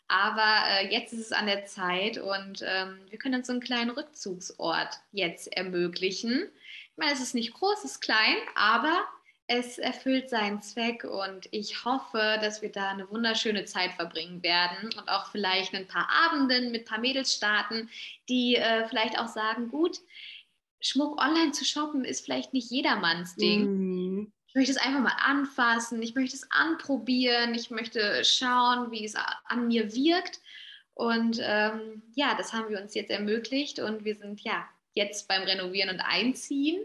aber 0.09 0.62
äh, 0.71 0.88
jetzt 0.90 1.12
ist 1.12 1.21
es 1.21 1.33
an 1.33 1.47
der 1.47 1.66
Zeit 1.66 2.16
und 2.16 2.64
ähm, 2.66 3.01
wir 3.11 3.19
können 3.19 3.35
uns 3.35 3.49
so 3.49 3.53
einen 3.53 3.61
kleinen 3.61 3.90
Rückzugsort 3.90 5.01
jetzt 5.12 5.55
ermöglichen. 5.55 6.49
Ich 6.92 6.97
meine, 6.97 7.12
es 7.12 7.21
ist 7.21 7.35
nicht 7.35 7.53
groß, 7.53 7.85
es 7.85 7.92
ist 7.92 8.01
klein, 8.01 8.37
aber 8.55 9.05
es 9.48 9.78
erfüllt 9.78 10.28
seinen 10.28 10.61
Zweck 10.61 11.04
und 11.04 11.46
ich 11.52 11.85
hoffe, 11.85 12.38
dass 12.40 12.62
wir 12.62 12.72
da 12.72 12.90
eine 12.90 13.09
wunderschöne 13.09 13.64
Zeit 13.64 13.92
verbringen 13.92 14.42
werden 14.42 14.90
und 14.98 15.09
auch 15.09 15.30
vielleicht 15.30 15.72
ein 15.74 15.87
paar 15.87 16.09
Abenden 16.11 16.72
mit 16.72 16.82
ein 16.82 16.85
paar 16.85 17.00
Mädels 17.00 17.32
starten, 17.32 17.88
die 18.28 18.56
äh, 18.56 18.88
vielleicht 18.88 19.18
auch 19.18 19.28
sagen, 19.28 19.68
gut, 19.68 20.00
Schmuck 20.80 21.20
online 21.20 21.52
zu 21.52 21.64
shoppen 21.64 22.04
ist 22.04 22.24
vielleicht 22.24 22.52
nicht 22.52 22.70
jedermanns 22.70 23.37
Ding. 23.37 23.66
Mhm. 23.66 24.32
Ich 24.48 24.54
möchte 24.54 24.72
es 24.72 24.78
einfach 24.78 25.00
mal 25.00 25.16
anfassen, 25.24 26.02
ich 26.02 26.14
möchte 26.14 26.37
es 26.37 26.50
anprobieren, 26.50 27.54
ich 27.54 27.70
möchte 27.70 28.24
schauen, 28.24 28.90
wie 28.90 29.04
es 29.04 29.14
an 29.44 29.68
mir 29.68 29.94
wirkt. 29.94 30.40
Und 30.94 31.38
ähm, 31.42 32.02
ja, 32.14 32.35
das 32.37 32.52
haben 32.52 32.70
wir 32.70 32.80
uns 32.80 32.94
jetzt 32.94 33.11
ermöglicht 33.11 33.80
und 33.80 34.04
wir 34.04 34.16
sind 34.16 34.40
ja 34.40 34.66
jetzt 34.94 35.28
beim 35.28 35.42
Renovieren 35.42 35.90
und 35.90 36.00
Einziehen. 36.00 36.82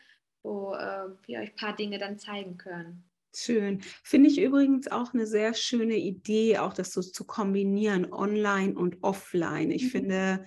wo 0.43 0.73
äh, 0.73 1.09
wir 1.25 1.39
euch 1.39 1.49
ein 1.49 1.55
paar 1.55 1.75
Dinge 1.75 1.97
dann 1.97 2.19
zeigen 2.19 2.57
können. 2.57 3.03
Schön. 3.33 3.81
Finde 4.03 4.29
ich 4.29 4.41
übrigens 4.41 4.89
auch 4.89 5.13
eine 5.13 5.25
sehr 5.25 5.53
schöne 5.53 5.95
Idee, 5.95 6.57
auch 6.57 6.73
das 6.73 6.91
so 6.91 7.01
zu 7.01 7.25
kombinieren, 7.25 8.11
online 8.11 8.73
und 8.73 8.97
offline. 9.03 9.71
Ich 9.71 9.83
mhm. 9.83 9.89
finde, 9.89 10.45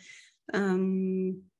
ähm, 0.54 1.50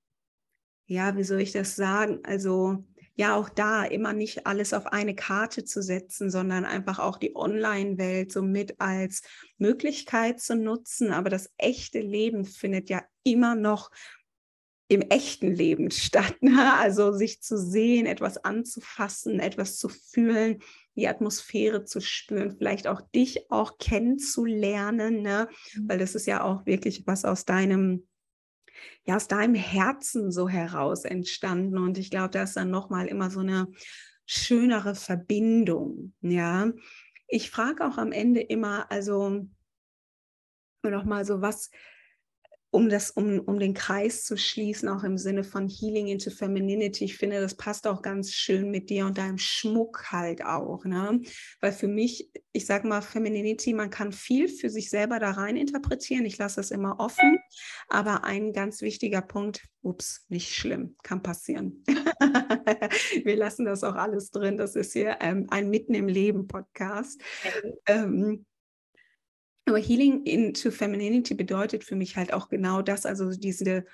ja, 0.87 1.17
wie 1.17 1.25
soll 1.25 1.41
ich 1.41 1.53
das 1.53 1.77
sagen? 1.77 2.21
Also 2.25 2.85
ja, 3.17 3.37
auch 3.37 3.49
da 3.49 3.85
immer 3.85 4.13
nicht 4.13 4.47
alles 4.47 4.73
auf 4.73 4.87
eine 4.87 5.15
Karte 5.15 5.65
zu 5.65 5.83
setzen, 5.83 6.31
sondern 6.31 6.65
einfach 6.65 6.99
auch 6.99 7.17
die 7.17 7.37
Online-Welt 7.37 8.33
so 8.33 8.43
mit 8.43 8.81
als 8.81 9.23
Möglichkeit 9.57 10.41
zu 10.41 10.57
nutzen. 10.57 11.13
Aber 11.13 11.31
das 11.31 11.53
echte 11.57 12.01
Leben 12.01 12.45
findet 12.45 12.91
ja 12.91 13.03
immer 13.23 13.55
noch 13.55 13.91
im 14.89 15.03
echten 15.03 15.53
Leben 15.53 15.91
statt. 15.91 16.35
Ne? 16.41 16.75
Also 16.79 17.13
sich 17.13 17.41
zu 17.41 17.57
sehen, 17.57 18.07
etwas 18.07 18.39
anzufassen, 18.39 19.41
etwas 19.41 19.79
zu 19.79 19.89
fühlen, 19.89 20.59
die 20.97 21.09
Atmosphäre 21.09 21.85
zu 21.85 22.01
spüren, 22.01 22.57
vielleicht 22.57 22.87
auch 22.87 23.01
dich 23.01 23.51
auch 23.51 23.79
kennenzulernen, 23.79 25.23
ne? 25.23 25.49
Mhm. 25.75 25.89
weil 25.89 25.99
das 25.99 26.15
ist 26.15 26.27
ja 26.27 26.43
auch 26.43 26.67
wirklich 26.67 27.07
was 27.07 27.25
aus 27.25 27.45
deinem 27.45 28.07
ja 29.05 29.17
aus 29.17 29.29
deinem 29.29 29.55
Herzen 29.55 30.31
so 30.31 30.49
heraus 30.49 31.05
entstanden. 31.05 31.79
Und 31.79 31.99
ich 31.99 32.11
glaube, 32.11 32.31
da 32.31 32.43
ist 32.43 32.57
dann 32.57 32.71
nochmal 32.71 33.07
immer 33.07 33.31
so 33.31 33.41
eine 33.41 33.69
schönere 34.27 34.95
Verbindung. 34.95 36.15
Ja, 36.21 36.73
ich 37.29 37.51
frage 37.51 37.87
auch 37.87 37.99
am 37.99 38.13
Ende 38.13 38.41
immer, 38.41 38.91
also 38.91 39.47
nochmal 40.83 41.25
so, 41.25 41.41
was, 41.41 41.71
um 42.71 42.89
das, 42.89 43.11
um, 43.11 43.41
um 43.41 43.59
den 43.59 43.75
Kreis 43.75 44.25
zu 44.25 44.37
schließen, 44.37 44.89
auch 44.89 45.05
im 45.05 45.17
Sinne 45.17 45.45
von 45.45 45.69
Healing 45.69 46.09
into 46.09 46.31
Femininity. 46.31 47.05
Ich 47.05 47.17
finde, 47.17 47.41
das 47.41 47.57
passt 47.57 47.87
auch 47.87 48.03
ganz 48.03 48.33
schön 48.33 48.71
mit 48.71 48.91
dir 48.91 49.07
und 49.07 49.17
deinem 49.17 49.39
Schmuck 49.39 50.11
halt 50.11 50.45
auch. 50.45 50.85
Ne? 50.85 51.23
Weil 51.61 51.73
für 51.73 51.89
mich, 51.89 52.31
ich 52.57 52.67
sage 52.67 52.87
mal, 52.87 53.03
Femininity, 53.03 53.75
man 53.75 53.91
kann 53.91 54.13
viel 54.13 54.47
für 54.47 54.71
sich 54.71 54.89
selber 54.89 55.19
da 55.19 55.33
rein 55.33 55.57
interpretieren. 55.57 56.25
Ich 56.25 56.39
lasse 56.39 56.57
das 56.57 56.71
immer 56.71 57.01
offen. 57.01 57.41
Aber 57.89 58.23
ein 58.23 58.53
ganz 58.53 58.81
wichtiger 58.81 59.23
Punkt, 59.23 59.67
ups, 59.83 60.25
nicht 60.29 60.55
schlimm, 60.55 60.95
kann 61.03 61.21
passieren. 61.21 61.83
Wir 63.25 63.37
lassen 63.37 63.65
das 63.65 63.83
auch 63.83 63.97
alles 63.97 64.31
drin. 64.31 64.57
Das 64.57 64.77
ist 64.77 64.93
hier 64.93 65.19
ähm, 65.21 65.49
ein 65.51 65.69
Mitten 65.69 65.95
im 65.95 66.07
Leben 66.07 66.47
Podcast. 66.47 67.21
Ähm, 67.87 68.47
aber 69.67 69.79
Healing 69.79 70.25
into 70.25 70.71
Femininity 70.71 71.35
bedeutet 71.35 71.83
für 71.83 71.97
mich 71.97 72.17
halt 72.17 72.33
auch 72.33 72.51
genau 72.51 72.83
das, 72.83 73.05
also 73.05 73.31
diese, 73.31 73.85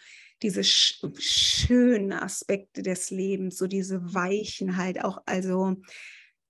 diese 0.43 0.65
sch 0.65 1.03
schönen 1.19 2.13
Aspekte 2.13 2.83
des 2.83 3.11
Lebens, 3.11 3.57
so 3.57 3.67
diese 3.67 4.13
weichen 4.13 4.77
halt 4.77 5.03
auch, 5.03 5.23
also 5.25 5.77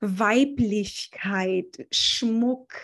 Weiblichkeit, 0.01 1.87
Schmuck, 1.91 2.75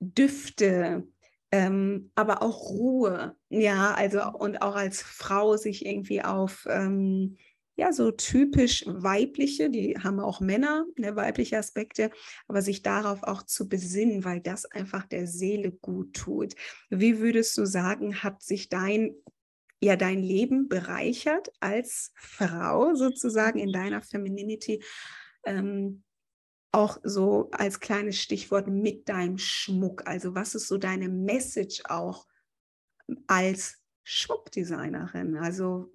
Düfte, 0.00 1.06
ähm, 1.50 2.10
aber 2.14 2.42
auch 2.42 2.70
Ruhe. 2.70 3.36
Ja, 3.48 3.94
also 3.94 4.22
und 4.32 4.62
auch 4.62 4.74
als 4.74 5.02
Frau 5.02 5.56
sich 5.56 5.84
irgendwie 5.86 6.22
auf 6.22 6.66
ähm, 6.68 7.36
ja, 7.76 7.92
so 7.92 8.10
typisch 8.10 8.84
weibliche, 8.86 9.70
die 9.70 9.96
haben 9.98 10.20
auch 10.20 10.40
Männer, 10.40 10.84
ne, 10.96 11.16
weibliche 11.16 11.56
Aspekte, 11.56 12.10
aber 12.46 12.60
sich 12.60 12.82
darauf 12.82 13.22
auch 13.22 13.42
zu 13.42 13.68
besinnen, 13.68 14.24
weil 14.24 14.40
das 14.40 14.66
einfach 14.66 15.06
der 15.06 15.26
Seele 15.26 15.72
gut 15.72 16.14
tut. 16.14 16.54
Wie 16.90 17.18
würdest 17.20 17.56
du 17.56 17.64
sagen, 17.64 18.22
hat 18.22 18.42
sich 18.42 18.68
dein 18.68 19.14
ja 19.80 19.96
dein 19.96 20.22
Leben 20.22 20.68
bereichert 20.68 21.50
als 21.60 22.12
Frau 22.14 22.94
sozusagen 22.94 23.58
in 23.58 23.72
deiner 23.72 24.02
Femininity? 24.02 24.82
Ähm, 25.44 26.04
auch 26.72 26.98
so 27.02 27.50
als 27.52 27.80
kleines 27.80 28.18
Stichwort 28.18 28.66
mit 28.66 29.08
deinem 29.08 29.38
Schmuck. 29.38 30.06
Also 30.06 30.34
was 30.34 30.54
ist 30.54 30.68
so 30.68 30.78
deine 30.78 31.08
Message 31.08 31.82
auch 31.88 32.26
als 33.26 33.78
Schmuckdesignerin? 34.04 35.36
Also 35.36 35.92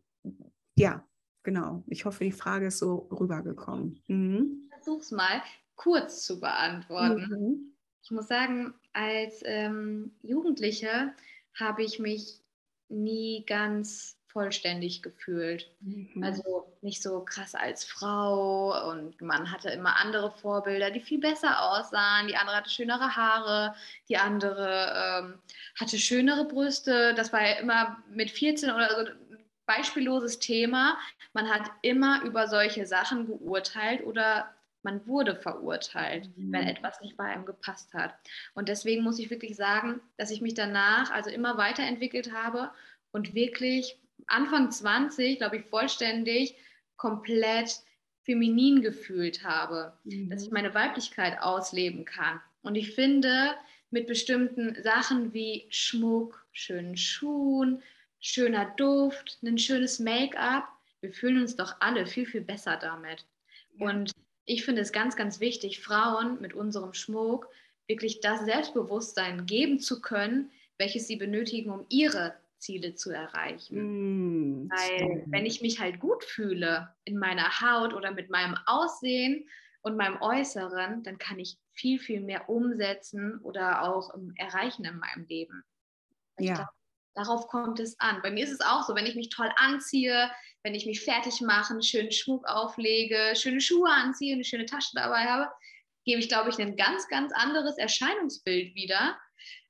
ja, 0.76 1.06
genau. 1.44 1.84
Ich 1.88 2.06
hoffe, 2.06 2.24
die 2.24 2.32
Frage 2.32 2.68
ist 2.68 2.78
so 2.78 3.10
rübergekommen. 3.12 4.04
Mhm. 4.08 4.70
Versuch's 4.70 5.12
mal 5.12 5.42
kurz 5.76 6.24
zu 6.24 6.40
beantworten. 6.40 7.28
Mhm. 7.30 7.74
Ich 8.04 8.12
muss 8.12 8.28
sagen, 8.28 8.74
als 8.94 9.42
ähm, 9.44 10.16
Jugendliche 10.22 11.14
habe 11.56 11.84
ich 11.84 12.00
mich 12.00 12.40
nie 12.88 13.44
ganz 13.46 14.18
vollständig 14.28 15.02
gefühlt. 15.02 15.76
Mhm. 15.82 16.24
Also 16.24 16.77
nicht 16.88 17.04
so 17.04 17.20
krass 17.20 17.54
als 17.54 17.84
Frau 17.84 18.90
und 18.90 19.22
man 19.22 19.52
hatte 19.52 19.70
immer 19.70 19.98
andere 19.98 20.32
Vorbilder, 20.32 20.90
die 20.90 21.02
viel 21.02 21.20
besser 21.20 21.62
aussahen. 21.62 22.28
Die 22.30 22.38
andere 22.38 22.56
hatte 22.56 22.70
schönere 22.70 23.16
Haare, 23.16 23.76
die 24.08 24.18
andere 24.18 24.94
ähm, 24.96 25.40
hatte 25.78 26.00
schönere 26.00 26.46
Brüste. 26.46 27.14
Das 27.14 27.34
war 27.34 27.46
ja 27.46 27.56
immer 27.58 27.98
mit 28.10 28.32
14 28.32 28.72
oder 28.72 28.90
so 28.90 29.12
ein 29.12 29.46
beispielloses 29.66 30.40
Thema. 30.40 30.98
Man 31.34 31.50
hat 31.50 31.70
immer 31.82 32.24
über 32.24 32.48
solche 32.48 32.86
Sachen 32.86 33.28
geurteilt 33.28 34.06
oder 34.06 34.50
man 34.82 35.06
wurde 35.08 35.36
verurteilt, 35.36 36.30
mhm. 36.38 36.54
wenn 36.54 36.68
etwas 36.68 37.02
nicht 37.02 37.18
bei 37.18 37.26
einem 37.26 37.46
gepasst 37.46 37.94
hat. 37.94 38.16
Und 38.54 38.70
deswegen 38.70 39.04
muss 39.04 39.20
ich 39.20 39.30
wirklich 39.30 39.58
sagen, 39.58 40.00
dass 40.16 40.32
ich 40.32 40.40
mich 40.40 40.54
danach 40.54 41.12
also 41.12 41.30
immer 41.30 41.58
weiterentwickelt 41.58 42.32
habe 42.32 42.72
und 43.12 43.34
wirklich 43.36 44.00
Anfang 44.28 44.72
20, 44.72 45.38
glaube 45.38 45.58
ich, 45.58 45.66
vollständig 45.66 46.56
komplett 46.98 47.82
feminin 48.24 48.82
gefühlt 48.82 49.44
habe, 49.44 49.94
mhm. 50.04 50.30
dass 50.30 50.44
ich 50.44 50.50
mhm. 50.50 50.56
meine 50.56 50.74
Weiblichkeit 50.74 51.40
ausleben 51.42 52.06
kann. 52.06 52.42
Und 52.62 52.76
ich 52.76 52.94
finde, 52.94 53.56
mit 53.90 54.08
bestimmten 54.08 54.76
Sachen 54.84 55.34
wie 55.34 55.66
Schmuck, 55.70 56.46
schönen 56.52 56.98
Schuhen, 56.98 57.82
schöner 58.20 58.66
Duft, 58.76 59.40
ein 59.44 59.58
schönes 59.58 60.00
Make-up, 60.00 60.68
wir 61.02 61.14
fühlen 61.14 61.42
uns 61.42 61.56
doch 61.56 61.76
alle 61.80 62.06
viel, 62.06 62.26
viel 62.26 62.42
besser 62.42 62.78
damit. 62.78 63.26
Ja. 63.78 63.88
Und 63.88 64.12
ich 64.46 64.66
finde 64.66 64.82
es 64.82 64.92
ganz, 64.92 65.16
ganz 65.16 65.40
wichtig, 65.40 65.80
Frauen 65.80 66.42
mit 66.42 66.54
unserem 66.54 66.94
Schmuck 66.94 67.48
wirklich 67.88 68.20
das 68.20 68.44
Selbstbewusstsein 68.46 69.46
geben 69.46 69.80
zu 69.80 70.02
können, 70.02 70.52
welches 70.78 71.08
sie 71.08 71.16
benötigen, 71.16 71.72
um 71.72 71.86
ihre 71.90 72.34
Ziele 72.58 72.96
zu 72.96 73.12
erreichen. 73.12 74.66
Mm, 74.66 74.70
Weil 74.70 75.24
wenn 75.28 75.46
ich 75.46 75.62
mich 75.62 75.80
halt 75.80 76.00
gut 76.00 76.24
fühle 76.24 76.96
in 77.04 77.18
meiner 77.18 77.62
Haut 77.62 77.94
oder 77.94 78.12
mit 78.12 78.30
meinem 78.30 78.56
Aussehen 78.66 79.48
und 79.82 79.98
meinem 79.98 80.22
Äußeren, 80.22 81.04
dann 81.04 81.18
kann 81.18 81.40
ich 81.40 81.58
viel, 81.72 82.00
viel 82.00 82.22
mehr 82.22 82.50
umsetzen 82.50 83.40
oder 83.44 83.84
auch 83.84 84.14
erreichen 84.36 84.86
in 84.86 84.98
meinem 84.98 85.26
Leben. 85.26 85.64
ja. 86.40 86.56
Glaub, 86.56 86.68
darauf 87.14 87.48
kommt 87.48 87.80
es 87.80 88.00
an. 88.00 88.22
Bei 88.22 88.32
mir 88.32 88.44
ist 88.44 88.52
es 88.52 88.62
auch 88.62 88.84
so, 88.84 88.96
wenn 88.96 89.06
ich 89.06 89.16
mich 89.16 89.30
toll 89.30 89.52
anziehe, 89.58 90.30
wenn 90.64 90.76
ich 90.76 90.86
mich 90.86 91.02
fertig 91.02 91.42
mache, 91.42 91.74
einen 91.74 91.84
schönen 91.84 92.12
Schmuck 92.12 92.46
auflege, 92.48 93.34
schöne 93.36 93.62
Schuhe 93.62 93.90
anziehe, 93.90 94.36
eine 94.36 94.44
schöne 94.44 94.66
Tasche 94.66 94.92
dabei 94.94 95.26
habe, 95.26 95.50
gebe 96.06 96.20
ich, 96.20 96.30
glaube 96.30 96.50
ich, 96.50 96.60
ein 96.60 96.76
ganz, 96.78 97.08
ganz 97.10 97.34
anderes 97.34 97.78
Erscheinungsbild 97.78 98.76
wieder, 98.76 99.20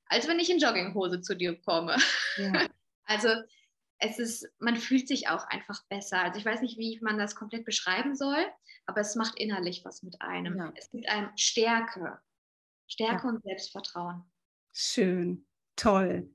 als 0.05 0.27
wenn 0.27 0.39
ich 0.39 0.49
in 0.49 0.59
Jogginghose 0.59 1.21
zu 1.21 1.35
dir 1.35 1.59
komme. 1.61 1.97
Ja. 2.38 2.53
Also 3.08 3.30
es 3.99 4.20
ist, 4.20 4.47
man 4.60 4.78
fühlt 4.78 5.08
sich 5.08 5.28
auch 5.28 5.45
einfach 5.47 5.84
besser. 5.89 6.22
Also 6.22 6.39
ich 6.39 6.45
weiß 6.45 6.62
nicht, 6.62 6.78
wie 6.78 6.99
man 7.01 7.18
das 7.18 7.36
komplett 7.36 7.66
beschreiben 7.66 8.16
soll, 8.16 8.45
aber 8.86 9.01
es 9.01 9.16
macht 9.16 9.39
innerlich 9.39 9.84
was 9.84 10.03
mit 10.03 10.22
einem. 10.22 10.58
Ja. 10.58 10.72
Es 10.76 10.91
gibt 10.91 11.10
einem 11.10 11.30
Stärke, 11.36 12.20
Stärke 12.88 13.28
ja. 13.28 13.30
und 13.30 13.43
Selbstvertrauen. 13.43 14.24
Schön, 14.74 15.47
toll. 15.76 16.30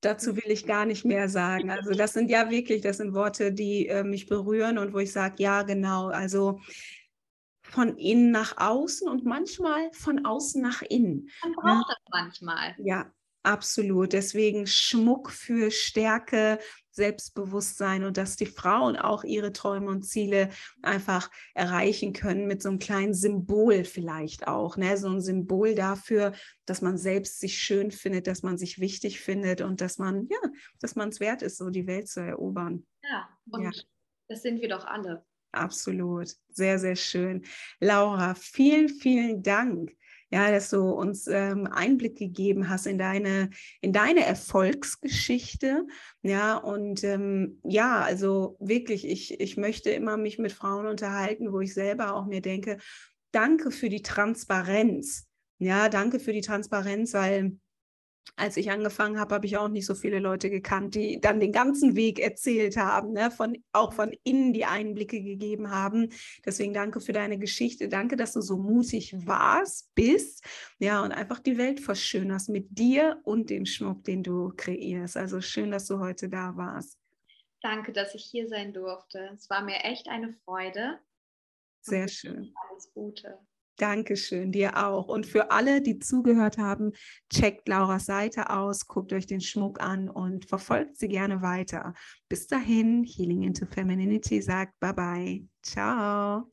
Dazu 0.00 0.36
will 0.36 0.50
ich 0.50 0.64
gar 0.64 0.86
nicht 0.86 1.04
mehr 1.04 1.28
sagen. 1.28 1.70
Also 1.70 1.90
das 1.90 2.12
sind 2.12 2.30
ja 2.30 2.50
wirklich, 2.50 2.82
das 2.82 2.98
sind 2.98 3.14
Worte, 3.14 3.52
die 3.52 3.88
äh, 3.88 4.04
mich 4.04 4.28
berühren 4.28 4.78
und 4.78 4.94
wo 4.94 4.98
ich 4.98 5.12
sage, 5.12 5.42
ja, 5.42 5.62
genau. 5.64 6.06
Also 6.06 6.60
von 7.62 7.96
innen 7.98 8.30
nach 8.30 8.56
außen 8.56 9.08
und 9.08 9.24
manchmal 9.24 9.92
von 9.92 10.24
außen 10.24 10.62
nach 10.62 10.82
innen. 10.82 11.28
Man 11.42 11.52
braucht 11.52 11.88
ja. 11.88 11.94
das 11.94 12.04
manchmal. 12.10 12.76
Ja, 12.78 13.12
Absolut. 13.42 14.12
Deswegen 14.12 14.66
Schmuck 14.66 15.30
für 15.30 15.70
Stärke, 15.70 16.58
Selbstbewusstsein 16.90 18.04
und 18.04 18.16
dass 18.16 18.36
die 18.36 18.46
Frauen 18.46 18.96
auch 18.96 19.22
ihre 19.22 19.52
Träume 19.52 19.86
und 19.86 20.02
Ziele 20.02 20.50
einfach 20.82 21.30
erreichen 21.54 22.12
können 22.12 22.46
mit 22.46 22.60
so 22.60 22.68
einem 22.68 22.80
kleinen 22.80 23.14
Symbol 23.14 23.84
vielleicht 23.84 24.48
auch. 24.48 24.76
Ne? 24.76 24.96
So 24.96 25.08
ein 25.08 25.20
Symbol 25.20 25.76
dafür, 25.76 26.32
dass 26.66 26.82
man 26.82 26.98
selbst 26.98 27.38
sich 27.38 27.58
schön 27.58 27.92
findet, 27.92 28.26
dass 28.26 28.42
man 28.42 28.58
sich 28.58 28.80
wichtig 28.80 29.20
findet 29.20 29.60
und 29.60 29.80
dass 29.80 29.98
man, 29.98 30.26
ja, 30.28 30.50
dass 30.80 30.96
man 30.96 31.10
es 31.10 31.20
wert 31.20 31.42
ist, 31.42 31.58
so 31.58 31.70
die 31.70 31.86
Welt 31.86 32.08
zu 32.08 32.20
erobern. 32.20 32.84
Ja, 33.04 33.28
und 33.50 33.62
ja. 33.62 33.70
das 34.26 34.42
sind 34.42 34.60
wir 34.60 34.68
doch 34.68 34.84
alle. 34.84 35.24
Absolut. 35.52 36.34
Sehr, 36.48 36.78
sehr 36.78 36.96
schön. 36.96 37.44
Laura, 37.80 38.34
vielen, 38.34 38.88
vielen 38.88 39.42
Dank 39.42 39.92
ja, 40.30 40.50
dass 40.50 40.70
du 40.70 40.90
uns 40.90 41.26
ähm, 41.26 41.66
Einblick 41.66 42.16
gegeben 42.16 42.68
hast 42.68 42.86
in 42.86 42.98
deine, 42.98 43.50
in 43.80 43.92
deine 43.92 44.24
Erfolgsgeschichte. 44.24 45.86
Ja, 46.22 46.56
und 46.56 47.02
ähm, 47.04 47.60
ja, 47.64 48.00
also 48.00 48.56
wirklich, 48.60 49.06
ich, 49.06 49.40
ich 49.40 49.56
möchte 49.56 49.90
immer 49.90 50.16
mich 50.16 50.38
mit 50.38 50.52
Frauen 50.52 50.86
unterhalten, 50.86 51.52
wo 51.52 51.60
ich 51.60 51.72
selber 51.72 52.14
auch 52.14 52.26
mir 52.26 52.42
denke, 52.42 52.78
danke 53.30 53.70
für 53.70 53.88
die 53.88 54.02
Transparenz. 54.02 55.26
Ja, 55.58 55.88
danke 55.88 56.20
für 56.20 56.32
die 56.32 56.42
Transparenz, 56.42 57.14
weil 57.14 57.58
als 58.36 58.56
ich 58.56 58.70
angefangen 58.70 59.18
habe, 59.18 59.34
habe 59.34 59.46
ich 59.46 59.56
auch 59.56 59.68
nicht 59.68 59.86
so 59.86 59.94
viele 59.94 60.18
Leute 60.18 60.50
gekannt, 60.50 60.94
die 60.94 61.20
dann 61.20 61.40
den 61.40 61.52
ganzen 61.52 61.96
Weg 61.96 62.18
erzählt 62.18 62.76
haben, 62.76 63.12
ne? 63.12 63.30
von, 63.30 63.56
auch 63.72 63.92
von 63.92 64.12
innen 64.24 64.52
die 64.52 64.64
Einblicke 64.64 65.22
gegeben 65.22 65.70
haben. 65.70 66.10
Deswegen 66.44 66.72
danke 66.72 67.00
für 67.00 67.12
deine 67.12 67.38
Geschichte. 67.38 67.88
Danke, 67.88 68.16
dass 68.16 68.32
du 68.32 68.40
so 68.40 68.56
mutig 68.56 69.14
warst, 69.26 69.94
bist, 69.94 70.44
ja, 70.78 71.02
und 71.02 71.12
einfach 71.12 71.40
die 71.40 71.58
Welt 71.58 71.80
verschönerst 71.80 72.48
mit 72.48 72.78
dir 72.78 73.20
und 73.24 73.50
dem 73.50 73.66
Schmuck, 73.66 74.04
den 74.04 74.22
du 74.22 74.52
kreierst. 74.56 75.16
Also 75.16 75.40
schön, 75.40 75.70
dass 75.70 75.86
du 75.86 75.98
heute 75.98 76.28
da 76.28 76.56
warst. 76.56 76.98
Danke, 77.60 77.92
dass 77.92 78.14
ich 78.14 78.24
hier 78.24 78.48
sein 78.48 78.72
durfte. 78.72 79.30
Es 79.34 79.50
war 79.50 79.62
mir 79.62 79.84
echt 79.84 80.08
eine 80.08 80.32
Freude. 80.44 80.98
Sehr 81.80 82.08
schön. 82.08 82.54
Alles 82.68 82.92
Gute. 82.92 83.38
Dankeschön, 83.78 84.50
dir 84.50 84.76
auch. 84.76 85.06
Und 85.06 85.24
für 85.24 85.52
alle, 85.52 85.80
die 85.80 86.00
zugehört 86.00 86.58
haben, 86.58 86.92
checkt 87.30 87.68
Lauras 87.68 88.06
Seite 88.06 88.50
aus, 88.50 88.88
guckt 88.88 89.12
euch 89.12 89.26
den 89.26 89.40
Schmuck 89.40 89.80
an 89.80 90.08
und 90.10 90.46
verfolgt 90.46 90.96
sie 90.96 91.08
gerne 91.08 91.42
weiter. 91.42 91.94
Bis 92.28 92.48
dahin, 92.48 93.04
Healing 93.04 93.42
into 93.42 93.66
Femininity 93.66 94.42
sagt 94.42 94.78
Bye 94.80 94.92
bye. 94.94 95.48
Ciao. 95.62 96.50